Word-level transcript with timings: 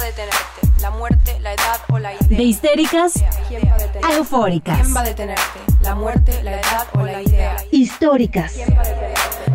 va 0.00 0.04
a 0.04 0.06
detenerte? 0.06 0.80
¿La 0.80 0.90
muerte, 0.90 1.40
la 1.40 1.52
edad 1.52 1.80
o 1.88 1.98
la 1.98 2.14
idea? 2.14 2.38
De 2.38 2.42
histéricas 2.42 3.12
¿Quién 3.48 3.62
va 3.68 4.08
a 4.08 4.14
eufóricas. 4.14 4.80
¿Quién 4.80 4.96
va 4.96 5.00
a 5.00 5.04
detenerte? 5.04 5.60
¿La 5.82 5.94
muerte, 5.94 6.42
la 6.42 6.52
edad 6.52 6.86
o 6.94 7.02
la 7.02 7.22
idea? 7.22 7.56
Históricas. 7.70 8.54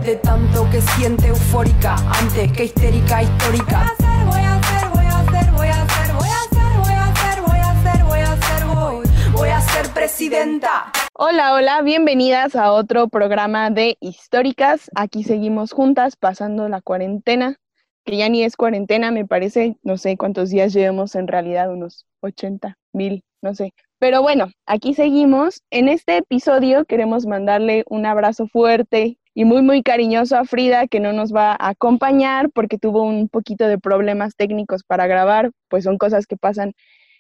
De 0.04 0.16
tanto 0.18 0.70
que 0.70 0.82
siente 0.82 1.28
eufórica 1.28 1.96
antes 2.20 2.52
que 2.52 2.66
histérica 2.66 3.24
histórica. 3.24 3.92
Voy 4.26 4.40
a 4.40 4.56
hacer, 4.56 4.90
voy 4.90 5.06
a 5.06 5.20
hacer, 5.20 5.52
voy 5.52 5.68
a 5.68 5.82
hacer, 5.82 6.14
voy 6.14 6.28
a 6.28 6.42
hacer, 6.42 6.78
voy 6.78 6.94
a 6.94 7.06
hacer, 7.08 7.42
voy 7.42 7.60
a 7.60 7.72
hacer, 7.72 8.04
voy 8.04 8.20
a 8.20 8.32
hacer, 8.34 8.66
voy, 8.66 9.32
voy 9.32 9.50
a 9.50 9.62
ser 9.62 9.90
presidenta. 9.90 10.92
Hola, 11.14 11.54
hola, 11.54 11.82
bienvenidas 11.82 12.56
a 12.56 12.72
otro 12.72 13.08
programa 13.08 13.72
de 13.72 13.98
Históricas. 14.00 14.92
Aquí 14.96 15.24
seguimos 15.24 15.72
juntas 15.72 16.16
pasando 16.18 16.70
la 16.70 16.82
cuarentena, 16.82 17.58
que 18.06 18.18
ya 18.18 18.30
ni 18.30 18.44
es 18.44 18.56
cuarentena, 18.56 19.12
me 19.12 19.26
parece, 19.26 19.78
no 19.84 19.98
sé 19.98 20.18
cuántos 20.18 20.50
días 20.50 20.74
llevamos 20.74 21.16
en 21.16 21.28
realidad, 21.28 21.72
unos 21.72 22.06
80 22.22 22.78
mil, 22.94 23.24
no 23.42 23.56
sé. 23.56 23.74
Pero 24.00 24.22
bueno, 24.22 24.50
aquí 24.66 24.94
seguimos. 24.94 25.64
En 25.72 25.90
este 25.90 26.18
episodio 26.18 26.86
queremos 26.86 27.26
mandarle 27.26 27.84
un 27.88 28.06
abrazo 28.06 28.48
fuerte 28.48 29.18
y 29.34 29.46
muy, 29.46 29.62
muy 29.62 29.84
cariñoso 29.84 30.38
a 30.38 30.46
Frida, 30.46 30.88
que 30.88 31.00
no 31.00 31.12
nos 31.14 31.34
va 31.34 31.52
a 31.52 31.70
acompañar 31.70 32.50
porque 32.52 32.78
tuvo 32.78 33.04
un 33.04 33.28
poquito 33.30 33.68
de 33.68 33.78
problemas 33.78 34.36
técnicos 34.36 34.84
para 34.84 35.08
grabar, 35.08 35.52
pues 35.68 35.84
son 35.84 35.98
cosas 35.98 36.28
que 36.28 36.38
pasan 36.38 36.74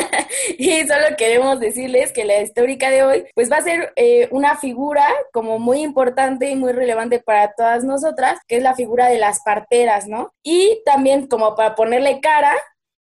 y 0.59 0.81
solo 0.89 1.15
queremos 1.19 1.61
decirles 1.61 2.11
que 2.11 2.25
la 2.25 2.41
histórica 2.41 2.89
de 2.89 3.03
hoy, 3.03 3.27
pues 3.35 3.53
va 3.53 3.59
a 3.59 3.63
ser 3.63 3.93
eh, 3.97 4.29
una 4.31 4.57
figura 4.57 5.07
como 5.31 5.59
muy 5.59 5.83
importante 5.83 6.49
y 6.49 6.57
muy 6.57 6.73
relevante 6.73 7.21
para 7.21 7.53
todas 7.53 7.85
nosotras, 7.85 8.39
que 8.49 8.57
es 8.57 8.63
la 8.63 8.75
figura 8.75 9.09
de 9.09 9.19
las 9.19 9.41
parteras, 9.45 10.07
¿no? 10.07 10.33
Y 10.43 10.81
también 10.87 11.27
como 11.27 11.55
para 11.55 11.75
ponerle 11.75 12.19
cara, 12.23 12.55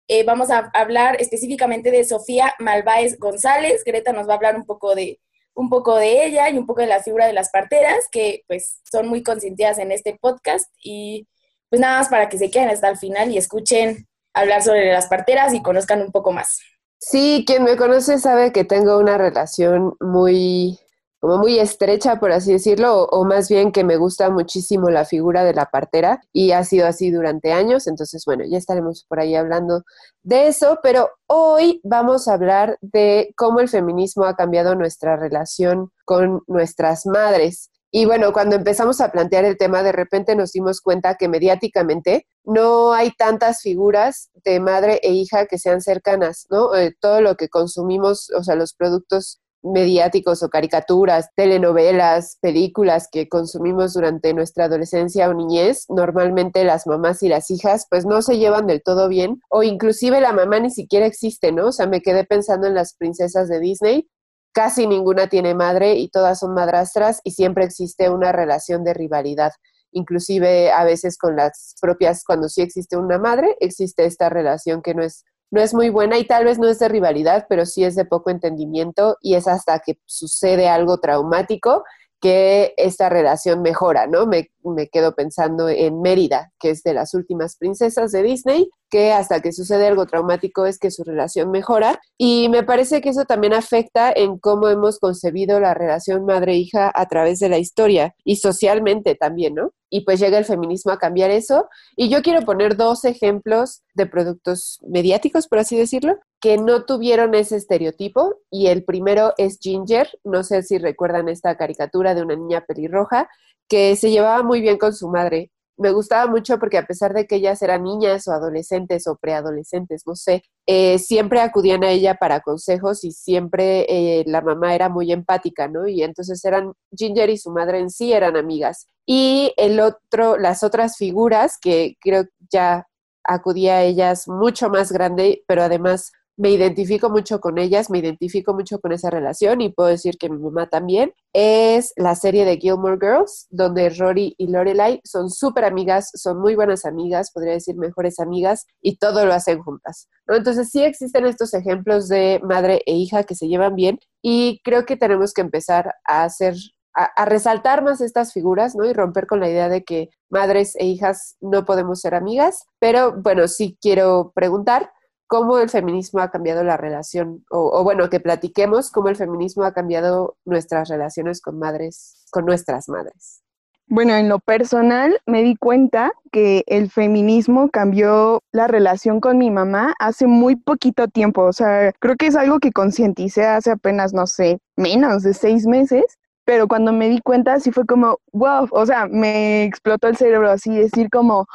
eh, 0.10 0.24
vamos 0.24 0.50
a 0.50 0.72
hablar 0.74 1.22
específicamente 1.22 1.92
de 1.92 2.04
Sofía 2.04 2.54
Malváez 2.58 3.20
González. 3.20 3.84
Greta 3.86 4.12
nos 4.12 4.28
va 4.28 4.34
a 4.34 4.36
hablar 4.38 4.56
un 4.56 4.66
poco 4.66 4.96
de 4.96 5.20
un 5.54 5.70
poco 5.70 5.98
de 5.98 6.26
ella 6.26 6.50
y 6.50 6.58
un 6.58 6.66
poco 6.66 6.82
de 6.82 6.88
la 6.88 7.04
figura 7.04 7.28
de 7.28 7.34
las 7.34 7.50
parteras, 7.50 8.08
que 8.12 8.44
pues 8.48 8.80
son 8.90 9.08
muy 9.08 9.24
consentidas 9.24 9.78
en 9.78 9.92
este 9.92 10.18
podcast 10.20 10.72
y 10.82 11.28
pues 11.70 11.80
nada 11.80 12.00
más 12.00 12.10
para 12.10 12.28
que 12.28 12.38
se 12.38 12.50
queden 12.50 12.70
hasta 12.70 12.90
el 12.90 12.98
final 12.98 13.30
y 13.30 13.38
escuchen 13.38 14.08
hablar 14.34 14.64
sobre 14.64 14.92
las 14.92 15.08
parteras 15.08 15.54
y 15.54 15.62
conozcan 15.62 16.02
un 16.02 16.12
poco 16.12 16.32
más. 16.32 16.60
Sí, 16.98 17.44
quien 17.46 17.64
me 17.64 17.78
conoce 17.78 18.18
sabe 18.18 18.52
que 18.52 18.64
tengo 18.64 18.98
una 18.98 19.18
relación 19.18 19.96
muy 20.00 20.80
como 21.20 21.38
muy 21.38 21.60
estrecha, 21.60 22.20
por 22.20 22.32
así 22.32 22.54
decirlo, 22.54 23.04
o, 23.04 23.26
más 23.26 23.50
bien 23.50 23.72
que 23.72 23.84
me 23.84 23.98
gusta 23.98 24.30
muchísimo 24.30 24.90
la 24.90 25.06
figura 25.06 25.44
de 25.44 25.54
la 25.54 25.66
partera 25.66 26.22
y 26.32 26.52
ha 26.52 26.64
sido 26.64 26.88
así 26.88 27.12
durante 27.12 27.52
años, 27.52 27.88
entonces 27.88 28.24
bueno, 28.26 28.46
ya 28.48 28.58
estaremos 28.58 29.06
por 29.08 29.20
ahí 29.20 29.36
hablando 29.36 29.84
de 30.24 30.48
eso, 30.48 30.80
pero 30.82 31.10
hoy 31.28 31.82
vamos 31.84 32.28
a 32.28 32.34
hablar 32.34 32.78
de 32.82 33.34
cómo 33.36 33.60
el 33.60 33.68
feminismo 33.68 34.24
ha 34.26 34.36
cambiado 34.36 34.76
nuestra 34.76 35.18
relación 35.18 35.92
con 36.06 36.42
nuestras 36.48 37.06
madres. 37.06 37.70
Y 37.92 38.06
bueno, 38.06 38.32
cuando 38.34 38.56
empezamos 38.56 39.02
a 39.02 39.12
plantear 39.12 39.46
el 39.46 39.58
tema, 39.58 39.82
de 39.82 39.92
repente 39.92 40.36
nos 40.36 40.52
dimos 40.52 40.80
cuenta 40.80 41.16
que 41.16 41.28
mediáticamente 41.28 42.28
no 42.44 42.94
hay 42.94 43.12
tantas 43.12 43.62
figuras 43.62 44.30
de 44.46 44.60
madre 44.60 45.00
e 45.02 45.12
hija 45.12 45.48
que 45.48 45.58
sean 45.58 45.82
cercanas, 45.82 46.46
¿no? 46.50 46.76
Eh, 46.76 46.96
todo 47.00 47.20
lo 47.22 47.36
que 47.36 47.50
consumimos, 47.50 48.30
o 48.38 48.44
sea, 48.44 48.56
los 48.56 48.74
productos 48.74 49.42
mediáticos 49.62 50.42
o 50.44 50.50
caricaturas, 50.50 51.30
telenovelas, 51.36 52.38
películas 52.42 53.08
que 53.12 53.28
consumimos 53.28 53.94
durante 53.94 54.34
nuestra 54.34 54.66
adolescencia 54.66 55.30
o 55.30 55.34
niñez, 55.34 55.86
normalmente 55.90 56.64
las 56.64 56.88
mamás 56.88 57.22
y 57.24 57.30
las 57.30 57.52
hijas 57.52 57.86
pues 57.90 58.06
no 58.06 58.22
se 58.22 58.38
llevan 58.38 58.68
del 58.68 58.82
todo 58.82 59.10
bien 59.10 59.42
o 59.50 59.64
inclusive 59.64 60.22
la 60.22 60.34
mamá 60.34 60.60
ni 60.60 60.70
siquiera 60.70 61.06
existe, 61.06 61.52
¿no? 61.52 61.68
O 61.68 61.72
sea, 61.72 61.88
me 61.88 62.02
quedé 62.02 62.24
pensando 62.24 62.68
en 62.68 62.76
las 62.76 62.94
princesas 62.96 63.50
de 63.50 63.60
Disney, 63.60 64.10
casi 64.54 64.88
ninguna 64.88 65.28
tiene 65.28 65.56
madre 65.56 65.96
y 65.96 66.10
todas 66.10 66.40
son 66.40 66.54
madrastras 66.54 67.22
y 67.24 67.32
siempre 67.32 67.66
existe 67.66 68.10
una 68.10 68.32
relación 68.32 68.84
de 68.84 68.94
rivalidad. 68.94 69.52
Inclusive 69.92 70.72
a 70.72 70.84
veces 70.84 71.18
con 71.18 71.36
las 71.36 71.76
propias, 71.82 72.24
cuando 72.24 72.48
sí 72.48 72.62
existe 72.62 72.96
una 72.96 73.18
madre, 73.18 73.56
existe 73.60 74.06
esta 74.06 74.30
relación 74.30 74.82
que 74.82 74.94
no 74.94 75.04
es 75.04 75.26
no 75.52 75.62
es 75.62 75.74
muy 75.74 75.90
buena 75.90 76.18
y 76.18 76.26
tal 76.26 76.46
vez 76.46 76.60
no 76.60 76.68
es 76.68 76.80
de 76.80 76.88
rivalidad, 76.88 77.48
pero 77.50 77.66
sí 77.66 77.84
es 77.84 77.96
de 77.96 78.06
poco 78.06 78.30
entendimiento 78.30 79.18
y 79.22 79.36
es 79.36 79.48
hasta 79.48 79.80
que 79.80 79.98
sucede 80.06 80.70
algo 80.70 81.00
traumático 81.00 81.84
que 82.22 82.74
esta 82.78 83.10
relación 83.10 83.62
mejora, 83.62 84.08
¿no? 84.08 84.26
Me, 84.26 84.52
me, 84.64 84.90
quedo 84.90 85.16
pensando 85.16 85.70
en 85.70 86.02
Mérida, 86.02 86.52
que 86.60 86.72
es 86.72 86.84
de 86.84 86.94
las 86.94 87.14
últimas 87.14 87.56
princesas 87.56 88.12
de 88.12 88.24
Disney, 88.24 88.70
que 88.90 89.12
hasta 89.12 89.42
que 89.42 89.54
sucede 89.54 89.88
algo 89.88 90.06
traumático 90.06 90.66
es 90.66 90.80
que 90.80 90.92
su 90.92 91.04
relación 91.04 91.52
mejora. 91.52 92.02
Y 92.18 92.50
me 92.50 92.64
parece 92.64 93.02
que 93.02 93.10
eso 93.10 93.26
también 93.26 93.54
afecta 93.54 94.12
en 94.14 94.38
cómo 94.38 94.68
hemos 94.68 95.00
concebido 95.00 95.60
la 95.60 95.74
relación 95.74 96.26
madre-hija 96.26 96.92
a 96.94 97.08
través 97.08 97.40
de 97.40 97.50
la 97.50 97.58
historia 97.58 98.16
y 98.24 98.38
socialmente 98.38 99.16
también, 99.16 99.56
¿no? 99.56 99.72
Y 99.90 100.02
pues 100.02 100.20
llega 100.20 100.38
el 100.38 100.46
feminismo 100.46 100.92
a 100.92 101.00
cambiar 101.00 101.32
eso. 101.32 101.70
Y 101.96 102.10
yo 102.10 102.22
quiero 102.22 102.42
poner 102.42 102.76
dos 102.76 103.06
ejemplos 103.06 103.82
de 103.94 104.06
productos 104.06 104.80
mediáticos, 104.88 105.48
por 105.48 105.60
así 105.60 105.78
decirlo, 105.78 106.18
que 106.42 106.58
no 106.58 106.86
tuvieron 106.86 107.36
ese 107.36 107.56
estereotipo. 107.58 108.36
Y 108.50 108.68
el 108.68 108.84
primero 108.84 109.34
es 109.38 109.60
Ginger. 109.60 110.08
No 110.24 110.44
sé 110.44 110.64
si 110.64 110.78
recuerdan 110.78 111.30
esta 111.30 111.58
caricatura 111.58 112.16
de 112.16 112.22
una 112.22 112.36
niña 112.36 112.66
pelirroja 112.66 113.30
que 113.68 113.96
se 113.96 114.12
llevaba 114.12 114.44
muy 114.44 114.62
bien 114.62 114.78
con 114.78 114.94
su 114.94 115.10
madre. 115.10 115.52
Me 115.78 115.92
gustaba 115.92 116.30
mucho 116.30 116.60
porque 116.60 116.78
a 116.78 116.86
pesar 116.86 117.14
de 117.14 117.26
que 117.26 117.36
ellas 117.36 117.62
eran 117.62 117.84
niñas 117.84 118.28
o 118.28 118.34
adolescentes 118.34 119.08
o 119.08 119.16
preadolescentes, 119.16 120.04
no 120.06 120.14
sé, 120.14 120.44
eh, 120.66 121.00
siempre 121.00 121.40
acudían 121.40 121.86
a 121.86 121.92
ella 121.92 122.16
para 122.16 122.42
consejos 122.42 123.06
y 123.06 123.14
siempre 123.14 123.86
eh, 123.88 124.26
la 124.28 124.42
mamá 124.42 124.76
era 124.76 124.90
muy 124.90 125.14
empática, 125.14 125.70
¿no? 125.70 125.88
Y 125.88 126.04
entonces 126.04 126.44
eran, 126.44 126.74
Ginger 126.92 127.30
y 127.30 127.38
su 127.38 127.52
madre 127.52 127.80
en 127.80 127.90
sí 127.90 128.12
eran 128.12 128.36
amigas. 128.36 128.90
Y 129.06 129.54
el 129.56 129.80
otro, 129.80 130.38
las 130.38 130.64
otras 130.64 130.98
figuras 130.98 131.58
que 131.58 131.96
creo 132.02 132.26
ya 132.52 132.86
acudía 133.24 133.78
a 133.78 133.84
ellas 133.84 134.28
mucho 134.28 134.70
más 134.70 134.92
grande, 134.92 135.44
pero 135.48 135.64
además 135.64 136.12
me 136.40 136.52
identifico 136.52 137.10
mucho 137.10 137.42
con 137.42 137.58
ellas, 137.58 137.90
me 137.90 138.00
identifico 138.00 138.54
mucho 138.54 138.80
con 138.80 138.94
esa 138.94 139.10
relación 139.10 139.60
y 139.60 139.74
puedo 139.74 139.90
decir 139.90 140.18
que 140.18 140.30
mi 140.30 140.38
mamá 140.38 140.70
también, 140.70 141.14
es 141.34 141.92
la 141.98 142.16
serie 142.16 142.46
de 142.46 142.56
Gilmore 142.56 142.98
Girls, 142.98 143.48
donde 143.50 143.90
Rory 143.90 144.36
y 144.38 144.48
Lorelai 144.48 145.02
son 145.04 145.30
súper 145.30 145.66
amigas, 145.66 146.10
son 146.14 146.40
muy 146.40 146.56
buenas 146.56 146.86
amigas, 146.86 147.32
podría 147.32 147.54
decir 147.54 147.76
mejores 147.76 148.22
amigas, 148.22 148.66
y 148.82 148.96
todo 148.96 149.26
lo 149.26 149.34
hacen 149.34 149.62
juntas. 149.62 150.08
¿no? 150.28 150.36
Entonces 150.38 150.70
sí 150.70 150.82
existen 150.82 151.26
estos 151.26 151.54
ejemplos 151.54 152.08
de 152.08 152.40
madre 152.42 152.84
e 152.86 152.96
hija 152.96 153.24
que 153.24 153.36
se 153.36 153.50
llevan 153.50 153.76
bien 153.76 154.00
y 154.22 154.62
creo 154.64 154.86
que 154.86 154.96
tenemos 154.96 155.34
que 155.34 155.42
empezar 155.42 155.94
a 156.06 156.24
hacer 156.24 156.56
a, 156.96 157.04
a, 157.18 157.26
resaltar 157.26 157.84
más 157.84 158.00
estas 158.00 158.34
figuras, 158.34 158.76
¿no? 158.76 158.86
Y 158.86 158.94
romper 158.94 159.28
con 159.28 159.40
la 159.40 159.50
idea 159.50 159.70
de 159.70 159.84
que 159.84 160.10
madres 160.30 160.76
e 160.78 160.86
hijas 160.86 161.36
no 161.40 161.64
podemos 161.64 162.00
ser 162.00 162.16
amigas. 162.16 162.66
Pero 162.80 163.14
bueno, 163.22 163.48
sí 163.48 163.78
quiero 163.80 164.32
preguntar, 164.34 164.92
cómo 165.30 165.60
el 165.60 165.70
feminismo 165.70 166.22
ha 166.22 166.32
cambiado 166.32 166.64
la 166.64 166.76
relación, 166.76 167.46
o, 167.52 167.70
o, 167.72 167.84
bueno, 167.84 168.10
que 168.10 168.20
platiquemos 168.20 168.90
cómo 168.90 169.10
el 169.10 169.16
feminismo 169.16 169.64
ha 169.64 169.74
cambiado 169.74 170.38
nuestras 170.44 170.90
relaciones 170.90 171.40
con 171.40 171.60
madres, 171.60 172.26
con 172.32 172.46
nuestras 172.46 172.90
madres. 172.90 173.44
Bueno, 173.86 174.16
en 174.16 174.28
lo 174.28 174.40
personal 174.40 175.20
me 175.28 175.44
di 175.44 175.56
cuenta 175.56 176.12
que 176.32 176.64
el 176.66 176.90
feminismo 176.90 177.70
cambió 177.70 178.42
la 178.52 178.68
relación 178.68 179.20
con 179.20 179.38
mi 179.38 179.52
mamá 179.52 179.94
hace 180.00 180.26
muy 180.26 180.56
poquito 180.56 181.08
tiempo. 181.08 181.44
O 181.44 181.54
sea, 181.54 181.92
creo 182.00 182.16
que 182.16 182.28
es 182.28 182.36
algo 182.36 182.60
que 182.60 182.72
concienticé 182.72 183.46
hace 183.46 183.72
apenas, 183.72 184.14
no 184.14 184.28
sé, 184.28 184.60
menos 184.76 185.24
de 185.24 185.34
seis 185.34 185.66
meses. 185.66 186.04
Pero 186.44 186.68
cuando 186.68 186.92
me 186.92 187.08
di 187.08 187.20
cuenta, 187.22 187.60
sí 187.60 187.72
fue 187.72 187.86
como, 187.86 188.18
wow, 188.32 188.68
o 188.72 188.86
sea, 188.86 189.08
me 189.08 189.64
explotó 189.64 190.08
el 190.08 190.18
cerebro 190.18 190.50
así, 190.50 190.76
decir 190.76 191.10
como, 191.12 191.46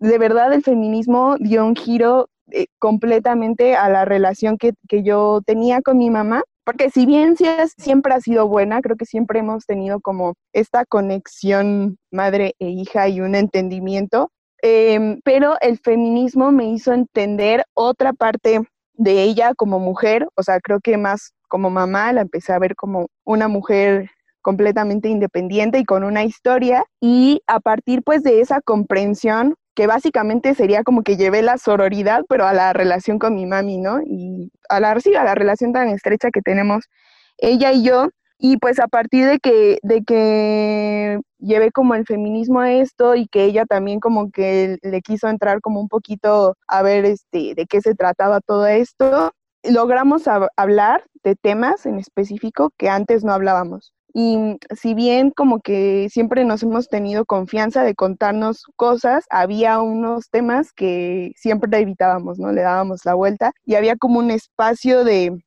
de 0.00 0.18
verdad 0.18 0.52
el 0.52 0.62
feminismo 0.62 1.36
dio 1.38 1.64
un 1.64 1.76
giro 1.76 2.29
eh, 2.52 2.66
completamente 2.78 3.76
a 3.76 3.88
la 3.88 4.04
relación 4.04 4.58
que, 4.58 4.72
que, 4.88 5.02
yo 5.02 5.40
tenía 5.46 5.80
con 5.82 5.98
mi 5.98 6.10
mamá, 6.10 6.42
porque 6.64 6.90
si 6.90 7.06
bien 7.06 7.36
siempre 7.76 8.14
ha 8.14 8.20
sido 8.20 8.48
buena, 8.48 8.80
creo 8.80 8.96
que 8.96 9.06
siempre 9.06 9.40
hemos 9.40 9.66
tenido 9.66 10.00
como 10.00 10.34
esta 10.52 10.84
conexión 10.84 11.96
madre 12.10 12.54
e 12.58 12.68
hija 12.68 13.08
y 13.08 13.20
un 13.20 13.34
entendimiento, 13.34 14.30
em, 14.62 15.20
pero 15.24 15.56
el 15.60 15.78
feminismo 15.78 16.52
me 16.52 16.66
hizo 16.70 16.92
entender 16.92 17.64
otra 17.74 18.12
parte 18.12 18.60
de 18.94 19.22
ella 19.22 19.54
como 19.54 19.78
mujer, 19.78 20.28
o 20.36 20.42
sea, 20.42 20.60
creo 20.60 20.80
que 20.80 20.96
más 20.98 21.32
como 21.48 21.70
mamá 21.70 22.12
la 22.12 22.20
empecé 22.22 22.52
a 22.52 22.58
ver 22.58 22.76
como 22.76 23.08
una 23.24 23.48
mujer 23.48 24.10
completamente 24.42 25.08
independiente 25.08 25.78
y 25.78 25.84
con 25.84 26.04
una 26.04 26.24
historia 26.24 26.84
y 27.00 27.42
a 27.46 27.60
partir 27.60 28.02
pues 28.02 28.22
de 28.22 28.40
esa 28.40 28.60
comprensión 28.60 29.54
que 29.74 29.86
básicamente 29.86 30.54
sería 30.54 30.82
como 30.84 31.02
que 31.02 31.16
llevé 31.16 31.42
la 31.42 31.58
sororidad, 31.58 32.22
pero 32.28 32.46
a 32.46 32.52
la 32.52 32.72
relación 32.72 33.18
con 33.18 33.34
mi 33.34 33.46
mami, 33.46 33.78
¿no? 33.78 34.00
Y 34.04 34.50
a 34.68 34.80
la, 34.80 34.98
sí, 35.00 35.14
a 35.14 35.24
la 35.24 35.34
relación 35.34 35.72
tan 35.72 35.88
estrecha 35.88 36.30
que 36.30 36.42
tenemos 36.42 36.84
ella 37.38 37.72
y 37.72 37.84
yo. 37.84 38.08
Y 38.38 38.56
pues 38.56 38.78
a 38.80 38.88
partir 38.88 39.26
de 39.26 39.38
que, 39.38 39.78
de 39.82 40.02
que 40.02 41.20
llevé 41.38 41.72
como 41.72 41.94
el 41.94 42.06
feminismo 42.06 42.60
a 42.60 42.72
esto 42.72 43.14
y 43.14 43.26
que 43.26 43.44
ella 43.44 43.66
también 43.66 44.00
como 44.00 44.30
que 44.30 44.78
le 44.82 45.00
quiso 45.02 45.28
entrar 45.28 45.60
como 45.60 45.80
un 45.80 45.88
poquito 45.88 46.54
a 46.66 46.82
ver 46.82 47.04
este, 47.04 47.54
de 47.54 47.66
qué 47.66 47.80
se 47.82 47.94
trataba 47.94 48.40
todo 48.40 48.66
esto, 48.66 49.32
logramos 49.62 50.24
hablar 50.56 51.04
de 51.22 51.36
temas 51.36 51.84
en 51.86 51.98
específico 51.98 52.70
que 52.78 52.88
antes 52.88 53.24
no 53.24 53.32
hablábamos. 53.32 53.92
Y 54.12 54.56
si 54.76 54.94
bien 54.94 55.30
como 55.30 55.60
que 55.60 56.08
siempre 56.10 56.44
nos 56.44 56.62
hemos 56.62 56.88
tenido 56.88 57.24
confianza 57.24 57.84
de 57.84 57.94
contarnos 57.94 58.64
cosas, 58.76 59.24
había 59.30 59.80
unos 59.80 60.30
temas 60.30 60.72
que 60.72 61.32
siempre 61.36 61.78
evitábamos, 61.80 62.38
¿no? 62.38 62.52
Le 62.52 62.62
dábamos 62.62 63.04
la 63.04 63.14
vuelta 63.14 63.52
y 63.64 63.74
había 63.76 63.96
como 63.96 64.18
un 64.18 64.30
espacio 64.30 65.04
de, 65.04 65.38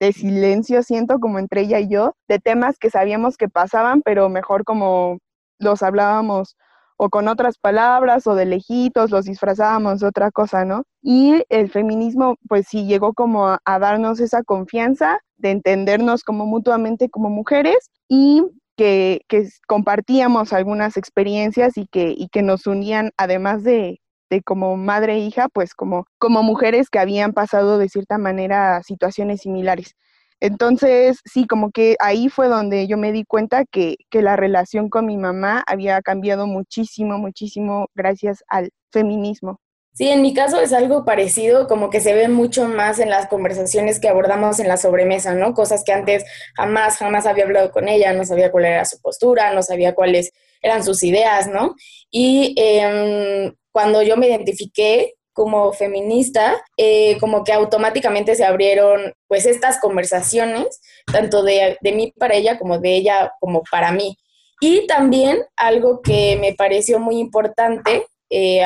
de 0.00 0.12
silencio, 0.12 0.82
siento, 0.82 1.18
como 1.20 1.38
entre 1.38 1.62
ella 1.62 1.80
y 1.80 1.88
yo, 1.88 2.14
de 2.28 2.38
temas 2.38 2.78
que 2.78 2.90
sabíamos 2.90 3.36
que 3.36 3.48
pasaban, 3.48 4.02
pero 4.02 4.28
mejor 4.28 4.64
como 4.64 5.18
los 5.58 5.82
hablábamos 5.82 6.56
o 6.98 7.08
con 7.08 7.28
otras 7.28 7.58
palabras 7.58 8.26
o 8.26 8.34
de 8.34 8.44
lejitos, 8.44 9.10
los 9.10 9.24
disfrazábamos 9.24 10.00
de 10.00 10.08
otra 10.08 10.30
cosa, 10.30 10.64
¿no? 10.64 10.82
Y 11.00 11.44
el 11.48 11.70
feminismo, 11.70 12.36
pues 12.48 12.66
sí, 12.68 12.86
llegó 12.86 13.14
como 13.14 13.48
a, 13.48 13.78
darnos 13.78 14.20
esa 14.20 14.42
confianza 14.42 15.20
de 15.36 15.52
entendernos 15.52 16.24
como 16.24 16.44
mutuamente 16.44 17.08
como 17.08 17.30
mujeres 17.30 17.90
y 18.08 18.42
que, 18.76 19.22
que 19.28 19.48
compartíamos 19.66 20.52
algunas 20.52 20.96
experiencias 20.96 21.78
y 21.78 21.86
que, 21.86 22.14
y 22.16 22.28
que 22.28 22.42
nos 22.42 22.66
unían, 22.66 23.12
además 23.16 23.62
de, 23.62 24.00
de 24.28 24.42
como 24.42 24.76
madre 24.76 25.14
e 25.14 25.18
hija, 25.20 25.48
pues 25.48 25.74
como, 25.74 26.06
como 26.18 26.42
mujeres 26.42 26.90
que 26.90 26.98
habían 26.98 27.32
pasado 27.32 27.78
de 27.78 27.88
cierta 27.88 28.18
manera 28.18 28.82
situaciones 28.82 29.42
similares. 29.42 29.94
Entonces, 30.40 31.20
sí, 31.24 31.46
como 31.46 31.70
que 31.70 31.96
ahí 31.98 32.28
fue 32.28 32.48
donde 32.48 32.86
yo 32.86 32.96
me 32.96 33.12
di 33.12 33.24
cuenta 33.24 33.64
que, 33.64 33.96
que, 34.10 34.22
la 34.22 34.36
relación 34.36 34.88
con 34.88 35.06
mi 35.06 35.16
mamá 35.16 35.64
había 35.66 36.00
cambiado 36.00 36.46
muchísimo, 36.46 37.18
muchísimo 37.18 37.88
gracias 37.94 38.44
al 38.48 38.70
feminismo. 38.92 39.60
Sí, 39.98 40.08
en 40.08 40.22
mi 40.22 40.32
caso 40.32 40.60
es 40.60 40.72
algo 40.72 41.04
parecido, 41.04 41.66
como 41.66 41.90
que 41.90 42.00
se 42.00 42.14
ve 42.14 42.28
mucho 42.28 42.68
más 42.68 43.00
en 43.00 43.10
las 43.10 43.26
conversaciones 43.26 43.98
que 43.98 44.08
abordamos 44.08 44.60
en 44.60 44.68
la 44.68 44.76
sobremesa, 44.76 45.34
¿no? 45.34 45.54
Cosas 45.54 45.82
que 45.84 45.92
antes 45.92 46.24
jamás, 46.54 46.98
jamás 46.98 47.26
había 47.26 47.42
hablado 47.42 47.72
con 47.72 47.88
ella, 47.88 48.12
no 48.12 48.24
sabía 48.24 48.52
cuál 48.52 48.66
era 48.66 48.84
su 48.84 49.00
postura, 49.00 49.52
no 49.52 49.60
sabía 49.64 49.96
cuáles 49.96 50.30
eran 50.62 50.84
sus 50.84 51.02
ideas, 51.02 51.48
¿no? 51.48 51.74
Y 52.12 52.54
eh, 52.56 53.52
cuando 53.72 54.02
yo 54.02 54.16
me 54.16 54.28
identifiqué 54.28 55.14
como 55.38 55.72
feminista, 55.72 56.60
eh, 56.76 57.16
como 57.20 57.44
que 57.44 57.52
automáticamente 57.52 58.34
se 58.34 58.44
abrieron 58.44 59.14
pues 59.28 59.46
estas 59.46 59.78
conversaciones, 59.78 60.80
tanto 61.12 61.44
de, 61.44 61.78
de 61.80 61.92
mí 61.92 62.12
para 62.18 62.34
ella 62.34 62.58
como 62.58 62.80
de 62.80 62.96
ella 62.96 63.32
como 63.38 63.62
para 63.70 63.92
mí. 63.92 64.16
Y 64.60 64.88
también 64.88 65.38
algo 65.56 66.02
que 66.02 66.36
me 66.40 66.54
pareció 66.54 66.98
muy 66.98 67.18
importante, 67.18 68.04
eh, 68.30 68.64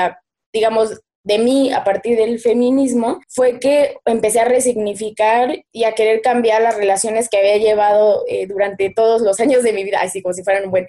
digamos, 0.50 0.98
de 1.24 1.38
mí 1.38 1.70
a 1.74 1.84
partir 1.84 2.16
del 2.16 2.38
feminismo 2.40 3.20
fue 3.28 3.60
que 3.60 3.98
empecé 4.06 4.40
a 4.40 4.46
resignificar 4.46 5.54
y 5.72 5.84
a 5.84 5.92
querer 5.92 6.22
cambiar 6.22 6.62
las 6.62 6.78
relaciones 6.78 7.28
que 7.28 7.36
había 7.36 7.58
llevado 7.58 8.24
eh, 8.28 8.46
durante 8.46 8.88
todos 8.88 9.20
los 9.20 9.40
años 9.40 9.62
de 9.62 9.74
mi 9.74 9.84
vida, 9.84 10.00
así 10.00 10.22
como 10.22 10.32
si 10.32 10.42
fueran 10.42 10.64
un 10.64 10.70
buen, 10.70 10.86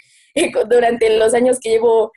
durante 0.69 1.09
los 1.17 1.33
años 1.33 1.59
que 1.59 1.71
llevo 1.71 2.13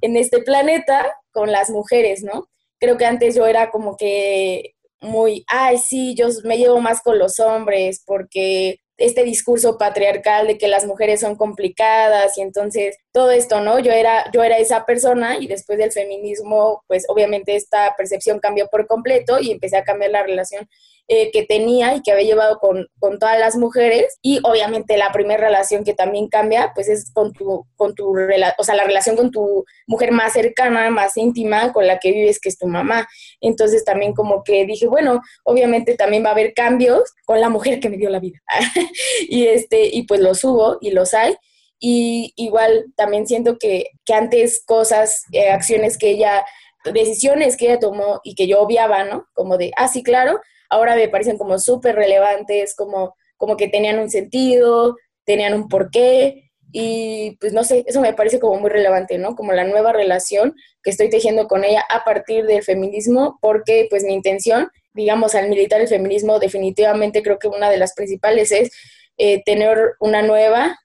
en 0.00 0.16
este 0.16 0.38
planeta 0.42 1.12
con 1.32 1.50
las 1.50 1.70
mujeres, 1.70 2.22
¿no? 2.22 2.49
Creo 2.80 2.96
que 2.96 3.06
antes 3.06 3.34
yo 3.34 3.46
era 3.46 3.70
como 3.70 3.96
que 3.96 4.74
muy, 5.00 5.44
ay, 5.48 5.78
sí, 5.78 6.14
yo 6.14 6.28
me 6.44 6.58
llevo 6.58 6.80
más 6.80 7.00
con 7.02 7.18
los 7.18 7.40
hombres 7.40 8.02
porque 8.04 8.80
este 9.00 9.24
discurso 9.24 9.78
patriarcal 9.78 10.46
de 10.46 10.58
que 10.58 10.68
las 10.68 10.84
mujeres 10.84 11.20
son 11.20 11.34
complicadas 11.34 12.36
y 12.36 12.42
entonces 12.42 12.98
todo 13.12 13.30
esto, 13.30 13.60
¿no? 13.60 13.78
Yo 13.78 13.92
era, 13.92 14.30
yo 14.32 14.42
era 14.42 14.58
esa 14.58 14.84
persona 14.84 15.38
y 15.38 15.46
después 15.46 15.78
del 15.78 15.90
feminismo, 15.90 16.84
pues 16.86 17.06
obviamente 17.08 17.56
esta 17.56 17.94
percepción 17.96 18.40
cambió 18.40 18.68
por 18.68 18.86
completo 18.86 19.40
y 19.40 19.52
empecé 19.52 19.78
a 19.78 19.84
cambiar 19.84 20.10
la 20.10 20.22
relación 20.22 20.68
eh, 21.12 21.32
que 21.32 21.42
tenía 21.42 21.96
y 21.96 22.02
que 22.02 22.12
había 22.12 22.24
llevado 22.24 22.60
con, 22.60 22.86
con, 23.00 23.18
todas 23.18 23.36
las 23.36 23.56
mujeres. 23.56 24.16
Y 24.22 24.38
obviamente 24.44 24.96
la 24.96 25.10
primera 25.10 25.44
relación 25.44 25.82
que 25.82 25.92
también 25.92 26.28
cambia, 26.28 26.70
pues 26.72 26.88
es 26.88 27.10
con 27.12 27.32
tu, 27.32 27.66
con 27.74 27.96
tu 27.96 28.14
o 28.56 28.62
sea, 28.62 28.76
la 28.76 28.84
relación 28.84 29.16
con 29.16 29.32
tu 29.32 29.64
mujer 29.88 30.12
más 30.12 30.34
cercana, 30.34 30.88
más 30.90 31.16
íntima, 31.16 31.72
con 31.72 31.88
la 31.88 31.98
que 31.98 32.12
vives, 32.12 32.38
que 32.38 32.48
es 32.48 32.58
tu 32.58 32.68
mamá. 32.68 33.08
Entonces 33.40 33.84
también 33.84 34.12
como 34.12 34.44
que 34.44 34.64
dije, 34.64 34.86
bueno, 34.86 35.20
obviamente 35.42 35.96
también 35.96 36.24
va 36.24 36.28
a 36.28 36.32
haber 36.32 36.54
cambios 36.54 37.12
con 37.24 37.40
la 37.40 37.48
mujer 37.48 37.80
que 37.80 37.90
me 37.90 37.96
dio 37.96 38.08
la 38.08 38.20
vida. 38.20 38.38
y, 39.28 39.48
este, 39.48 39.88
y 39.88 40.04
pues 40.04 40.20
los 40.20 40.44
hubo 40.44 40.78
y 40.80 40.92
los 40.92 41.12
hay. 41.12 41.34
Y 41.80 42.34
igual 42.36 42.84
también 42.94 43.26
siento 43.26 43.58
que, 43.58 43.86
que 44.04 44.14
antes 44.14 44.62
cosas, 44.64 45.24
eh, 45.32 45.50
acciones 45.50 45.98
que 45.98 46.10
ella, 46.10 46.46
decisiones 46.84 47.56
que 47.56 47.66
ella 47.66 47.80
tomó 47.80 48.20
y 48.22 48.36
que 48.36 48.46
yo 48.46 48.60
obviaba, 48.60 49.02
¿no? 49.02 49.26
Como 49.32 49.58
de, 49.58 49.72
ah, 49.76 49.88
sí, 49.88 50.04
claro, 50.04 50.40
ahora 50.70 50.96
me 50.96 51.08
parecen 51.08 51.36
como 51.36 51.58
súper 51.58 51.96
relevantes, 51.96 52.74
como, 52.74 53.16
como 53.36 53.56
que 53.56 53.68
tenían 53.68 53.98
un 53.98 54.10
sentido, 54.10 54.96
tenían 55.24 55.54
un 55.54 55.68
porqué, 55.68 56.50
y 56.72 57.36
pues 57.40 57.52
no 57.52 57.64
sé, 57.64 57.84
eso 57.86 58.00
me 58.00 58.12
parece 58.12 58.38
como 58.38 58.60
muy 58.60 58.70
relevante, 58.70 59.18
¿no? 59.18 59.34
Como 59.34 59.52
la 59.52 59.64
nueva 59.64 59.92
relación 59.92 60.54
que 60.82 60.90
estoy 60.90 61.10
tejiendo 61.10 61.48
con 61.48 61.64
ella 61.64 61.84
a 61.88 62.04
partir 62.04 62.46
del 62.46 62.62
feminismo, 62.62 63.38
porque 63.40 63.86
pues 63.90 64.04
mi 64.04 64.14
intención, 64.14 64.68
digamos, 64.94 65.34
al 65.34 65.48
militar 65.48 65.80
el 65.80 65.88
feminismo, 65.88 66.38
definitivamente 66.38 67.22
creo 67.22 67.38
que 67.38 67.48
una 67.48 67.70
de 67.70 67.78
las 67.78 67.94
principales 67.94 68.52
es 68.52 68.70
eh, 69.18 69.42
tener 69.44 69.94
una 69.98 70.22
nueva 70.22 70.78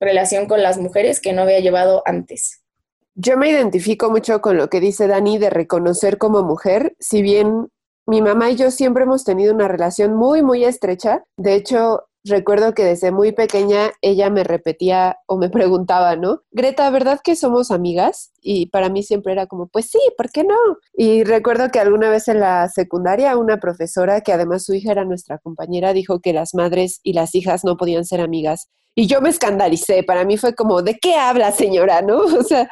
relación 0.00 0.46
con 0.46 0.62
las 0.62 0.78
mujeres 0.78 1.20
que 1.20 1.32
no 1.32 1.42
había 1.42 1.60
llevado 1.60 2.02
antes. 2.06 2.60
Yo 3.16 3.36
me 3.36 3.48
identifico 3.48 4.10
mucho 4.10 4.40
con 4.40 4.56
lo 4.56 4.68
que 4.68 4.80
dice 4.80 5.06
Dani 5.06 5.38
de 5.38 5.50
reconocer 5.50 6.18
como 6.18 6.42
mujer, 6.42 6.96
si 6.98 7.22
bien 7.22 7.68
mi 8.06 8.20
mamá 8.20 8.50
y 8.50 8.56
yo 8.56 8.70
siempre 8.70 9.04
hemos 9.04 9.24
tenido 9.24 9.54
una 9.54 9.68
relación 9.68 10.14
muy, 10.14 10.42
muy 10.42 10.64
estrecha. 10.64 11.24
De 11.36 11.54
hecho, 11.54 12.04
recuerdo 12.24 12.74
que 12.74 12.84
desde 12.84 13.12
muy 13.12 13.32
pequeña 13.32 13.92
ella 14.00 14.30
me 14.30 14.44
repetía 14.44 15.18
o 15.26 15.36
me 15.36 15.48
preguntaba, 15.50 16.16
¿no? 16.16 16.42
Greta, 16.50 16.88
¿verdad 16.90 17.20
que 17.22 17.36
somos 17.36 17.70
amigas? 17.70 18.32
Y 18.40 18.66
para 18.66 18.88
mí 18.88 19.02
siempre 19.02 19.32
era 19.32 19.46
como, 19.46 19.68
pues 19.68 19.90
sí, 19.90 19.98
¿por 20.16 20.30
qué 20.30 20.44
no? 20.44 20.56
Y 20.94 21.24
recuerdo 21.24 21.70
que 21.70 21.80
alguna 21.80 22.10
vez 22.10 22.28
en 22.28 22.40
la 22.40 22.68
secundaria 22.68 23.36
una 23.36 23.58
profesora, 23.58 24.20
que 24.20 24.32
además 24.32 24.64
su 24.64 24.74
hija 24.74 24.92
era 24.92 25.04
nuestra 25.04 25.38
compañera, 25.38 25.92
dijo 25.92 26.20
que 26.20 26.32
las 26.32 26.54
madres 26.54 27.00
y 27.02 27.12
las 27.12 27.34
hijas 27.34 27.64
no 27.64 27.76
podían 27.76 28.04
ser 28.04 28.20
amigas. 28.20 28.68
Y 28.96 29.08
yo 29.08 29.20
me 29.20 29.28
escandalicé, 29.28 30.04
para 30.04 30.24
mí 30.24 30.36
fue 30.36 30.54
como, 30.54 30.80
¿de 30.82 30.98
qué 31.00 31.16
habla 31.16 31.50
señora? 31.52 32.02
¿No? 32.02 32.18
O 32.38 32.42
sea, 32.42 32.68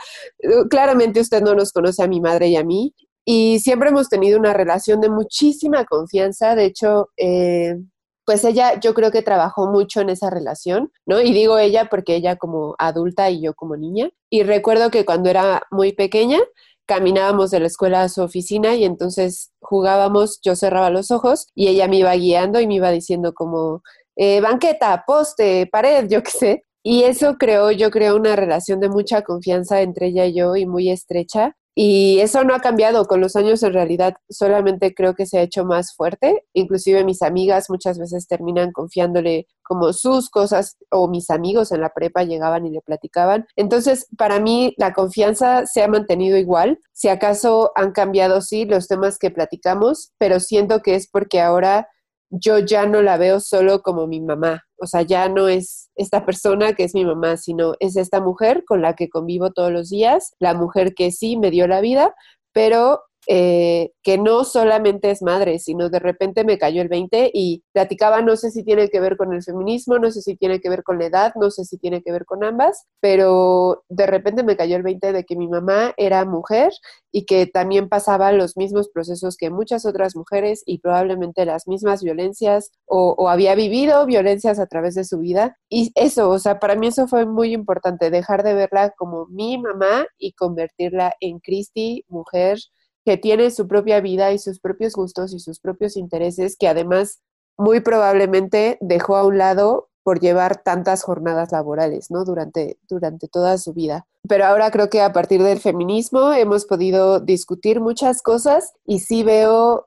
claramente 0.70 1.20
usted 1.20 1.42
no 1.42 1.54
nos 1.54 1.72
conoce 1.72 2.02
a 2.02 2.06
mi 2.06 2.20
madre 2.20 2.48
y 2.48 2.56
a 2.56 2.64
mí 2.64 2.94
y 3.24 3.60
siempre 3.60 3.90
hemos 3.90 4.08
tenido 4.08 4.38
una 4.38 4.52
relación 4.52 5.00
de 5.00 5.08
muchísima 5.08 5.84
confianza. 5.84 6.54
De 6.54 6.64
hecho, 6.64 7.08
eh, 7.16 7.76
pues 8.24 8.44
ella 8.44 8.78
yo 8.80 8.94
creo 8.94 9.10
que 9.10 9.22
trabajó 9.22 9.66
mucho 9.66 10.00
en 10.00 10.10
esa 10.10 10.30
relación, 10.30 10.92
¿no? 11.06 11.20
Y 11.20 11.32
digo 11.32 11.58
ella 11.58 11.88
porque 11.90 12.14
ella 12.16 12.36
como 12.36 12.74
adulta 12.78 13.30
y 13.30 13.42
yo 13.42 13.54
como 13.54 13.76
niña. 13.76 14.10
Y 14.30 14.42
recuerdo 14.42 14.90
que 14.90 15.04
cuando 15.04 15.30
era 15.30 15.62
muy 15.70 15.92
pequeña, 15.92 16.38
caminábamos 16.86 17.50
de 17.50 17.60
la 17.60 17.66
escuela 17.66 18.02
a 18.02 18.08
su 18.08 18.22
oficina 18.22 18.74
y 18.74 18.84
entonces 18.84 19.52
jugábamos, 19.60 20.40
yo 20.42 20.56
cerraba 20.56 20.90
los 20.90 21.10
ojos 21.10 21.48
y 21.54 21.68
ella 21.68 21.88
me 21.88 21.98
iba 21.98 22.14
guiando 22.14 22.60
y 22.60 22.66
me 22.66 22.74
iba 22.74 22.90
diciendo 22.90 23.32
como, 23.34 23.82
eh, 24.16 24.40
banqueta, 24.40 25.04
poste, 25.06 25.68
pared, 25.70 26.06
yo 26.08 26.22
qué 26.22 26.30
sé. 26.30 26.64
Y 26.84 27.04
eso 27.04 27.36
creó, 27.38 27.70
yo 27.70 27.90
creo, 27.90 28.16
una 28.16 28.34
relación 28.36 28.80
de 28.80 28.88
mucha 28.88 29.22
confianza 29.22 29.82
entre 29.82 30.08
ella 30.08 30.26
y 30.26 30.34
yo 30.34 30.56
y 30.56 30.66
muy 30.66 30.90
estrecha. 30.90 31.56
Y 31.74 32.20
eso 32.20 32.44
no 32.44 32.54
ha 32.54 32.60
cambiado 32.60 33.06
con 33.06 33.20
los 33.20 33.34
años, 33.34 33.62
en 33.62 33.72
realidad 33.72 34.14
solamente 34.28 34.94
creo 34.94 35.14
que 35.14 35.26
se 35.26 35.38
ha 35.38 35.42
hecho 35.42 35.64
más 35.64 35.94
fuerte. 35.94 36.44
Inclusive 36.52 37.04
mis 37.04 37.22
amigas 37.22 37.70
muchas 37.70 37.98
veces 37.98 38.26
terminan 38.26 38.72
confiándole 38.72 39.46
como 39.62 39.92
sus 39.94 40.28
cosas 40.28 40.76
o 40.90 41.08
mis 41.08 41.30
amigos 41.30 41.72
en 41.72 41.80
la 41.80 41.90
prepa 41.90 42.24
llegaban 42.24 42.66
y 42.66 42.70
le 42.70 42.82
platicaban. 42.82 43.46
Entonces, 43.56 44.06
para 44.18 44.38
mí 44.38 44.74
la 44.76 44.92
confianza 44.92 45.64
se 45.66 45.82
ha 45.82 45.88
mantenido 45.88 46.36
igual. 46.36 46.78
Si 46.92 47.08
acaso 47.08 47.72
han 47.74 47.92
cambiado, 47.92 48.42
sí, 48.42 48.66
los 48.66 48.86
temas 48.86 49.18
que 49.18 49.30
platicamos, 49.30 50.12
pero 50.18 50.40
siento 50.40 50.80
que 50.80 50.94
es 50.94 51.08
porque 51.08 51.40
ahora 51.40 51.88
yo 52.32 52.58
ya 52.58 52.86
no 52.86 53.02
la 53.02 53.18
veo 53.18 53.40
solo 53.40 53.82
como 53.82 54.06
mi 54.06 54.20
mamá, 54.20 54.64
o 54.80 54.86
sea, 54.86 55.02
ya 55.02 55.28
no 55.28 55.48
es 55.48 55.90
esta 55.96 56.24
persona 56.24 56.72
que 56.72 56.84
es 56.84 56.94
mi 56.94 57.04
mamá, 57.04 57.36
sino 57.36 57.74
es 57.78 57.96
esta 57.96 58.20
mujer 58.20 58.64
con 58.66 58.80
la 58.80 58.94
que 58.94 59.10
convivo 59.10 59.52
todos 59.52 59.70
los 59.70 59.90
días, 59.90 60.34
la 60.38 60.54
mujer 60.54 60.94
que 60.94 61.12
sí 61.12 61.36
me 61.36 61.50
dio 61.50 61.68
la 61.68 61.82
vida, 61.82 62.14
pero 62.52 63.02
eh, 63.28 63.90
que 64.02 64.18
no 64.18 64.42
solamente 64.44 65.10
es 65.10 65.22
madre, 65.22 65.60
sino 65.60 65.88
de 65.90 66.00
repente 66.00 66.44
me 66.44 66.58
cayó 66.58 66.82
el 66.82 66.88
20 66.88 67.30
y 67.32 67.62
platicaba, 67.72 68.20
no 68.20 68.36
sé 68.36 68.50
si 68.50 68.64
tiene 68.64 68.88
que 68.88 69.00
ver 69.00 69.16
con 69.16 69.32
el 69.32 69.42
feminismo, 69.42 69.98
no 69.98 70.10
sé 70.10 70.22
si 70.22 70.36
tiene 70.36 70.60
que 70.60 70.68
ver 70.68 70.82
con 70.82 70.98
la 70.98 71.06
edad, 71.06 71.32
no 71.36 71.50
sé 71.50 71.64
si 71.64 71.78
tiene 71.78 72.02
que 72.02 72.10
ver 72.10 72.24
con 72.24 72.42
ambas, 72.42 72.86
pero 73.00 73.84
de 73.88 74.06
repente 74.06 74.42
me 74.42 74.56
cayó 74.56 74.76
el 74.76 74.82
20 74.82 75.12
de 75.12 75.24
que 75.24 75.36
mi 75.36 75.46
mamá 75.46 75.94
era 75.96 76.24
mujer 76.24 76.72
y 77.12 77.24
que 77.24 77.46
también 77.46 77.88
pasaba 77.88 78.32
los 78.32 78.56
mismos 78.56 78.88
procesos 78.88 79.36
que 79.36 79.50
muchas 79.50 79.86
otras 79.86 80.16
mujeres 80.16 80.62
y 80.66 80.78
probablemente 80.78 81.44
las 81.44 81.68
mismas 81.68 82.02
violencias 82.02 82.72
o, 82.86 83.14
o 83.16 83.28
había 83.28 83.54
vivido 83.54 84.04
violencias 84.04 84.58
a 84.58 84.66
través 84.66 84.96
de 84.96 85.04
su 85.04 85.18
vida. 85.18 85.56
Y 85.68 85.92
eso, 85.94 86.28
o 86.30 86.38
sea, 86.40 86.58
para 86.58 86.74
mí 86.74 86.88
eso 86.88 87.06
fue 87.06 87.26
muy 87.26 87.52
importante, 87.52 88.10
dejar 88.10 88.42
de 88.42 88.54
verla 88.54 88.90
como 88.96 89.26
mi 89.26 89.58
mamá 89.58 90.06
y 90.18 90.32
convertirla 90.32 91.14
en 91.20 91.38
Cristi, 91.38 92.04
mujer 92.08 92.58
que 93.04 93.16
tiene 93.16 93.50
su 93.50 93.66
propia 93.66 94.00
vida 94.00 94.32
y 94.32 94.38
sus 94.38 94.60
propios 94.60 94.94
gustos 94.94 95.32
y 95.32 95.38
sus 95.38 95.60
propios 95.60 95.96
intereses, 95.96 96.56
que 96.58 96.68
además 96.68 97.20
muy 97.58 97.80
probablemente 97.80 98.78
dejó 98.80 99.16
a 99.16 99.26
un 99.26 99.38
lado 99.38 99.88
por 100.02 100.20
llevar 100.20 100.62
tantas 100.62 101.02
jornadas 101.04 101.52
laborales, 101.52 102.10
¿no? 102.10 102.24
Durante, 102.24 102.78
durante 102.88 103.28
toda 103.28 103.56
su 103.58 103.72
vida. 103.72 104.06
Pero 104.28 104.46
ahora 104.46 104.70
creo 104.70 104.90
que 104.90 105.00
a 105.00 105.12
partir 105.12 105.42
del 105.42 105.60
feminismo 105.60 106.32
hemos 106.32 106.64
podido 106.64 107.20
discutir 107.20 107.80
muchas 107.80 108.22
cosas 108.22 108.72
y 108.84 109.00
sí 109.00 109.22
veo 109.22 109.86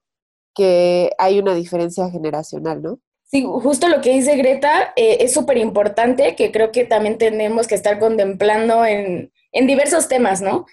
que 0.54 1.12
hay 1.18 1.40
una 1.40 1.54
diferencia 1.54 2.10
generacional, 2.10 2.82
¿no? 2.82 3.00
Sí, 3.26 3.44
justo 3.44 3.90
lo 3.90 4.02
que 4.02 4.12
dice 4.14 4.38
Greta 4.38 4.94
eh, 4.96 5.18
es 5.22 5.34
súper 5.34 5.58
importante, 5.58 6.36
que 6.36 6.52
creo 6.52 6.72
que 6.72 6.86
también 6.86 7.18
tenemos 7.18 7.68
que 7.68 7.76
estar 7.76 8.00
contemplando 8.00 8.86
en, 8.86 9.34
en 9.52 9.68
diversos 9.68 10.08
temas, 10.08 10.42
¿no? 10.42 10.66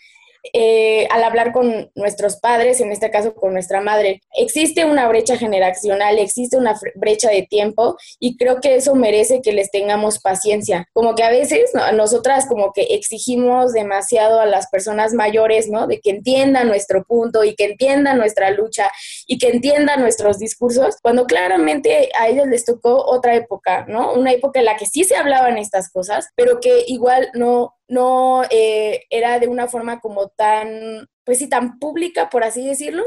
Eh, 0.52 1.06
al 1.10 1.22
hablar 1.22 1.52
con 1.52 1.90
nuestros 1.94 2.36
padres, 2.36 2.80
en 2.80 2.90
este 2.90 3.10
caso 3.10 3.34
con 3.34 3.52
nuestra 3.52 3.80
madre. 3.80 4.20
Existe 4.36 4.84
una 4.84 5.06
brecha 5.06 5.36
generacional, 5.36 6.18
existe 6.18 6.56
una 6.56 6.74
brecha 6.96 7.30
de 7.30 7.42
tiempo 7.42 7.96
y 8.18 8.36
creo 8.36 8.60
que 8.60 8.74
eso 8.74 8.96
merece 8.96 9.40
que 9.40 9.52
les 9.52 9.70
tengamos 9.70 10.18
paciencia. 10.18 10.88
Como 10.92 11.14
que 11.14 11.22
a 11.22 11.30
veces 11.30 11.70
nosotras 11.94 12.46
como 12.46 12.72
que 12.72 12.82
exigimos 12.90 13.72
demasiado 13.72 14.40
a 14.40 14.46
las 14.46 14.68
personas 14.68 15.14
mayores, 15.14 15.68
¿no? 15.68 15.86
De 15.86 16.00
que 16.00 16.10
entiendan 16.10 16.66
nuestro 16.66 17.04
punto 17.04 17.44
y 17.44 17.54
que 17.54 17.64
entiendan 17.66 18.18
nuestra 18.18 18.50
lucha 18.50 18.90
y 19.28 19.38
que 19.38 19.48
entiendan 19.48 20.00
nuestros 20.00 20.38
discursos, 20.38 20.96
cuando 21.02 21.26
claramente 21.26 22.10
a 22.18 22.28
ellos 22.28 22.48
les 22.48 22.64
tocó 22.64 23.04
otra 23.06 23.36
época, 23.36 23.84
¿no? 23.86 24.12
Una 24.14 24.32
época 24.32 24.58
en 24.58 24.66
la 24.66 24.76
que 24.76 24.86
sí 24.86 25.04
se 25.04 25.14
hablaban 25.14 25.56
estas 25.56 25.88
cosas, 25.90 26.28
pero 26.34 26.58
que 26.58 26.84
igual 26.88 27.30
no 27.34 27.74
no 27.92 28.42
eh, 28.48 29.04
era 29.10 29.38
de 29.38 29.48
una 29.48 29.68
forma 29.68 30.00
como 30.00 30.28
tan, 30.28 31.10
pues 31.24 31.38
sí, 31.38 31.46
tan 31.46 31.78
pública, 31.78 32.30
por 32.30 32.42
así 32.42 32.66
decirlo, 32.66 33.04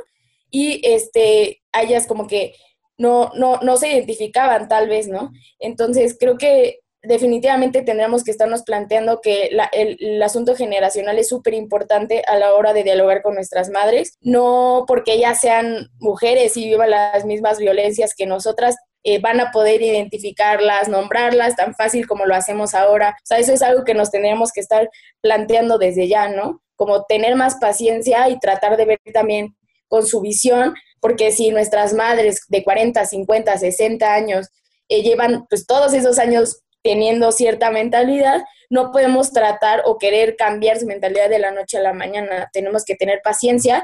y 0.51 0.80
este, 0.88 1.63
ellas 1.74 2.06
como 2.06 2.27
que 2.27 2.54
no, 2.96 3.32
no, 3.36 3.58
no 3.63 3.77
se 3.77 3.92
identificaban 3.92 4.68
tal 4.68 4.88
vez, 4.88 5.08
¿no? 5.08 5.32
Entonces 5.58 6.15
creo 6.20 6.38
que 6.38 6.82
definitivamente 7.01 7.82
tendremos 7.82 8.24
que 8.24 8.30
estarnos 8.30 8.62
planteando 8.62 9.22
que 9.22 9.48
el, 9.48 9.98
el, 10.00 10.22
asunto 10.22 10.56
generacional 10.56 11.18
es 11.18 11.30
súper 11.30 11.56
importante 11.56 12.22
a 12.27 12.38
la 12.38 12.54
hora 12.54 12.74
de 12.74 12.84
dialogar 12.84 13.24
con 13.24 13.34
nuestras 13.34 13.72
madres, 13.72 14.18
no 14.22 14.86
porque 14.88 15.13
ellas 15.13 15.42
sean 15.42 15.89
mujeres 15.98 16.58
y 16.58 16.65
vivan 16.65 16.92
las 16.92 17.25
mismas 17.25 17.58
violencias 17.58 18.13
que 18.15 18.27
nosotras, 18.27 18.75
eh, 19.07 19.19
van 19.19 19.39
a 19.39 19.51
poder 19.51 19.83
identificarlas, 19.83 20.89
nombrarlas 20.89 21.55
tan 21.55 21.75
fácil 21.75 22.07
como 22.07 22.25
lo 22.25 22.33
hacemos 22.33 22.74
ahora. 22.74 23.15
O 23.21 23.25
sea, 23.25 23.38
eso 23.38 23.53
es 23.53 23.62
algo 23.62 23.83
que 23.83 23.93
nos 23.93 24.09
tendríamos 24.09 24.51
que 24.51 24.62
estar 24.62 24.89
planteando 25.21 25.77
desde 25.77 26.07
ya, 26.07 26.27
¿no? 26.27 26.63
Como 26.75 27.05
tener 27.05 27.35
más 27.35 27.57
paciencia 27.57 28.27
y 28.29 28.39
tratar 28.39 28.77
de 28.77 28.85
ver 28.85 29.00
también 29.13 29.55
con 29.88 30.07
su 30.07 30.21
visión, 30.21 30.74
porque 31.00 31.31
si 31.31 31.51
nuestras 31.51 31.93
madres 31.93 32.41
de 32.47 32.63
40, 32.63 33.05
50, 33.05 33.55
60 33.59 34.12
años 34.12 34.50
eh, 34.89 35.03
llevan 35.03 35.45
pues 35.50 35.67
todos 35.67 35.93
esos 35.93 36.17
años 36.17 36.63
teniendo 36.81 37.31
cierta 37.31 37.69
mentalidad, 37.69 38.41
no 38.71 38.91
podemos 38.91 39.31
tratar 39.31 39.83
o 39.85 40.00
querer 40.00 40.35
cambiar 40.35 40.79
su 40.79 40.88
mentalidad 40.88 41.29
de 41.29 41.38
la 41.38 41.51
noche 41.51 41.77
a 41.77 41.81
la 41.81 41.93
mañana. 41.93 42.50
Tenemos 42.51 42.83
que 42.83 42.95
tener 42.95 43.21
paciencia 43.24 43.83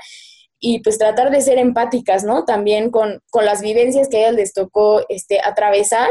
y 0.62 0.80
pues 0.80 0.98
tratar 0.98 1.32
de 1.32 1.42
ser 1.42 1.58
empáticas, 1.58 2.24
¿no? 2.24 2.46
También 2.46 2.92
con, 2.92 3.20
con 3.32 3.44
las 3.44 3.62
vivencias 3.62 4.08
que 4.08 4.18
a 4.18 4.20
ellas 4.22 4.36
les 4.36 4.54
tocó 4.54 5.04
este, 5.10 5.42
atravesar 5.44 6.08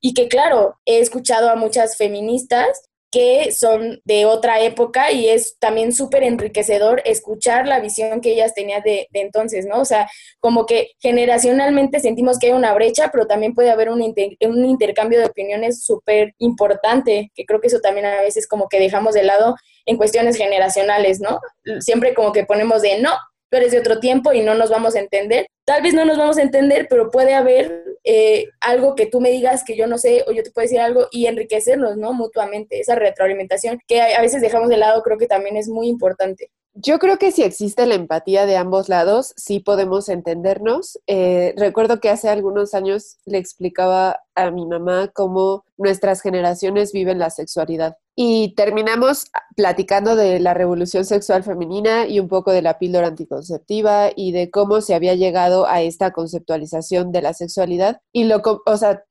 y 0.00 0.12
que 0.12 0.28
claro, 0.28 0.78
he 0.84 1.00
escuchado 1.00 1.48
a 1.50 1.56
muchas 1.56 1.96
feministas 1.96 2.82
que 3.10 3.52
son 3.52 4.00
de 4.04 4.26
otra 4.26 4.60
época 4.60 5.12
y 5.12 5.28
es 5.28 5.56
también 5.60 5.92
súper 5.92 6.24
enriquecedor 6.24 7.00
escuchar 7.04 7.66
la 7.68 7.78
visión 7.78 8.20
que 8.20 8.32
ellas 8.32 8.54
tenían 8.54 8.82
de, 8.82 9.06
entonces, 9.12 9.66
¿no? 9.66 9.80
O 9.80 9.84
sea, 9.84 10.10
como 10.40 10.66
que 10.66 10.90
generacionalmente 10.98 12.00
sentimos 12.00 12.40
que 12.40 12.48
hay 12.48 12.52
una 12.54 12.74
brecha, 12.74 13.10
pero 13.12 13.28
también 13.28 13.54
puede 13.54 13.70
haber 13.70 13.88
un, 13.88 14.02
un 14.02 14.64
intercambio 14.64 15.20
de 15.20 15.26
opiniones 15.26 15.84
súper 15.84 16.34
importante, 16.38 17.30
que 17.36 17.46
creo 17.46 17.60
que 17.60 17.68
eso 17.68 17.78
también 17.78 18.06
a 18.06 18.20
veces 18.20 18.48
como 18.48 18.68
que 18.68 18.80
dejamos 18.80 19.14
de 19.14 19.22
lado 19.22 19.54
en 19.86 19.96
cuestiones 19.96 20.36
generacionales, 20.36 21.20
¿no? 21.20 21.38
Siempre 21.78 22.14
como 22.14 22.32
que 22.32 22.44
ponemos 22.44 22.82
de, 22.82 23.00
no, 23.00 23.12
eres 23.56 23.72
de 23.72 23.78
otro 23.78 24.00
tiempo 24.00 24.32
y 24.32 24.42
no 24.42 24.54
nos 24.54 24.70
vamos 24.70 24.96
a 24.96 25.00
entender. 25.00 25.46
Tal 25.64 25.82
vez 25.82 25.94
no 25.94 26.04
nos 26.04 26.18
vamos 26.18 26.38
a 26.38 26.42
entender, 26.42 26.86
pero 26.88 27.10
puede 27.10 27.34
haber 27.34 27.84
eh, 28.04 28.46
algo 28.60 28.94
que 28.94 29.06
tú 29.06 29.20
me 29.20 29.30
digas 29.30 29.64
que 29.64 29.76
yo 29.76 29.86
no 29.86 29.98
sé 29.98 30.24
o 30.26 30.32
yo 30.32 30.42
te 30.42 30.50
puedo 30.50 30.64
decir 30.64 30.80
algo 30.80 31.08
y 31.10 31.26
enriquecernos, 31.26 31.96
¿no? 31.96 32.12
Mutuamente, 32.12 32.80
esa 32.80 32.94
retroalimentación 32.94 33.78
que 33.86 34.00
a 34.00 34.20
veces 34.20 34.42
dejamos 34.42 34.68
de 34.68 34.76
lado 34.76 35.02
creo 35.02 35.18
que 35.18 35.26
también 35.26 35.56
es 35.56 35.68
muy 35.68 35.88
importante. 35.88 36.50
Yo 36.76 36.98
creo 36.98 37.18
que 37.18 37.30
si 37.30 37.44
existe 37.44 37.86
la 37.86 37.94
empatía 37.94 38.46
de 38.46 38.56
ambos 38.56 38.88
lados, 38.88 39.32
sí 39.36 39.60
podemos 39.60 40.08
entendernos. 40.08 40.98
Eh, 41.06 41.54
recuerdo 41.56 42.00
que 42.00 42.10
hace 42.10 42.28
algunos 42.28 42.74
años 42.74 43.18
le 43.26 43.38
explicaba 43.38 44.20
a 44.34 44.50
mi 44.50 44.66
mamá 44.66 45.08
cómo 45.14 45.64
nuestras 45.76 46.20
generaciones 46.20 46.92
viven 46.92 47.20
la 47.20 47.30
sexualidad. 47.30 47.96
Y 48.16 48.54
terminamos 48.56 49.26
platicando 49.54 50.16
de 50.16 50.40
la 50.40 50.52
revolución 50.52 51.04
sexual 51.04 51.44
femenina 51.44 52.08
y 52.08 52.18
un 52.18 52.26
poco 52.26 52.50
de 52.50 52.62
la 52.62 52.78
píldora 52.80 53.06
anticonceptiva 53.06 54.10
y 54.14 54.32
de 54.32 54.50
cómo 54.50 54.80
se 54.80 54.94
había 54.94 55.14
llegado 55.14 55.68
a 55.68 55.80
esta 55.80 56.10
conceptualización 56.10 57.12
de 57.12 57.22
la 57.22 57.34
sexualidad. 57.34 58.00
Y 58.12 58.24
lo, 58.24 58.42
o 58.66 58.76
sea, 58.76 59.04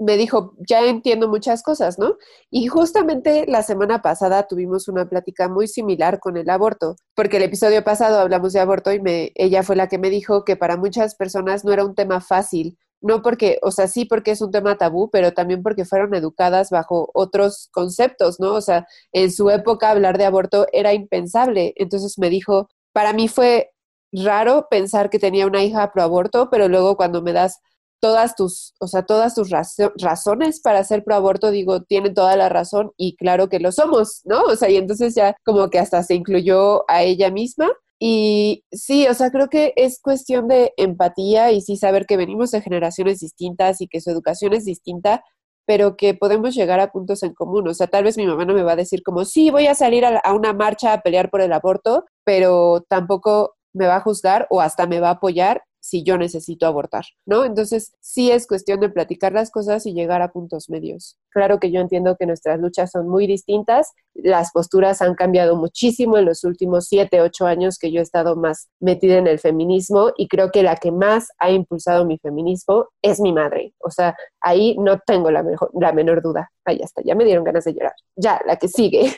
me 0.00 0.16
dijo, 0.16 0.54
ya 0.66 0.86
entiendo 0.86 1.28
muchas 1.28 1.62
cosas, 1.62 1.98
¿no? 1.98 2.16
Y 2.50 2.66
justamente 2.66 3.44
la 3.46 3.62
semana 3.62 4.02
pasada 4.02 4.48
tuvimos 4.48 4.88
una 4.88 5.08
plática 5.08 5.48
muy 5.48 5.68
similar 5.68 6.18
con 6.18 6.36
el 6.36 6.48
aborto, 6.48 6.96
porque 7.14 7.36
el 7.36 7.44
episodio 7.44 7.84
pasado 7.84 8.18
hablamos 8.18 8.52
de 8.52 8.60
aborto 8.60 8.92
y 8.92 9.00
me, 9.00 9.32
ella 9.34 9.62
fue 9.62 9.76
la 9.76 9.88
que 9.88 9.98
me 9.98 10.10
dijo 10.10 10.44
que 10.44 10.56
para 10.56 10.76
muchas 10.76 11.14
personas 11.14 11.64
no 11.64 11.72
era 11.72 11.84
un 11.84 11.94
tema 11.94 12.20
fácil, 12.20 12.78
no 13.02 13.22
porque, 13.22 13.58
o 13.62 13.70
sea, 13.70 13.88
sí 13.88 14.04
porque 14.04 14.30
es 14.32 14.40
un 14.40 14.50
tema 14.50 14.76
tabú, 14.76 15.10
pero 15.10 15.32
también 15.32 15.62
porque 15.62 15.84
fueron 15.84 16.14
educadas 16.14 16.70
bajo 16.70 17.10
otros 17.14 17.68
conceptos, 17.72 18.40
¿no? 18.40 18.54
O 18.54 18.60
sea, 18.60 18.86
en 19.12 19.30
su 19.32 19.50
época 19.50 19.90
hablar 19.90 20.18
de 20.18 20.24
aborto 20.24 20.66
era 20.72 20.92
impensable. 20.92 21.72
Entonces 21.76 22.18
me 22.18 22.28
dijo, 22.30 22.68
para 22.92 23.12
mí 23.12 23.28
fue 23.28 23.70
raro 24.12 24.66
pensar 24.70 25.08
que 25.10 25.18
tenía 25.18 25.46
una 25.46 25.62
hija 25.62 25.92
pro 25.92 26.02
aborto, 26.02 26.50
pero 26.50 26.68
luego 26.68 26.96
cuando 26.96 27.22
me 27.22 27.32
das 27.32 27.60
todas 28.00 28.34
tus, 28.34 28.74
o 28.80 28.86
sea, 28.86 29.02
todas 29.04 29.34
tus 29.34 29.50
razones 29.50 30.60
para 30.60 30.80
hacer 30.80 31.04
pro 31.04 31.14
aborto, 31.14 31.50
digo, 31.50 31.82
tienen 31.82 32.14
toda 32.14 32.36
la 32.36 32.48
razón 32.48 32.92
y 32.96 33.16
claro 33.16 33.48
que 33.48 33.60
lo 33.60 33.72
somos, 33.72 34.22
¿no? 34.24 34.42
O 34.44 34.56
sea, 34.56 34.70
y 34.70 34.76
entonces 34.76 35.14
ya 35.14 35.36
como 35.44 35.68
que 35.70 35.78
hasta 35.78 36.02
se 36.02 36.14
incluyó 36.14 36.90
a 36.90 37.02
ella 37.02 37.30
misma. 37.30 37.68
Y 37.98 38.64
sí, 38.72 39.06
o 39.08 39.14
sea, 39.14 39.30
creo 39.30 39.48
que 39.48 39.74
es 39.76 40.00
cuestión 40.00 40.48
de 40.48 40.72
empatía 40.78 41.52
y 41.52 41.60
sí 41.60 41.76
saber 41.76 42.06
que 42.06 42.16
venimos 42.16 42.50
de 42.50 42.62
generaciones 42.62 43.20
distintas 43.20 43.82
y 43.82 43.88
que 43.88 44.00
su 44.00 44.10
educación 44.10 44.54
es 44.54 44.64
distinta, 44.64 45.22
pero 45.66 45.96
que 45.96 46.14
podemos 46.14 46.54
llegar 46.54 46.80
a 46.80 46.90
puntos 46.92 47.22
en 47.22 47.34
común. 47.34 47.68
O 47.68 47.74
sea, 47.74 47.88
tal 47.88 48.04
vez 48.04 48.16
mi 48.16 48.26
mamá 48.26 48.46
no 48.46 48.54
me 48.54 48.62
va 48.62 48.72
a 48.72 48.76
decir 48.76 49.02
como, 49.02 49.26
sí, 49.26 49.50
voy 49.50 49.66
a 49.66 49.74
salir 49.74 50.06
a 50.06 50.32
una 50.32 50.54
marcha 50.54 50.94
a 50.94 51.02
pelear 51.02 51.30
por 51.30 51.42
el 51.42 51.52
aborto, 51.52 52.06
pero 52.24 52.84
tampoco 52.88 53.54
me 53.74 53.86
va 53.86 53.96
a 53.96 54.00
juzgar 54.00 54.46
o 54.50 54.62
hasta 54.62 54.86
me 54.86 55.00
va 55.00 55.08
a 55.08 55.12
apoyar 55.12 55.62
si 55.80 56.02
yo 56.04 56.18
necesito 56.18 56.66
abortar, 56.66 57.04
¿no? 57.26 57.44
Entonces, 57.44 57.94
sí 58.00 58.30
es 58.30 58.46
cuestión 58.46 58.80
de 58.80 58.90
platicar 58.90 59.32
las 59.32 59.50
cosas 59.50 59.86
y 59.86 59.94
llegar 59.94 60.22
a 60.22 60.30
puntos 60.30 60.70
medios. 60.70 61.18
Claro 61.30 61.58
que 61.58 61.70
yo 61.70 61.80
entiendo 61.80 62.16
que 62.18 62.26
nuestras 62.26 62.60
luchas 62.60 62.90
son 62.90 63.08
muy 63.08 63.26
distintas, 63.26 63.92
las 64.14 64.52
posturas 64.52 65.00
han 65.02 65.14
cambiado 65.14 65.56
muchísimo 65.56 66.18
en 66.18 66.26
los 66.26 66.44
últimos 66.44 66.86
siete, 66.86 67.20
ocho 67.20 67.46
años 67.46 67.78
que 67.78 67.90
yo 67.90 68.00
he 68.00 68.02
estado 68.02 68.36
más 68.36 68.68
metida 68.80 69.16
en 69.16 69.26
el 69.26 69.38
feminismo 69.38 70.12
y 70.16 70.28
creo 70.28 70.50
que 70.50 70.62
la 70.62 70.76
que 70.76 70.92
más 70.92 71.28
ha 71.38 71.50
impulsado 71.50 72.04
mi 72.04 72.18
feminismo 72.18 72.88
es 73.02 73.20
mi 73.20 73.32
madre. 73.32 73.74
O 73.78 73.90
sea, 73.90 74.16
ahí 74.40 74.76
no 74.78 74.98
tengo 74.98 75.30
la, 75.30 75.42
mejor, 75.42 75.70
menor 75.94 76.22
duda. 76.22 76.50
Ahí 76.64 76.80
está, 76.82 77.02
ya 77.04 77.14
me 77.14 77.24
dieron 77.24 77.44
ganas 77.44 77.64
de 77.64 77.74
llorar. 77.74 77.94
Ya, 78.16 78.40
la 78.46 78.56
que 78.56 78.68
sigue. 78.68 79.16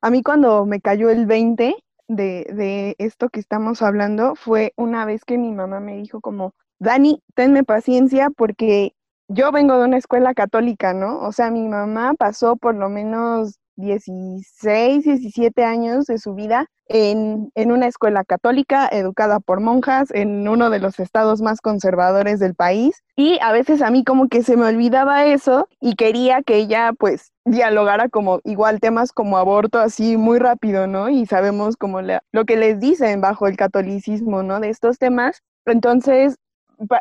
A 0.00 0.10
mí 0.10 0.22
cuando 0.22 0.64
me 0.64 0.80
cayó 0.80 1.10
el 1.10 1.26
20, 1.26 1.74
de, 2.08 2.46
de 2.52 2.96
esto 2.98 3.28
que 3.28 3.40
estamos 3.40 3.82
hablando 3.82 4.34
fue 4.34 4.72
una 4.76 5.04
vez 5.04 5.24
que 5.24 5.38
mi 5.38 5.52
mamá 5.52 5.80
me 5.80 5.96
dijo 5.96 6.20
como, 6.20 6.54
Dani, 6.78 7.22
tenme 7.34 7.64
paciencia 7.64 8.30
porque 8.30 8.94
yo 9.28 9.52
vengo 9.52 9.78
de 9.78 9.84
una 9.84 9.98
escuela 9.98 10.34
católica, 10.34 10.94
¿no? 10.94 11.20
O 11.20 11.32
sea, 11.32 11.50
mi 11.50 11.68
mamá 11.68 12.14
pasó 12.14 12.56
por 12.56 12.74
lo 12.74 12.88
menos 12.88 13.58
16, 13.78 15.04
17 15.04 15.64
años 15.64 16.06
de 16.06 16.18
su 16.18 16.34
vida 16.34 16.66
en, 16.88 17.50
en, 17.54 17.70
una 17.70 17.86
escuela 17.86 18.24
católica, 18.24 18.88
educada 18.90 19.40
por 19.40 19.60
monjas, 19.60 20.10
en 20.10 20.48
uno 20.48 20.68
de 20.70 20.80
los 20.80 20.98
estados 20.98 21.40
más 21.40 21.60
conservadores 21.60 22.40
del 22.40 22.54
país. 22.54 23.02
Y 23.14 23.38
a 23.40 23.52
veces 23.52 23.80
a 23.82 23.90
mí 23.90 24.04
como 24.04 24.28
que 24.28 24.42
se 24.42 24.56
me 24.56 24.66
olvidaba 24.66 25.26
eso 25.26 25.68
y 25.80 25.94
quería 25.94 26.42
que 26.42 26.56
ella 26.56 26.92
pues 26.98 27.30
dialogara 27.44 28.08
como 28.08 28.40
igual 28.44 28.80
temas 28.80 29.12
como 29.12 29.38
aborto 29.38 29.78
así 29.78 30.16
muy 30.16 30.38
rápido, 30.38 30.86
¿no? 30.86 31.08
Y 31.08 31.26
sabemos 31.26 31.76
como 31.76 32.00
lo 32.02 32.44
que 32.44 32.56
les 32.56 32.80
dicen 32.80 33.20
bajo 33.20 33.46
el 33.46 33.56
catolicismo, 33.56 34.42
¿no? 34.42 34.60
De 34.60 34.70
estos 34.70 34.98
temas. 34.98 35.42
Entonces, 35.66 36.36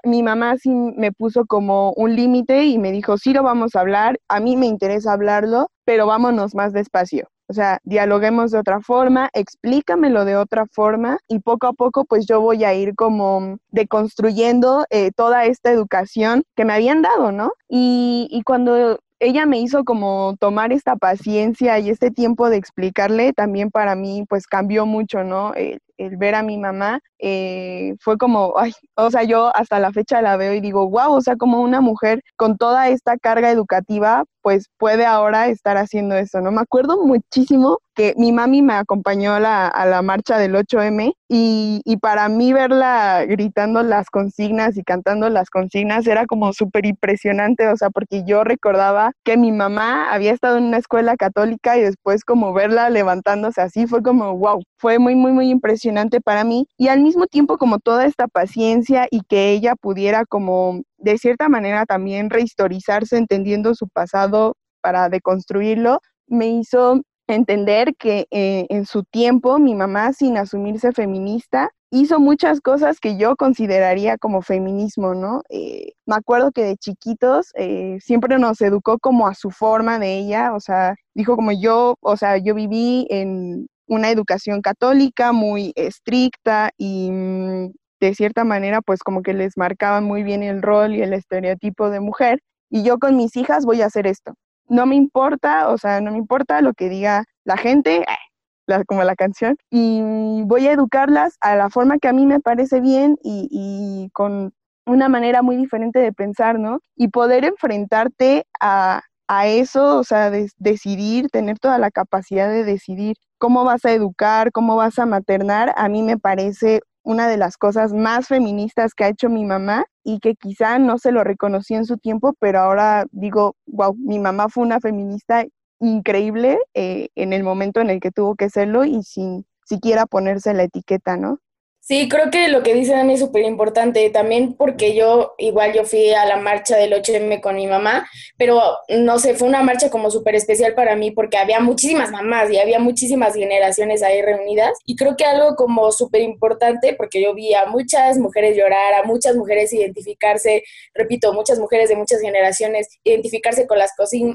mi 0.03 0.23
mamá 0.23 0.57
sí 0.57 0.69
me 0.69 1.11
puso 1.11 1.45
como 1.45 1.91
un 1.93 2.15
límite 2.15 2.65
y 2.65 2.77
me 2.77 2.91
dijo, 2.91 3.17
sí 3.17 3.33
lo 3.33 3.43
vamos 3.43 3.75
a 3.75 3.81
hablar, 3.81 4.19
a 4.27 4.39
mí 4.39 4.55
me 4.57 4.65
interesa 4.65 5.13
hablarlo, 5.13 5.69
pero 5.85 6.07
vámonos 6.07 6.55
más 6.55 6.73
despacio. 6.73 7.27
O 7.49 7.53
sea, 7.53 7.79
dialoguemos 7.83 8.51
de 8.51 8.59
otra 8.59 8.81
forma, 8.81 9.29
explícamelo 9.33 10.25
de 10.25 10.35
otra 10.35 10.65
forma 10.65 11.17
y 11.29 11.39
poco 11.39 11.67
a 11.67 11.73
poco 11.73 12.03
pues 12.03 12.25
yo 12.25 12.41
voy 12.41 12.65
a 12.65 12.73
ir 12.73 12.93
como 12.93 13.57
deconstruyendo 13.69 14.85
eh, 14.89 15.11
toda 15.15 15.45
esta 15.45 15.71
educación 15.71 16.43
que 16.57 16.65
me 16.65 16.73
habían 16.73 17.01
dado, 17.01 17.31
¿no? 17.31 17.53
Y, 17.69 18.27
y 18.31 18.43
cuando 18.43 18.99
ella 19.19 19.45
me 19.45 19.59
hizo 19.59 19.85
como 19.85 20.35
tomar 20.39 20.73
esta 20.73 20.97
paciencia 20.97 21.79
y 21.79 21.89
este 21.89 22.11
tiempo 22.11 22.49
de 22.49 22.57
explicarle, 22.57 23.31
también 23.31 23.71
para 23.71 23.95
mí 23.95 24.25
pues 24.27 24.45
cambió 24.45 24.85
mucho, 24.85 25.23
¿no? 25.23 25.53
El, 25.97 26.17
ver 26.17 26.35
a 26.35 26.43
mi 26.43 26.57
mamá 26.57 26.99
eh, 27.19 27.95
fue 27.99 28.17
como, 28.17 28.53
ay, 28.57 28.73
o 28.95 29.09
sea, 29.11 29.23
yo 29.23 29.55
hasta 29.55 29.79
la 29.79 29.91
fecha 29.91 30.21
la 30.21 30.37
veo 30.37 30.53
y 30.53 30.61
digo, 30.61 30.89
wow, 30.89 31.13
o 31.13 31.21
sea, 31.21 31.35
como 31.35 31.61
una 31.61 31.81
mujer 31.81 32.21
con 32.35 32.57
toda 32.57 32.89
esta 32.89 33.17
carga 33.17 33.51
educativa, 33.51 34.23
pues 34.41 34.69
puede 34.77 35.05
ahora 35.05 35.47
estar 35.47 35.75
haciendo 35.77 36.15
eso, 36.15 36.39
¿no? 36.39 36.51
Me 36.51 36.61
acuerdo 36.61 37.03
muchísimo 37.03 37.79
que 37.95 38.13
mi 38.15 38.31
mami 38.31 38.61
me 38.61 38.75
acompañó 38.75 39.33
a 39.33 39.39
la, 39.39 39.67
a 39.67 39.85
la 39.85 40.01
marcha 40.01 40.37
del 40.37 40.55
8M 40.55 41.13
y, 41.27 41.81
y, 41.83 41.97
para 41.97 42.29
mí 42.29 42.53
verla 42.53 43.25
gritando 43.27 43.83
las 43.83 44.09
consignas 44.09 44.77
y 44.77 44.83
cantando 44.83 45.29
las 45.29 45.49
consignas 45.49 46.07
era 46.07 46.25
como 46.27 46.53
súper 46.53 46.85
impresionante, 46.85 47.67
o 47.67 47.75
sea, 47.75 47.89
porque 47.89 48.23
yo 48.23 48.43
recordaba 48.43 49.11
que 49.25 49.35
mi 49.35 49.51
mamá 49.51 50.13
había 50.13 50.31
estado 50.31 50.57
en 50.57 50.65
una 50.65 50.77
escuela 50.77 51.17
católica 51.17 51.77
y 51.77 51.81
después 51.81 52.23
como 52.23 52.53
verla 52.53 52.89
levantándose 52.89 53.59
así 53.61 53.87
fue 53.87 54.01
como, 54.03 54.37
wow, 54.37 54.61
fue 54.77 54.99
muy, 54.99 55.15
muy, 55.15 55.31
muy 55.31 55.49
impresionante 55.49 56.21
para 56.21 56.43
mí 56.43 56.67
y 56.77 56.87
al 56.87 57.01
mismo 57.01 57.27
tiempo 57.27 57.57
como 57.57 57.79
toda 57.79 58.05
esta 58.05 58.27
paciencia 58.27 59.07
y 59.09 59.21
que 59.21 59.51
ella 59.51 59.75
pudiera 59.75 60.25
como 60.25 60.81
de 60.97 61.17
cierta 61.17 61.49
manera 61.49 61.85
también 61.85 62.29
rehistorizarse 62.29 63.17
entendiendo 63.17 63.75
su 63.75 63.87
pasado 63.87 64.55
para 64.81 65.09
deconstruirlo, 65.09 65.99
me 66.27 66.47
hizo 66.47 67.01
entender 67.27 67.95
que 67.97 68.27
eh, 68.31 68.65
en 68.69 68.85
su 68.85 69.03
tiempo 69.03 69.59
mi 69.59 69.75
mamá, 69.75 70.13
sin 70.13 70.37
asumirse 70.37 70.91
feminista, 70.93 71.69
hizo 71.91 72.19
muchas 72.19 72.61
cosas 72.61 72.99
que 72.99 73.17
yo 73.17 73.35
consideraría 73.35 74.17
como 74.17 74.41
feminismo, 74.41 75.13
¿no? 75.13 75.41
Eh, 75.49 75.93
me 76.05 76.15
acuerdo 76.15 76.51
que 76.51 76.63
de 76.63 76.77
chiquitos 76.77 77.51
eh, 77.55 77.97
siempre 78.01 78.37
nos 78.39 78.61
educó 78.61 78.97
como 78.99 79.27
a 79.27 79.35
su 79.35 79.51
forma 79.51 79.99
de 79.99 80.17
ella, 80.17 80.53
o 80.53 80.59
sea, 80.59 80.95
dijo 81.13 81.35
como 81.35 81.51
yo, 81.51 81.95
o 82.01 82.17
sea, 82.17 82.37
yo 82.37 82.55
viví 82.55 83.07
en 83.09 83.67
una 83.87 84.09
educación 84.09 84.61
católica 84.61 85.31
muy 85.31 85.73
estricta 85.75 86.71
y 86.77 87.09
mm, 87.11 87.71
de 87.99 88.15
cierta 88.15 88.43
manera 88.43 88.81
pues 88.81 88.99
como 89.01 89.21
que 89.23 89.33
les 89.33 89.57
marcaba 89.57 90.01
muy 90.01 90.23
bien 90.23 90.43
el 90.43 90.61
rol 90.61 90.95
y 90.95 91.01
el 91.01 91.13
estereotipo 91.13 91.89
de 91.89 91.99
mujer 91.99 92.39
y 92.69 92.83
yo 92.83 92.99
con 92.99 93.15
mis 93.15 93.35
hijas 93.35 93.65
voy 93.65 93.81
a 93.81 93.87
hacer 93.87 94.07
esto 94.07 94.33
no 94.69 94.85
me 94.85 94.95
importa, 94.95 95.69
o 95.69 95.77
sea, 95.77 96.01
no 96.01 96.11
me 96.11 96.17
importa 96.17 96.61
lo 96.61 96.73
que 96.73 96.89
diga 96.89 97.23
la 97.45 97.57
gente, 97.57 98.03
eh, 98.67 98.83
como 98.87 99.03
la 99.03 99.15
canción, 99.15 99.55
y 99.71 100.01
voy 100.45 100.67
a 100.67 100.73
educarlas 100.73 101.37
a 101.41 101.55
la 101.55 101.69
forma 101.69 101.97
que 101.99 102.07
a 102.07 102.13
mí 102.13 102.25
me 102.25 102.39
parece 102.39 102.81
bien 102.81 103.17
y, 103.23 104.09
con 104.13 104.53
una 104.85 105.09
manera 105.09 105.41
muy 105.41 105.57
diferente 105.57 105.99
de 105.99 106.13
pensar, 106.13 106.59
¿no? 106.59 106.79
Y 106.95 107.09
poder 107.09 107.43
enfrentarte 107.43 108.45
a, 108.61 109.01
eso, 109.47 109.97
o 109.99 110.03
sea, 110.03 110.31
decidir, 110.57 111.29
tener 111.29 111.59
toda 111.59 111.77
la 111.79 111.91
capacidad 111.91 112.49
de 112.49 112.63
decidir 112.63 113.15
cómo 113.37 113.63
vas 113.65 113.85
a 113.85 113.91
educar, 113.91 114.51
cómo 114.51 114.75
vas 114.75 114.99
a 114.99 115.05
maternar, 115.05 115.73
a 115.75 115.89
mí 115.89 116.03
me 116.03 116.17
parece 116.17 116.81
una 117.03 117.29
de 117.29 117.37
las 117.37 117.57
cosas 117.57 117.93
más 117.93 118.27
feministas 118.27 118.93
que 118.93 119.05
ha 119.05 119.09
hecho 119.09 119.29
mi 119.29 119.45
mamá 119.45 119.85
y 120.03 120.19
que 120.19 120.35
quizá 120.35 120.77
no 120.79 120.97
se 120.97 121.11
lo 121.11 121.23
reconocí 121.23 121.73
en 121.73 121.85
su 121.85 121.97
tiempo, 121.97 122.33
pero 122.39 122.59
ahora 122.59 123.05
digo, 123.11 123.55
wow, 123.65 123.95
mi 123.97 124.19
mamá 124.19 124.49
fue 124.49 124.63
una 124.63 124.79
feminista 124.81 125.45
increíble 125.79 126.59
eh, 126.73 127.09
en 127.15 127.33
el 127.33 127.43
momento 127.43 127.79
en 127.81 127.89
el 127.89 127.99
que 127.99 128.11
tuvo 128.11 128.35
que 128.35 128.49
serlo 128.49 128.83
y 128.83 129.03
sin 129.03 129.45
siquiera 129.65 130.05
ponerse 130.05 130.53
la 130.53 130.63
etiqueta, 130.63 131.17
¿no? 131.17 131.39
Sí, 131.87 132.09
creo 132.09 132.29
que 132.29 132.49
lo 132.49 132.63
que 132.63 132.73
dice 132.73 132.91
Dani 132.91 133.13
es 133.13 133.21
súper 133.21 133.43
importante, 133.43 134.09
también 134.09 134.55
porque 134.55 134.93
yo, 134.93 135.35
igual 135.37 135.71
yo 135.71 135.85
fui 135.85 136.09
a 136.13 136.25
la 136.25 136.35
marcha 136.35 136.75
del 136.75 136.91
8M 136.91 137.39
con 137.39 137.55
mi 137.55 137.65
mamá, 137.65 138.09
pero 138.35 138.61
no 138.89 139.19
sé, 139.19 139.35
fue 139.35 139.47
una 139.47 139.63
marcha 139.63 139.89
como 139.89 140.11
súper 140.11 140.35
especial 140.35 140.73
para 140.73 140.97
mí 140.97 141.11
porque 141.11 141.37
había 141.37 141.61
muchísimas 141.61 142.11
mamás 142.11 142.51
y 142.51 142.57
había 142.57 142.79
muchísimas 142.79 143.35
generaciones 143.35 144.03
ahí 144.03 144.21
reunidas 144.21 144.77
y 144.85 144.97
creo 144.97 145.15
que 145.15 145.23
algo 145.23 145.55
como 145.55 145.89
súper 145.93 146.23
importante, 146.23 146.93
porque 146.93 147.23
yo 147.23 147.33
vi 147.33 147.53
a 147.53 147.67
muchas 147.67 148.17
mujeres 148.17 148.57
llorar, 148.57 148.93
a 148.93 149.03
muchas 149.03 149.37
mujeres 149.37 149.71
identificarse, 149.71 150.65
repito, 150.93 151.31
muchas 151.31 151.57
mujeres 151.57 151.87
de 151.87 151.95
muchas 151.95 152.19
generaciones 152.19 152.89
identificarse 153.05 153.65
con 153.65 153.77
las 153.77 153.93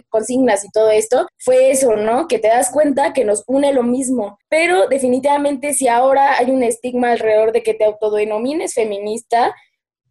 consignas 0.08 0.64
y 0.64 0.70
todo 0.70 0.88
esto, 0.90 1.28
fue 1.36 1.70
eso, 1.70 1.96
¿no? 1.96 2.28
Que 2.28 2.38
te 2.38 2.48
das 2.48 2.70
cuenta 2.70 3.12
que 3.12 3.26
nos 3.26 3.44
une 3.46 3.74
lo 3.74 3.82
mismo, 3.82 4.38
pero 4.52 4.86
definitivamente 4.86 5.72
si 5.72 5.88
ahora 5.88 6.36
hay 6.36 6.50
un 6.50 6.62
estigma 6.62 7.12
alrededor 7.12 7.52
de 7.52 7.62
que 7.62 7.72
te 7.72 7.86
autodenomines 7.86 8.74
feminista, 8.74 9.54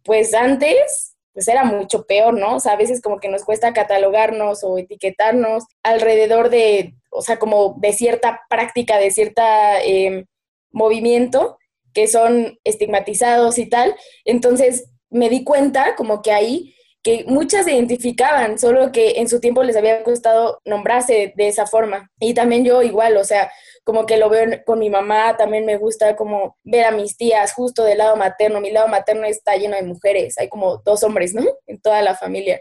pues 0.02 0.34
antes 0.34 1.14
pues 1.32 1.46
era 1.46 1.62
mucho 1.62 2.06
peor, 2.06 2.34
¿no? 2.34 2.56
O 2.56 2.60
sea, 2.60 2.72
a 2.72 2.76
veces 2.76 3.00
como 3.00 3.20
que 3.20 3.28
nos 3.28 3.44
cuesta 3.44 3.72
catalogarnos 3.72 4.64
o 4.64 4.78
etiquetarnos 4.78 5.62
alrededor 5.84 6.50
de, 6.50 6.96
o 7.12 7.22
sea, 7.22 7.38
como 7.38 7.76
de 7.78 7.92
cierta 7.92 8.40
práctica, 8.50 8.98
de 8.98 9.12
cierta 9.12 9.80
em, 9.80 10.26
movimiento 10.72 11.56
que 11.94 12.08
son 12.08 12.58
estigmatizados 12.64 13.58
y 13.58 13.66
tal. 13.66 13.94
Entonces 14.24 14.90
me 15.08 15.28
di 15.28 15.44
cuenta 15.44 15.94
como 15.94 16.20
que 16.20 16.32
ahí 16.32 16.74
que 17.04 17.24
muchas 17.28 17.66
se 17.66 17.74
identificaban, 17.74 18.58
solo 18.58 18.90
que 18.90 19.20
en 19.20 19.28
su 19.28 19.38
tiempo 19.38 19.62
les 19.62 19.76
había 19.76 20.02
costado 20.02 20.58
nombrarse 20.64 21.32
de 21.36 21.46
esa 21.46 21.66
forma. 21.66 22.10
Y 22.18 22.34
también 22.34 22.64
yo 22.64 22.82
igual, 22.82 23.16
o 23.16 23.24
sea, 23.24 23.52
como 23.84 24.06
que 24.06 24.16
lo 24.16 24.28
veo 24.28 24.62
con 24.64 24.78
mi 24.78 24.90
mamá, 24.90 25.36
también 25.36 25.66
me 25.66 25.76
gusta 25.76 26.16
como 26.16 26.56
ver 26.62 26.84
a 26.84 26.90
mis 26.90 27.16
tías 27.16 27.52
justo 27.52 27.84
del 27.84 27.98
lado 27.98 28.16
materno. 28.16 28.60
Mi 28.60 28.70
lado 28.70 28.88
materno 28.88 29.24
está 29.26 29.56
lleno 29.56 29.76
de 29.76 29.82
mujeres, 29.82 30.38
hay 30.38 30.48
como 30.48 30.78
dos 30.78 31.02
hombres, 31.02 31.34
¿no? 31.34 31.44
En 31.66 31.80
toda 31.80 32.02
la 32.02 32.14
familia. 32.14 32.60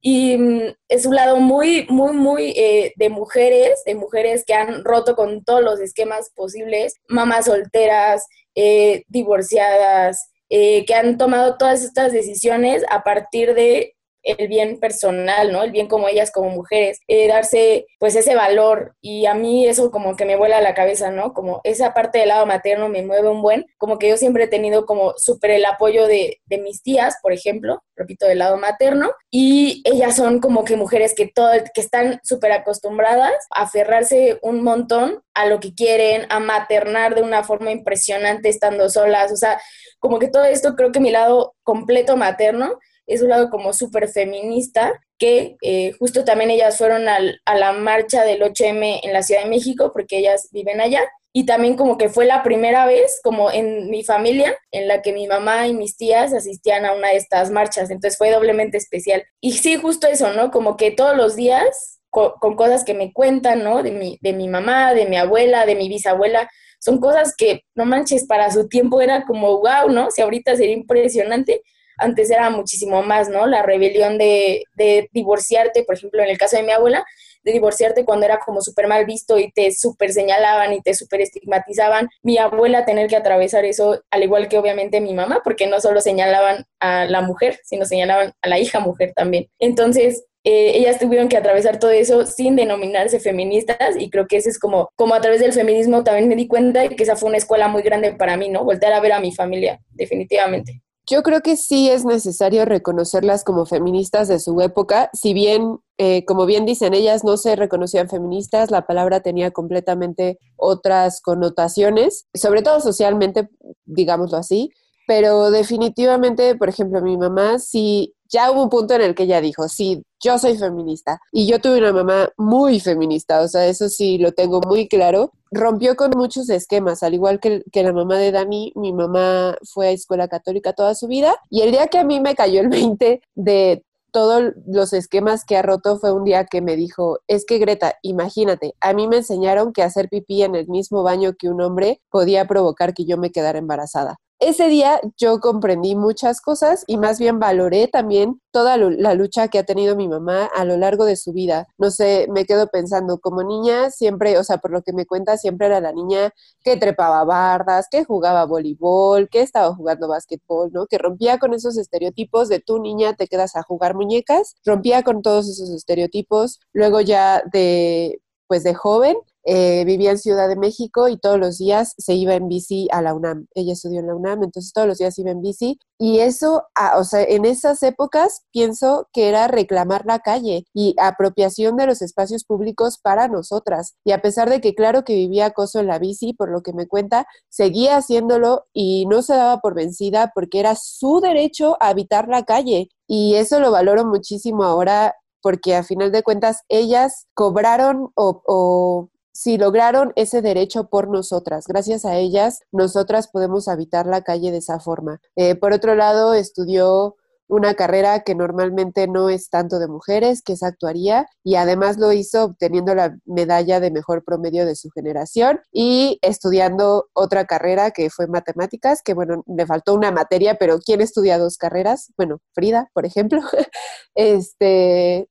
Y 0.00 0.36
mm, 0.36 0.74
es 0.88 1.06
un 1.06 1.14
lado 1.14 1.38
muy, 1.38 1.86
muy, 1.88 2.12
muy 2.12 2.50
eh, 2.56 2.92
de 2.96 3.08
mujeres, 3.08 3.82
de 3.84 3.94
mujeres 3.94 4.44
que 4.46 4.54
han 4.54 4.84
roto 4.84 5.16
con 5.16 5.44
todos 5.44 5.62
los 5.62 5.80
esquemas 5.80 6.30
posibles, 6.34 6.94
mamás 7.08 7.46
solteras, 7.46 8.26
eh, 8.54 9.04
divorciadas, 9.08 10.30
eh, 10.48 10.84
que 10.84 10.94
han 10.94 11.18
tomado 11.18 11.56
todas 11.58 11.82
estas 11.82 12.12
decisiones 12.12 12.84
a 12.90 13.02
partir 13.02 13.54
de 13.54 13.95
el 14.26 14.48
bien 14.48 14.78
personal, 14.80 15.52
¿no? 15.52 15.62
El 15.62 15.70
bien 15.70 15.86
como 15.88 16.08
ellas 16.08 16.30
como 16.30 16.50
mujeres, 16.50 17.00
eh, 17.06 17.28
darse 17.28 17.86
pues 17.98 18.16
ese 18.16 18.34
valor 18.34 18.94
y 19.00 19.26
a 19.26 19.34
mí 19.34 19.66
eso 19.66 19.90
como 19.90 20.16
que 20.16 20.24
me 20.24 20.36
vuela 20.36 20.58
a 20.58 20.62
la 20.62 20.74
cabeza, 20.74 21.10
¿no? 21.10 21.32
Como 21.32 21.60
esa 21.64 21.94
parte 21.94 22.18
del 22.18 22.28
lado 22.28 22.44
materno 22.44 22.88
me 22.88 23.02
mueve 23.02 23.28
un 23.28 23.42
buen, 23.42 23.66
como 23.78 23.98
que 23.98 24.08
yo 24.08 24.16
siempre 24.16 24.44
he 24.44 24.48
tenido 24.48 24.84
como 24.84 25.14
súper 25.16 25.52
el 25.52 25.64
apoyo 25.64 26.06
de, 26.06 26.40
de 26.46 26.58
mis 26.58 26.82
tías, 26.82 27.16
por 27.22 27.32
ejemplo, 27.32 27.82
repito, 27.94 28.26
del 28.26 28.38
lado 28.38 28.56
materno, 28.56 29.12
y 29.30 29.82
ellas 29.84 30.16
son 30.16 30.40
como 30.40 30.64
que 30.64 30.76
mujeres 30.76 31.14
que, 31.14 31.26
todo, 31.26 31.50
que 31.74 31.80
están 31.80 32.20
súper 32.22 32.52
acostumbradas 32.52 33.34
a 33.54 33.62
aferrarse 33.62 34.38
un 34.42 34.62
montón 34.62 35.22
a 35.34 35.46
lo 35.46 35.60
que 35.60 35.74
quieren, 35.74 36.26
a 36.30 36.40
maternar 36.40 37.14
de 37.14 37.22
una 37.22 37.44
forma 37.44 37.70
impresionante 37.70 38.48
estando 38.48 38.88
solas, 38.88 39.32
o 39.32 39.36
sea, 39.36 39.60
como 39.98 40.18
que 40.18 40.28
todo 40.28 40.44
esto 40.44 40.74
creo 40.76 40.92
que 40.92 41.00
mi 41.00 41.10
lado 41.10 41.54
completo 41.62 42.16
materno 42.16 42.78
es 43.06 43.22
un 43.22 43.28
lado 43.28 43.50
como 43.50 43.72
súper 43.72 44.08
feminista, 44.08 44.92
que 45.18 45.56
eh, 45.62 45.92
justo 45.98 46.24
también 46.24 46.50
ellas 46.50 46.76
fueron 46.76 47.08
al, 47.08 47.40
a 47.44 47.56
la 47.56 47.72
marcha 47.72 48.24
del 48.24 48.42
8M 48.42 49.00
en 49.02 49.12
la 49.12 49.22
Ciudad 49.22 49.44
de 49.44 49.50
México, 49.50 49.90
porque 49.92 50.18
ellas 50.18 50.48
viven 50.52 50.80
allá, 50.80 51.02
y 51.32 51.44
también 51.44 51.76
como 51.76 51.98
que 51.98 52.08
fue 52.08 52.24
la 52.24 52.42
primera 52.42 52.86
vez 52.86 53.20
como 53.22 53.50
en 53.50 53.90
mi 53.90 54.02
familia 54.02 54.56
en 54.70 54.88
la 54.88 55.02
que 55.02 55.12
mi 55.12 55.26
mamá 55.26 55.66
y 55.66 55.74
mis 55.74 55.98
tías 55.98 56.32
asistían 56.32 56.86
a 56.86 56.94
una 56.94 57.08
de 57.08 57.16
estas 57.16 57.50
marchas, 57.50 57.90
entonces 57.90 58.16
fue 58.16 58.30
doblemente 58.30 58.78
especial. 58.78 59.22
Y 59.42 59.52
sí, 59.52 59.76
justo 59.76 60.06
eso, 60.06 60.32
¿no? 60.32 60.50
Como 60.50 60.78
que 60.78 60.92
todos 60.92 61.14
los 61.14 61.36
días 61.36 62.00
con, 62.08 62.56
cosas 62.56 62.84
que 62.84 62.94
me 62.94 63.12
cuentan, 63.12 63.62
¿no? 63.62 63.82
De 63.82 63.90
mi, 63.90 64.16
de 64.22 64.32
mi 64.32 64.48
mamá, 64.48 64.94
de 64.94 65.04
mi 65.04 65.18
abuela, 65.18 65.66
de 65.66 65.74
mi 65.74 65.90
bisabuela, 65.90 66.48
son 66.78 67.00
cosas 67.00 67.34
que, 67.36 67.64
no 67.74 67.84
manches, 67.84 68.26
para 68.26 68.50
su 68.50 68.66
tiempo 68.68 69.02
era 69.02 69.26
como, 69.26 69.58
wow, 69.58 69.90
¿no? 69.90 70.10
Si 70.10 70.22
ahorita 70.22 70.56
sería 70.56 70.74
impresionante, 70.74 71.60
antes 71.96 72.30
era 72.30 72.50
muchísimo 72.50 73.02
más, 73.02 73.28
¿no? 73.28 73.46
La 73.46 73.62
rebelión 73.62 74.18
de, 74.18 74.64
de 74.74 75.08
divorciarte, 75.12 75.84
por 75.84 75.96
ejemplo, 75.96 76.22
en 76.22 76.28
el 76.28 76.38
caso 76.38 76.56
de 76.56 76.62
mi 76.62 76.72
abuela, 76.72 77.04
de 77.46 77.52
divorciarte 77.52 78.04
cuando 78.04 78.26
era 78.26 78.40
como 78.40 78.60
súper 78.60 78.88
mal 78.88 79.06
visto 79.06 79.38
y 79.38 79.52
te 79.52 79.70
súper 79.70 80.12
señalaban 80.12 80.72
y 80.72 80.82
te 80.82 80.94
súper 80.94 81.20
estigmatizaban. 81.20 82.08
Mi 82.22 82.38
abuela 82.38 82.84
tener 82.84 83.06
que 83.06 83.16
atravesar 83.16 83.64
eso, 83.64 84.02
al 84.10 84.24
igual 84.24 84.48
que 84.48 84.58
obviamente 84.58 85.00
mi 85.00 85.14
mamá, 85.14 85.40
porque 85.44 85.68
no 85.68 85.80
solo 85.80 86.00
señalaban 86.00 86.64
a 86.80 87.04
la 87.04 87.22
mujer, 87.22 87.60
sino 87.64 87.84
señalaban 87.84 88.32
a 88.42 88.48
la 88.48 88.58
hija 88.58 88.80
mujer 88.80 89.12
también. 89.14 89.46
Entonces, 89.60 90.24
eh, 90.42 90.76
ellas 90.76 90.98
tuvieron 90.98 91.28
que 91.28 91.36
atravesar 91.36 91.78
todo 91.78 91.92
eso 91.92 92.26
sin 92.26 92.56
denominarse 92.56 93.20
feministas 93.20 93.96
y 93.98 94.10
creo 94.10 94.26
que 94.26 94.36
eso 94.36 94.48
es 94.48 94.58
como, 94.58 94.90
como 94.96 95.14
a 95.14 95.20
través 95.20 95.40
del 95.40 95.52
feminismo 95.52 96.04
también 96.04 96.28
me 96.28 96.36
di 96.36 96.48
cuenta 96.48 96.82
de 96.82 96.90
que 96.90 97.02
esa 97.02 97.16
fue 97.16 97.28
una 97.28 97.38
escuela 97.38 97.68
muy 97.68 97.82
grande 97.82 98.12
para 98.14 98.36
mí, 98.36 98.48
¿no? 98.48 98.64
Voltear 98.64 98.92
a 98.92 99.00
ver 99.00 99.12
a 99.12 99.20
mi 99.20 99.32
familia, 99.32 99.80
definitivamente. 99.90 100.82
Yo 101.08 101.22
creo 101.22 101.40
que 101.40 101.56
sí 101.56 101.88
es 101.88 102.04
necesario 102.04 102.64
reconocerlas 102.64 103.44
como 103.44 103.64
feministas 103.64 104.26
de 104.26 104.40
su 104.40 104.60
época, 104.60 105.08
si 105.12 105.34
bien, 105.34 105.78
eh, 105.98 106.24
como 106.24 106.46
bien 106.46 106.66
dicen, 106.66 106.94
ellas 106.94 107.22
no 107.22 107.36
se 107.36 107.54
reconocían 107.54 108.08
feministas, 108.08 108.72
la 108.72 108.86
palabra 108.86 109.20
tenía 109.20 109.52
completamente 109.52 110.40
otras 110.56 111.20
connotaciones, 111.20 112.26
sobre 112.34 112.62
todo 112.62 112.80
socialmente, 112.80 113.48
digámoslo 113.84 114.36
así, 114.36 114.72
pero 115.06 115.52
definitivamente, 115.52 116.56
por 116.56 116.68
ejemplo, 116.68 117.00
mi 117.00 117.16
mamá 117.16 117.60
sí 117.60 118.16
ya 118.28 118.50
hubo 118.50 118.64
un 118.64 118.70
punto 118.70 118.94
en 118.94 119.02
el 119.02 119.14
que 119.14 119.24
ella 119.24 119.40
dijo, 119.40 119.68
sí, 119.68 120.02
yo 120.20 120.38
soy 120.38 120.58
feminista. 120.58 121.20
Y 121.32 121.46
yo 121.46 121.60
tuve 121.60 121.78
una 121.78 121.92
mamá 121.92 122.28
muy 122.36 122.80
feminista, 122.80 123.40
o 123.40 123.48
sea, 123.48 123.66
eso 123.66 123.88
sí 123.88 124.18
lo 124.18 124.32
tengo 124.32 124.60
muy 124.60 124.88
claro. 124.88 125.32
Rompió 125.50 125.96
con 125.96 126.10
muchos 126.16 126.48
esquemas, 126.50 127.02
al 127.02 127.14
igual 127.14 127.40
que, 127.40 127.62
que 127.72 127.82
la 127.82 127.92
mamá 127.92 128.18
de 128.18 128.32
Dani, 128.32 128.72
mi 128.74 128.92
mamá 128.92 129.56
fue 129.62 129.88
a 129.88 129.90
escuela 129.90 130.28
católica 130.28 130.72
toda 130.72 130.94
su 130.94 131.06
vida. 131.06 131.36
Y 131.50 131.62
el 131.62 131.70
día 131.70 131.88
que 131.88 131.98
a 131.98 132.04
mí 132.04 132.20
me 132.20 132.34
cayó 132.34 132.60
el 132.60 132.68
20 132.68 133.20
de 133.34 133.84
todos 134.16 134.54
los 134.66 134.94
esquemas 134.94 135.44
que 135.44 135.58
ha 135.58 135.62
roto 135.62 135.98
fue 135.98 136.10
un 136.10 136.24
día 136.24 136.46
que 136.46 136.62
me 136.62 136.74
dijo, 136.74 137.18
es 137.28 137.44
que 137.44 137.58
Greta, 137.58 137.96
imagínate, 138.00 138.74
a 138.80 138.94
mí 138.94 139.08
me 139.08 139.18
enseñaron 139.18 139.74
que 139.74 139.82
hacer 139.82 140.08
pipí 140.08 140.42
en 140.42 140.54
el 140.54 140.68
mismo 140.68 141.02
baño 141.02 141.34
que 141.38 141.50
un 141.50 141.60
hombre 141.60 142.00
podía 142.10 142.46
provocar 142.46 142.94
que 142.94 143.04
yo 143.04 143.18
me 143.18 143.30
quedara 143.30 143.58
embarazada 143.58 144.16
ese 144.38 144.68
día 144.68 145.00
yo 145.16 145.40
comprendí 145.40 145.94
muchas 145.94 146.40
cosas 146.40 146.84
y 146.86 146.98
más 146.98 147.18
bien 147.18 147.38
valoré 147.38 147.88
también 147.88 148.40
toda 148.50 148.76
la 148.76 149.14
lucha 149.14 149.48
que 149.48 149.58
ha 149.58 149.64
tenido 149.64 149.96
mi 149.96 150.08
mamá 150.08 150.44
a 150.54 150.64
lo 150.64 150.76
largo 150.76 151.04
de 151.06 151.16
su 151.16 151.32
vida. 151.32 151.66
No 151.78 151.90
sé, 151.90 152.26
me 152.30 152.44
quedo 152.44 152.68
pensando, 152.68 153.18
como 153.18 153.42
niña 153.42 153.90
siempre, 153.90 154.38
o 154.38 154.44
sea, 154.44 154.58
por 154.58 154.70
lo 154.70 154.82
que 154.82 154.92
me 154.92 155.06
cuenta, 155.06 155.38
siempre 155.38 155.68
era 155.68 155.80
la 155.80 155.92
niña 155.92 156.30
que 156.62 156.76
trepaba 156.76 157.24
bardas, 157.24 157.88
que 157.90 158.04
jugaba 158.04 158.44
voleibol, 158.44 159.28
que 159.30 159.40
estaba 159.40 159.74
jugando 159.74 160.08
básquetbol, 160.08 160.70
¿no? 160.72 160.86
Que 160.86 160.98
rompía 160.98 161.38
con 161.38 161.54
esos 161.54 161.78
estereotipos 161.78 162.48
de 162.48 162.60
tu 162.60 162.78
niña 162.78 163.14
te 163.14 163.28
quedas 163.28 163.56
a 163.56 163.62
jugar 163.62 163.94
muñecas, 163.94 164.54
rompía 164.64 165.02
con 165.02 165.22
todos 165.22 165.48
esos 165.48 165.70
estereotipos. 165.70 166.60
Luego 166.72 167.00
ya 167.00 167.42
de 167.52 168.20
pues 168.48 168.62
de 168.62 168.74
joven 168.74 169.16
eh, 169.46 169.84
vivía 169.84 170.10
en 170.10 170.18
Ciudad 170.18 170.48
de 170.48 170.56
México 170.56 171.08
y 171.08 171.18
todos 171.18 171.38
los 171.38 171.58
días 171.58 171.94
se 171.98 172.14
iba 172.14 172.34
en 172.34 172.48
bici 172.48 172.88
a 172.90 173.00
la 173.00 173.14
UNAM. 173.14 173.46
Ella 173.54 173.74
estudió 173.74 174.00
en 174.00 174.08
la 174.08 174.14
UNAM, 174.16 174.42
entonces 174.42 174.72
todos 174.72 174.88
los 174.88 174.98
días 174.98 175.16
iba 175.18 175.30
en 175.30 175.40
bici. 175.40 175.78
Y 175.98 176.18
eso, 176.18 176.64
o 176.96 177.04
sea, 177.04 177.22
en 177.22 177.44
esas 177.44 177.82
épocas 177.82 178.42
pienso 178.50 179.08
que 179.12 179.28
era 179.28 179.46
reclamar 179.46 180.04
la 180.04 180.18
calle 180.18 180.64
y 180.74 180.96
apropiación 180.98 181.76
de 181.76 181.86
los 181.86 182.02
espacios 182.02 182.44
públicos 182.44 182.98
para 182.98 183.28
nosotras. 183.28 183.94
Y 184.04 184.12
a 184.12 184.20
pesar 184.20 184.50
de 184.50 184.60
que 184.60 184.74
claro 184.74 185.04
que 185.04 185.14
vivía 185.14 185.46
acoso 185.46 185.78
en 185.78 185.86
la 185.86 185.98
bici, 186.00 186.32
por 186.32 186.50
lo 186.50 186.62
que 186.62 186.72
me 186.72 186.88
cuenta, 186.88 187.26
seguía 187.48 187.96
haciéndolo 187.96 188.66
y 188.72 189.06
no 189.06 189.22
se 189.22 189.34
daba 189.34 189.60
por 189.60 189.74
vencida 189.74 190.32
porque 190.34 190.58
era 190.58 190.74
su 190.74 191.20
derecho 191.20 191.76
a 191.80 191.88
habitar 191.88 192.28
la 192.28 192.44
calle. 192.44 192.88
Y 193.06 193.34
eso 193.36 193.60
lo 193.60 193.70
valoro 193.70 194.04
muchísimo 194.04 194.64
ahora 194.64 195.14
porque 195.46 195.76
a 195.76 195.84
final 195.84 196.10
de 196.10 196.24
cuentas 196.24 196.62
ellas 196.68 197.28
cobraron 197.32 198.10
o, 198.16 199.10
si 199.36 199.58
lograron 199.58 200.14
ese 200.16 200.40
derecho 200.40 200.88
por 200.88 201.08
nosotras. 201.08 201.66
Gracias 201.68 202.06
a 202.06 202.16
ellas, 202.16 202.60
nosotras 202.72 203.28
podemos 203.28 203.68
habitar 203.68 204.06
la 204.06 204.22
calle 204.22 204.50
de 204.50 204.58
esa 204.58 204.80
forma. 204.80 205.20
Eh, 205.36 205.54
por 205.56 205.74
otro 205.74 205.94
lado, 205.94 206.32
estudió 206.32 207.16
una 207.46 207.74
carrera 207.74 208.20
que 208.20 208.34
normalmente 208.34 209.06
no 209.06 209.28
es 209.28 209.50
tanto 209.50 209.78
de 209.78 209.88
mujeres, 209.88 210.40
que 210.42 210.54
es 210.54 210.62
actuaría, 210.62 211.26
y 211.44 211.56
además 211.56 211.98
lo 211.98 212.12
hizo 212.12 212.44
obteniendo 212.44 212.94
la 212.94 213.18
medalla 213.26 213.78
de 213.78 213.90
mejor 213.90 214.24
promedio 214.24 214.64
de 214.64 214.74
su 214.74 214.88
generación 214.90 215.60
y 215.70 216.18
estudiando 216.22 217.08
otra 217.12 217.44
carrera 217.44 217.90
que 217.90 218.08
fue 218.08 218.28
matemáticas, 218.28 219.02
que 219.02 219.12
bueno, 219.12 219.44
le 219.46 219.66
faltó 219.66 219.92
una 219.92 220.10
materia, 220.12 220.54
pero 220.54 220.78
¿quién 220.78 221.02
estudia 221.02 221.38
dos 221.38 221.58
carreras? 221.58 222.10
Bueno, 222.16 222.38
Frida, 222.54 222.90
por 222.94 223.04
ejemplo. 223.04 223.42
este, 224.14 225.28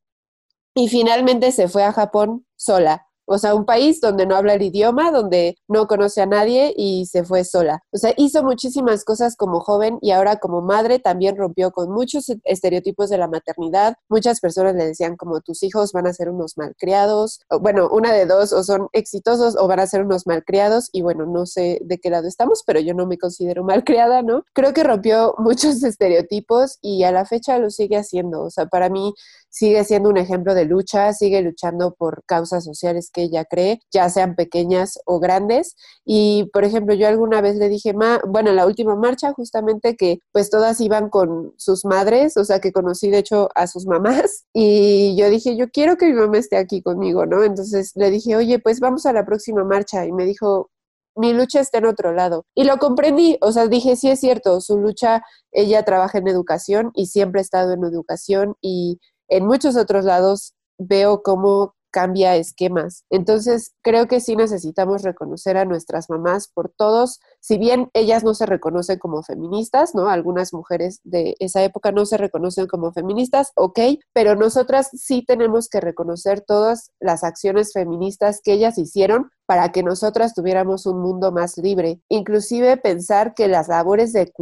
y 0.75 0.89
finalmente 0.89 1.51
se 1.51 1.67
fue 1.67 1.83
a 1.83 1.91
Japón 1.91 2.45
sola. 2.55 3.07
O 3.25 3.37
sea, 3.37 3.55
un 3.55 3.65
país 3.65 4.01
donde 4.01 4.25
no 4.25 4.35
habla 4.35 4.53
el 4.53 4.61
idioma, 4.61 5.11
donde 5.11 5.57
no 5.67 5.87
conoce 5.87 6.21
a 6.21 6.25
nadie 6.25 6.73
y 6.75 7.05
se 7.05 7.23
fue 7.23 7.43
sola. 7.43 7.81
O 7.91 7.97
sea, 7.97 8.13
hizo 8.17 8.43
muchísimas 8.43 9.03
cosas 9.03 9.35
como 9.35 9.59
joven 9.59 9.97
y 10.01 10.11
ahora 10.11 10.37
como 10.37 10.61
madre 10.61 10.99
también 10.99 11.35
rompió 11.35 11.71
con 11.71 11.91
muchos 11.91 12.25
estereotipos 12.43 13.09
de 13.09 13.17
la 13.17 13.27
maternidad. 13.27 13.95
Muchas 14.09 14.39
personas 14.39 14.75
le 14.75 14.85
decían 14.85 15.15
como 15.17 15.41
tus 15.41 15.63
hijos 15.63 15.91
van 15.91 16.07
a 16.07 16.13
ser 16.13 16.29
unos 16.29 16.57
malcriados. 16.57 17.39
bueno, 17.61 17.89
una 17.91 18.11
de 18.11 18.25
dos, 18.25 18.53
o 18.53 18.63
son 18.63 18.87
exitosos 18.93 19.55
o 19.57 19.67
van 19.67 19.79
a 19.79 19.87
ser 19.87 20.03
unos 20.03 20.27
malcriados. 20.27 20.89
Y 20.91 21.01
bueno, 21.01 21.25
no 21.25 21.45
sé 21.45 21.79
de 21.83 21.97
qué 21.99 22.09
lado 22.09 22.27
estamos, 22.27 22.63
pero 22.65 22.79
yo 22.79 22.93
no 22.93 23.05
me 23.07 23.17
considero 23.17 23.63
malcriada, 23.63 24.21
¿no? 24.21 24.43
Creo 24.53 24.73
que 24.73 24.83
rompió 24.83 25.35
muchos 25.37 25.83
estereotipos 25.83 26.77
y 26.81 27.03
a 27.03 27.11
la 27.11 27.25
fecha 27.25 27.57
lo 27.59 27.69
sigue 27.69 27.97
haciendo. 27.97 28.43
O 28.43 28.49
sea, 28.49 28.67
para 28.67 28.89
mí 28.89 29.13
sigue 29.55 29.85
siendo 29.85 30.09
un 30.09 30.17
ejemplo 30.17 30.53
de 30.53 30.65
lucha, 30.65 31.13
sigue 31.13 31.41
luchando 31.41 31.95
por 31.97 32.25
causas 32.25 32.65
sociales 32.65 33.09
que 33.09 33.21
ella 33.23 33.45
cree, 33.45 33.79
ya 33.89 34.09
sean 34.09 34.35
pequeñas 34.35 34.99
o 35.05 35.19
grandes. 35.21 35.77
Y, 36.03 36.49
por 36.51 36.65
ejemplo, 36.65 36.93
yo 36.93 37.07
alguna 37.07 37.39
vez 37.39 37.55
le 37.55 37.69
dije, 37.69 37.93
Ma, 37.93 38.19
bueno, 38.27 38.49
en 38.49 38.57
la 38.57 38.65
última 38.65 38.97
marcha 38.97 39.31
justamente 39.31 39.95
que 39.95 40.19
pues 40.33 40.49
todas 40.49 40.81
iban 40.81 41.09
con 41.09 41.53
sus 41.55 41.85
madres, 41.85 42.35
o 42.35 42.43
sea, 42.43 42.59
que 42.59 42.73
conocí 42.73 43.09
de 43.09 43.19
hecho 43.19 43.47
a 43.55 43.67
sus 43.67 43.85
mamás, 43.85 44.43
y 44.53 45.15
yo 45.17 45.29
dije, 45.29 45.55
yo 45.55 45.69
quiero 45.69 45.95
que 45.95 46.07
mi 46.07 46.13
mamá 46.13 46.37
esté 46.37 46.57
aquí 46.57 46.81
conmigo, 46.81 47.25
¿no? 47.25 47.43
Entonces 47.43 47.93
le 47.95 48.11
dije, 48.11 48.35
oye, 48.35 48.59
pues 48.59 48.81
vamos 48.81 49.05
a 49.05 49.13
la 49.13 49.25
próxima 49.25 49.63
marcha, 49.63 50.05
y 50.05 50.11
me 50.11 50.25
dijo, 50.25 50.69
mi 51.15 51.33
lucha 51.33 51.61
está 51.61 51.77
en 51.77 51.85
otro 51.85 52.11
lado. 52.11 52.45
Y 52.53 52.65
lo 52.65 52.77
comprendí, 52.77 53.37
o 53.41 53.53
sea, 53.53 53.67
dije, 53.67 53.95
sí 53.95 54.09
es 54.09 54.19
cierto, 54.19 54.59
su 54.59 54.77
lucha, 54.77 55.23
ella 55.53 55.83
trabaja 55.83 56.17
en 56.17 56.27
educación 56.27 56.91
y 56.93 57.05
siempre 57.05 57.39
ha 57.39 57.41
estado 57.41 57.71
en 57.71 57.85
educación 57.85 58.55
y 58.61 58.99
en 59.27 59.45
muchos 59.45 59.75
otros 59.75 60.05
lados 60.05 60.53
veo 60.77 61.21
cómo 61.23 61.75
cambia 61.95 62.35
esquemas. 62.35 63.05
Entonces, 63.09 63.73
creo 63.81 64.09
que 64.09 64.19
sí 64.19 64.35
necesitamos 64.35 65.01
reconocer 65.01 65.55
a 65.55 65.63
nuestras 65.63 66.09
mamás 66.09 66.49
por 66.53 66.69
todos, 66.69 67.21
si 67.39 67.57
bien 67.57 67.89
ellas 67.93 68.25
no 68.25 68.33
se 68.33 68.45
reconocen 68.45 68.99
como 68.99 69.23
feministas, 69.23 69.95
¿no? 69.95 70.09
Algunas 70.09 70.51
mujeres 70.51 70.99
de 71.05 71.37
esa 71.39 71.63
época 71.63 71.93
no 71.93 72.05
se 72.05 72.17
reconocen 72.17 72.67
como 72.67 72.91
feministas, 72.91 73.53
ok, 73.55 73.79
pero 74.11 74.35
nosotras 74.35 74.89
sí 74.91 75.23
tenemos 75.25 75.69
que 75.69 75.79
reconocer 75.79 76.41
todas 76.41 76.91
las 76.99 77.23
acciones 77.23 77.71
feministas 77.71 78.41
que 78.43 78.51
ellas 78.51 78.77
hicieron 78.77 79.29
para 79.45 79.71
que 79.71 79.81
nosotras 79.81 80.33
tuviéramos 80.33 80.87
un 80.87 80.99
mundo 81.01 81.31
más 81.31 81.57
libre. 81.57 82.01
Inclusive 82.09 82.75
pensar 82.75 83.33
que 83.35 83.47
las 83.47 83.69
labores 83.69 84.11
de, 84.11 84.33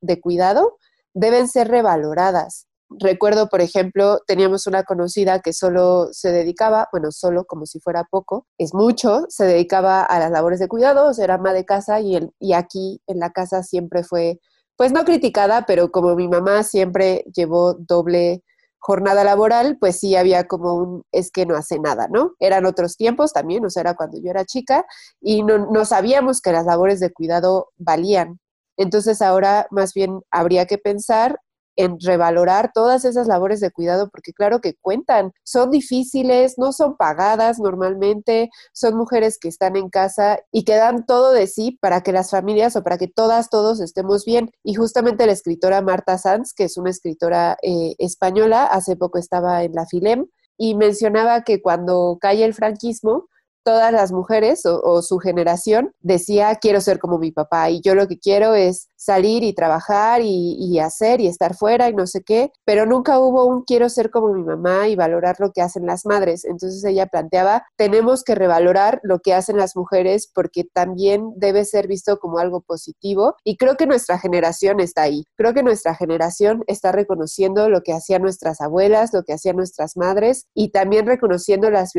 de 0.00 0.20
cuidado 0.22 0.78
deben 1.12 1.48
ser 1.48 1.68
revaloradas 1.68 2.66
Recuerdo, 2.98 3.48
por 3.48 3.60
ejemplo, 3.60 4.20
teníamos 4.26 4.66
una 4.66 4.84
conocida 4.84 5.40
que 5.40 5.52
solo 5.52 6.08
se 6.12 6.32
dedicaba, 6.32 6.88
bueno, 6.92 7.10
solo 7.12 7.44
como 7.44 7.66
si 7.66 7.80
fuera 7.80 8.04
poco, 8.10 8.46
es 8.58 8.74
mucho, 8.74 9.24
se 9.28 9.44
dedicaba 9.44 10.02
a 10.02 10.18
las 10.18 10.30
labores 10.30 10.58
de 10.60 10.68
cuidados, 10.68 11.18
era 11.18 11.34
ama 11.34 11.52
de 11.52 11.64
casa 11.64 12.00
y, 12.00 12.16
el, 12.16 12.30
y 12.38 12.52
aquí 12.52 13.00
en 13.06 13.18
la 13.18 13.30
casa 13.30 13.62
siempre 13.62 14.04
fue, 14.04 14.40
pues 14.76 14.92
no 14.92 15.04
criticada, 15.04 15.64
pero 15.66 15.90
como 15.90 16.14
mi 16.14 16.28
mamá 16.28 16.62
siempre 16.62 17.24
llevó 17.34 17.74
doble 17.74 18.42
jornada 18.78 19.24
laboral, 19.24 19.78
pues 19.80 19.98
sí 19.98 20.14
había 20.14 20.46
como 20.46 20.74
un 20.74 21.02
es 21.10 21.30
que 21.30 21.46
no 21.46 21.56
hace 21.56 21.78
nada, 21.78 22.06
¿no? 22.10 22.32
Eran 22.38 22.66
otros 22.66 22.98
tiempos 22.98 23.32
también, 23.32 23.64
o 23.64 23.70
sea, 23.70 23.80
era 23.80 23.94
cuando 23.94 24.18
yo 24.20 24.30
era 24.30 24.44
chica 24.44 24.84
y 25.22 25.42
no, 25.42 25.70
no 25.70 25.86
sabíamos 25.86 26.42
que 26.42 26.52
las 26.52 26.66
labores 26.66 27.00
de 27.00 27.10
cuidado 27.10 27.70
valían. 27.78 28.40
Entonces 28.76 29.22
ahora 29.22 29.66
más 29.70 29.94
bien 29.94 30.20
habría 30.30 30.66
que 30.66 30.76
pensar 30.76 31.40
en 31.76 31.98
revalorar 32.00 32.70
todas 32.72 33.04
esas 33.04 33.26
labores 33.26 33.60
de 33.60 33.70
cuidado, 33.70 34.08
porque 34.10 34.32
claro 34.32 34.60
que 34.60 34.74
cuentan, 34.80 35.32
son 35.44 35.70
difíciles, 35.70 36.54
no 36.58 36.72
son 36.72 36.96
pagadas 36.96 37.58
normalmente, 37.58 38.50
son 38.72 38.96
mujeres 38.96 39.38
que 39.38 39.48
están 39.48 39.76
en 39.76 39.88
casa 39.88 40.38
y 40.52 40.64
que 40.64 40.76
dan 40.76 41.06
todo 41.06 41.32
de 41.32 41.46
sí 41.46 41.78
para 41.80 42.02
que 42.02 42.12
las 42.12 42.30
familias 42.30 42.76
o 42.76 42.82
para 42.82 42.98
que 42.98 43.08
todas, 43.08 43.50
todos 43.50 43.80
estemos 43.80 44.24
bien. 44.24 44.50
Y 44.62 44.74
justamente 44.74 45.26
la 45.26 45.32
escritora 45.32 45.82
Marta 45.82 46.18
Sanz, 46.18 46.52
que 46.54 46.64
es 46.64 46.76
una 46.76 46.90
escritora 46.90 47.56
eh, 47.62 47.94
española, 47.98 48.64
hace 48.64 48.96
poco 48.96 49.18
estaba 49.18 49.64
en 49.64 49.72
la 49.72 49.86
FILEM, 49.86 50.26
y 50.56 50.74
mencionaba 50.74 51.42
que 51.42 51.60
cuando 51.60 52.18
cae 52.20 52.44
el 52.44 52.54
franquismo, 52.54 53.28
todas 53.64 53.92
las 53.92 54.12
mujeres 54.12 54.62
o, 54.66 55.02
su 55.02 55.18
generación 55.18 55.94
decía, 56.00 56.54
quiero 56.56 56.80
ser 56.80 56.98
como 56.98 57.18
mi 57.18 57.32
papá 57.32 57.70
y 57.70 57.80
yo 57.80 57.94
lo 57.94 58.06
que 58.06 58.18
quiero 58.18 58.54
es 58.54 58.90
salir 59.04 59.42
y 59.44 59.52
trabajar 59.52 60.20
y, 60.22 60.78
hacer 60.78 61.20
y 61.20 61.28
estar 61.28 61.54
fuera 61.54 61.88
y 61.88 61.94
no 61.94 62.06
sé 62.06 62.22
qué, 62.22 62.50
pero 62.64 62.84
nunca 62.86 63.18
hubo 63.18 63.44
un 63.46 63.62
quiero 63.62 63.88
ser 63.88 64.10
como 64.10 64.32
mi 64.32 64.42
mamá 64.42 64.88
y 64.88 64.96
valorar 64.96 65.36
lo 65.38 65.52
que 65.52 65.62
hacen 65.62 65.86
las 65.86 66.04
madres. 66.04 66.44
Entonces 66.44 66.82
ella 66.84 67.06
planteaba, 67.06 67.64
tenemos 67.76 68.24
que 68.24 68.34
revalorar 68.34 69.00
lo 69.02 69.20
que 69.20 69.34
hacen 69.34 69.56
las 69.56 69.76
mujeres 69.76 70.30
porque 70.34 70.64
también 70.64 71.32
debe 71.36 71.64
ser 71.64 71.86
visto 71.86 72.18
como 72.18 72.38
algo 72.38 72.60
positivo 72.60 73.36
y 73.44 73.56
creo 73.56 73.76
que 73.76 73.86
nuestra 73.86 74.18
generación 74.18 74.80
está 74.80 75.02
ahí. 75.02 75.24
Creo 75.36 75.54
que 75.54 75.62
nuestra 75.62 75.94
generación 75.94 76.64
está 76.66 76.92
reconociendo 76.92 77.68
lo 77.68 77.82
que 77.82 77.92
hacían 77.92 78.22
nuestras 78.22 78.60
abuelas, 78.60 79.12
lo 79.12 79.22
que 79.22 79.34
hacían 79.34 79.56
nuestras 79.56 79.96
madres 79.96 80.46
y 80.54 80.70
también 80.70 81.06
reconociendo 81.06 81.70
las, 81.70 81.92